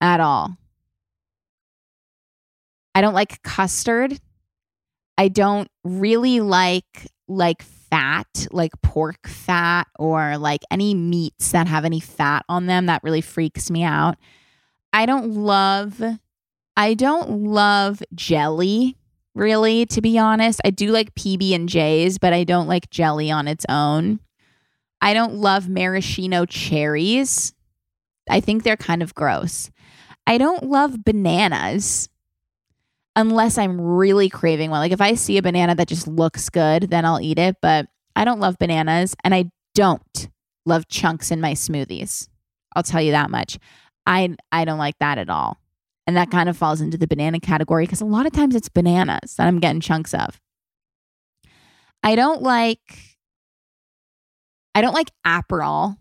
at 0.00 0.20
all. 0.20 0.56
I 2.94 3.00
don't 3.00 3.14
like 3.14 3.42
custard. 3.42 4.18
I 5.18 5.28
don't 5.28 5.68
really 5.84 6.40
like 6.40 7.08
like 7.28 7.62
fat, 7.94 8.48
like 8.50 8.72
pork 8.82 9.28
fat 9.28 9.86
or 10.00 10.36
like 10.36 10.62
any 10.68 10.94
meats 10.94 11.52
that 11.52 11.68
have 11.68 11.84
any 11.84 12.00
fat 12.00 12.44
on 12.48 12.66
them. 12.66 12.86
That 12.86 13.04
really 13.04 13.20
freaks 13.20 13.70
me 13.70 13.84
out. 13.84 14.16
I 14.92 15.06
don't 15.06 15.30
love 15.30 16.02
I 16.76 16.94
don't 16.94 17.44
love 17.44 18.02
jelly 18.12 18.96
really, 19.36 19.86
to 19.86 20.00
be 20.00 20.18
honest. 20.18 20.60
I 20.64 20.70
do 20.70 20.90
like 20.90 21.14
PB 21.14 21.54
and 21.54 21.68
J's, 21.68 22.18
but 22.18 22.32
I 22.32 22.42
don't 22.42 22.66
like 22.66 22.90
jelly 22.90 23.30
on 23.30 23.46
its 23.46 23.64
own. 23.68 24.18
I 25.00 25.14
don't 25.14 25.34
love 25.34 25.68
maraschino 25.68 26.46
cherries. 26.46 27.52
I 28.28 28.40
think 28.40 28.62
they're 28.62 28.76
kind 28.76 29.02
of 29.02 29.14
gross. 29.14 29.70
I 30.26 30.38
don't 30.38 30.64
love 30.64 31.04
bananas 31.04 32.08
unless 33.16 33.58
I'm 33.58 33.80
really 33.80 34.28
craving 34.28 34.70
one. 34.70 34.80
Like 34.80 34.92
if 34.92 35.00
I 35.00 35.14
see 35.14 35.38
a 35.38 35.42
banana 35.42 35.74
that 35.74 35.88
just 35.88 36.06
looks 36.08 36.48
good, 36.48 36.90
then 36.90 37.04
I'll 37.04 37.20
eat 37.20 37.38
it, 37.38 37.56
but 37.62 37.86
I 38.16 38.24
don't 38.24 38.40
love 38.40 38.58
bananas 38.58 39.14
and 39.24 39.34
I 39.34 39.50
don't 39.74 40.28
love 40.66 40.88
chunks 40.88 41.30
in 41.30 41.40
my 41.40 41.52
smoothies. 41.52 42.28
I'll 42.74 42.82
tell 42.82 43.02
you 43.02 43.12
that 43.12 43.30
much. 43.30 43.58
I 44.06 44.36
I 44.52 44.64
don't 44.64 44.78
like 44.78 44.98
that 45.00 45.18
at 45.18 45.30
all. 45.30 45.58
And 46.06 46.16
that 46.16 46.30
kind 46.30 46.48
of 46.48 46.56
falls 46.56 46.80
into 46.80 46.98
the 46.98 47.06
banana 47.06 47.40
category 47.40 47.84
because 47.84 48.02
a 48.02 48.06
lot 48.06 48.26
of 48.26 48.32
times 48.32 48.54
it's 48.54 48.68
bananas 48.68 49.36
that 49.36 49.46
I'm 49.46 49.60
getting 49.60 49.80
chunks 49.80 50.12
of. 50.12 50.40
I 52.02 52.16
don't 52.16 52.42
like 52.42 53.16
I 54.74 54.80
don't 54.80 54.92
like 54.92 55.10
Aperol. 55.26 55.96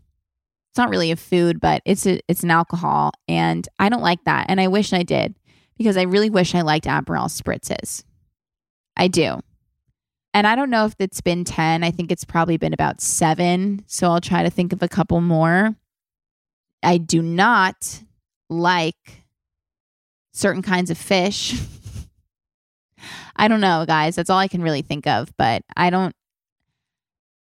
It's 0.72 0.78
not 0.80 0.89
really 0.89 1.11
a 1.11 1.16
food, 1.16 1.61
but 1.61 1.84
it's 1.86 2.07
a, 2.07 2.20
it's 2.28 2.41
an 2.41 2.49
alcohol 2.49 3.11
and 3.28 3.68
I 3.78 3.89
don't 3.89 4.01
like 4.01 4.24
that 4.26 4.47
and 4.49 4.59
I 4.59 4.68
wish 4.68 4.91
I 4.91 5.03
did 5.03 5.36
because 5.78 5.97
I 5.97 6.03
really 6.03 6.30
wish 6.30 6.55
I 6.55 6.61
liked 6.61 6.86
Aperol 6.86 7.30
spritzes. 7.30 8.03
I 8.95 9.07
do. 9.07 9.41
And 10.34 10.47
I 10.47 10.55
don't 10.55 10.69
know 10.69 10.86
if 10.86 10.95
it's 10.99 11.21
been 11.21 11.43
10. 11.43 11.84
I 11.84 11.91
think 11.91 12.11
it's 12.11 12.26
probably 12.26 12.57
been 12.57 12.74
about 12.74 13.01
seven. 13.01 13.84
So 13.88 14.09
I'll 14.09 14.21
try 14.21 14.43
to 14.43 14.49
think 14.49 14.74
of 14.74 14.82
a 14.82 14.88
couple 14.88 15.21
more. 15.21 15.76
I 16.82 16.97
do 16.97 17.21
not 17.21 18.03
like 18.49 19.24
certain 20.34 20.63
kinds 20.63 20.89
of 20.89 20.97
fish. 20.97 21.61
I 23.36 23.47
don't 23.47 23.61
know, 23.61 23.86
guys. 23.88 24.15
That's 24.15 24.30
all 24.30 24.39
I 24.39 24.47
can 24.47 24.63
really 24.63 24.82
think 24.82 25.05
of. 25.05 25.32
But 25.38 25.63
I 25.78 25.89
don't, 25.89 26.15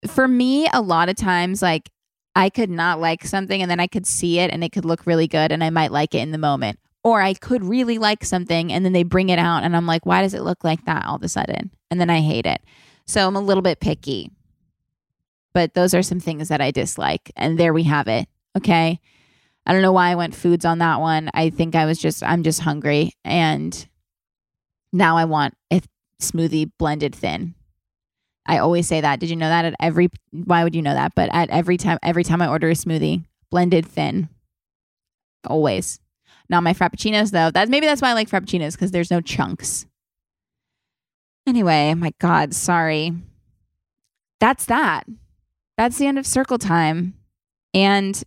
for 0.07 0.27
me, 0.27 0.69
a 0.73 0.81
lot 0.81 1.09
of 1.09 1.17
times, 1.17 1.63
like 1.63 1.91
I 2.35 2.49
could 2.51 2.71
not 2.71 3.01
like 3.01 3.25
something 3.25 3.61
and 3.61 3.71
then 3.71 3.81
I 3.81 3.87
could 3.87 4.07
see 4.07 4.39
it 4.39 4.51
and 4.51 4.65
it 4.65 4.73
could 4.73 4.85
look 4.85 5.07
really 5.07 5.29
good 5.29 5.53
and 5.53 5.63
I 5.63 5.71
might 5.71 5.93
like 5.93 6.15
it 6.15 6.21
in 6.21 6.33
the 6.33 6.39
moment. 6.39 6.79
Or 7.03 7.23
I 7.23 7.35
could 7.35 7.65
really 7.65 7.99
like 7.99 8.25
something 8.25 8.73
and 8.73 8.85
then 8.85 8.93
they 8.93 9.05
bring 9.05 9.31
it 9.31 9.39
out 9.39 9.63
and 9.65 9.75
I'm 9.75 9.87
like, 9.87 10.05
why 10.05 10.23
does 10.23 10.35
it 10.35 10.43
look 10.43 10.65
like 10.65 10.85
that 10.85 11.07
all 11.07 11.17
of 11.17 11.23
a 11.23 11.29
sudden? 11.29 11.71
And 11.91 12.01
then 12.01 12.11
I 12.11 12.21
hate 12.21 12.47
it. 12.47 12.61
So 13.07 13.27
I'm 13.27 13.37
a 13.37 13.41
little 13.41 13.63
bit 13.63 13.81
picky. 13.81 14.31
But 15.55 15.75
those 15.75 15.95
are 15.95 16.03
some 16.03 16.21
things 16.21 16.49
that 16.49 16.61
I 16.61 16.71
dislike. 16.71 17.33
And 17.37 17.59
there 17.59 17.73
we 17.73 17.85
have 17.85 18.07
it. 18.07 18.29
Okay. 18.57 19.01
I 19.67 19.73
don't 19.73 19.83
know 19.83 19.93
why 19.93 20.11
I 20.11 20.15
went 20.15 20.35
foods 20.35 20.65
on 20.65 20.79
that 20.79 21.01
one. 21.01 21.31
I 21.35 21.51
think 21.51 21.75
I 21.75 21.87
was 21.87 21.99
just, 21.99 22.23
I'm 22.23 22.43
just 22.43 22.61
hungry. 22.61 23.15
And 23.25 23.89
now 24.93 25.17
I 25.17 25.25
want 25.25 25.55
a 25.73 25.81
smoothie 26.21 26.71
blended 26.79 27.15
thin. 27.15 27.55
I 28.47 28.59
always 28.59 28.89
say 28.89 29.01
that. 29.01 29.21
Did 29.21 29.31
you 29.31 29.37
know 29.37 29.49
that 29.49 29.65
at 29.65 29.75
every 29.81 30.09
why 30.33 30.65
would 30.65 30.75
you 30.75 30.83
know 30.83 30.95
that? 30.95 31.15
But 31.15 31.31
at 31.33 31.51
every 31.51 31.77
time 31.77 31.99
every 32.03 32.25
time 32.25 32.43
I 32.43 32.49
order 32.49 32.69
a 32.69 32.75
smoothie, 32.75 33.25
blended 33.51 33.87
thin. 33.87 34.29
Always. 35.47 36.01
Not 36.51 36.65
my 36.65 36.75
frappuccinos 36.75 37.31
though. 37.31 37.51
That's 37.51 37.71
maybe 37.71 37.87
that's 37.87 38.03
why 38.03 38.11
I 38.11 38.15
like 38.15 38.29
frappuccinos 38.29 38.73
because 38.73 38.91
there's 38.91 39.11
no 39.11 39.21
chunks. 39.21 39.87
Anyway, 41.47 41.95
my 41.95 42.13
God, 42.19 42.53
sorry. 42.53 43.13
That's 44.41 44.67
that. 44.67 45.07
That's 45.79 45.97
the 45.97 46.07
end 46.07 46.19
of 46.19 46.27
circle 46.27 46.59
time. 46.59 47.15
And 47.73 48.23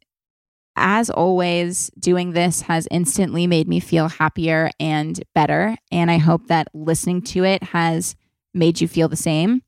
as 0.76 1.10
always, 1.10 1.92
doing 2.00 2.32
this 2.32 2.62
has 2.64 2.88
instantly 2.90 3.46
made 3.46 3.68
me 3.68 3.80
feel 3.80 4.08
happier 4.08 4.72
and 4.80 5.22
better. 5.36 5.76
And 5.92 6.10
I 6.10 6.18
hope 6.18 6.48
that 6.48 6.70
listening 6.74 7.22
to 7.24 7.44
it 7.44 7.62
has 7.62 8.16
made 8.54 8.82
you 8.82 8.88
feel 8.88 9.08
the 9.08 9.16
same. 9.16 9.62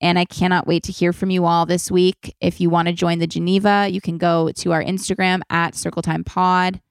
And 0.00 0.18
I 0.18 0.26
cannot 0.26 0.66
wait 0.66 0.82
to 0.84 0.92
hear 0.92 1.14
from 1.14 1.30
you 1.30 1.46
all 1.46 1.64
this 1.64 1.90
week. 1.90 2.34
If 2.40 2.60
you 2.60 2.68
want 2.68 2.88
to 2.88 2.92
join 2.92 3.18
the 3.18 3.26
Geneva, 3.26 3.88
you 3.90 4.00
can 4.00 4.18
go 4.18 4.50
to 4.56 4.72
our 4.72 4.82
Instagram 4.82 5.40
at 5.48 5.74
Circle 5.74 6.02
Time 6.02 6.22
Pod, 6.22 6.82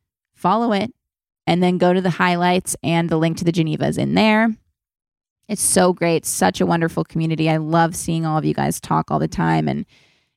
follow 0.45 0.73
it, 0.73 0.93
and 1.47 1.63
then 1.63 1.79
go 1.79 1.91
to 1.91 2.01
the 2.01 2.11
highlights, 2.11 2.75
and 2.83 3.09
the 3.09 3.17
link 3.17 3.37
to 3.37 3.43
the 3.43 3.51
Geneva 3.51 3.87
is 3.87 3.97
in 3.97 4.13
there. 4.13 4.55
It's 5.47 5.61
so 5.61 5.91
great. 5.91 6.23
Such 6.23 6.61
a 6.61 6.67
wonderful 6.67 7.03
community. 7.03 7.49
I 7.49 7.57
love 7.57 7.95
seeing 7.95 8.27
all 8.27 8.37
of 8.37 8.45
you 8.45 8.53
guys 8.53 8.79
talk 8.79 9.09
all 9.09 9.17
the 9.17 9.27
time, 9.27 9.67
and 9.67 9.87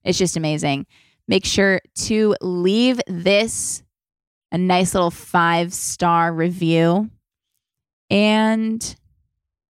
it's 0.05 0.17
just 0.17 0.35
amazing. 0.35 0.87
Make 1.27 1.45
sure 1.45 1.83
to 2.07 2.35
leave 2.41 3.03
this 3.07 3.83
a 4.51 4.57
nice 4.57 4.95
little 4.95 5.11
five 5.11 5.75
star 5.75 6.33
review. 6.33 7.11
And 8.09 8.97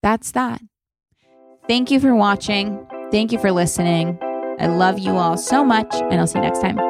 that's 0.01 0.31
that. 0.33 0.61
Thank 1.67 1.91
you 1.91 1.99
for 1.99 2.15
watching. 2.15 2.87
Thank 3.11 3.33
you 3.33 3.41
for 3.41 3.51
listening. 3.51 4.17
I 4.61 4.69
love 4.69 5.01
you 5.01 5.13
all 5.17 5.37
so 5.37 5.65
much, 5.65 5.93
and 5.93 6.15
I'll 6.21 6.29
see 6.29 6.39
you 6.39 6.45
next 6.45 6.61
time. 6.61 6.90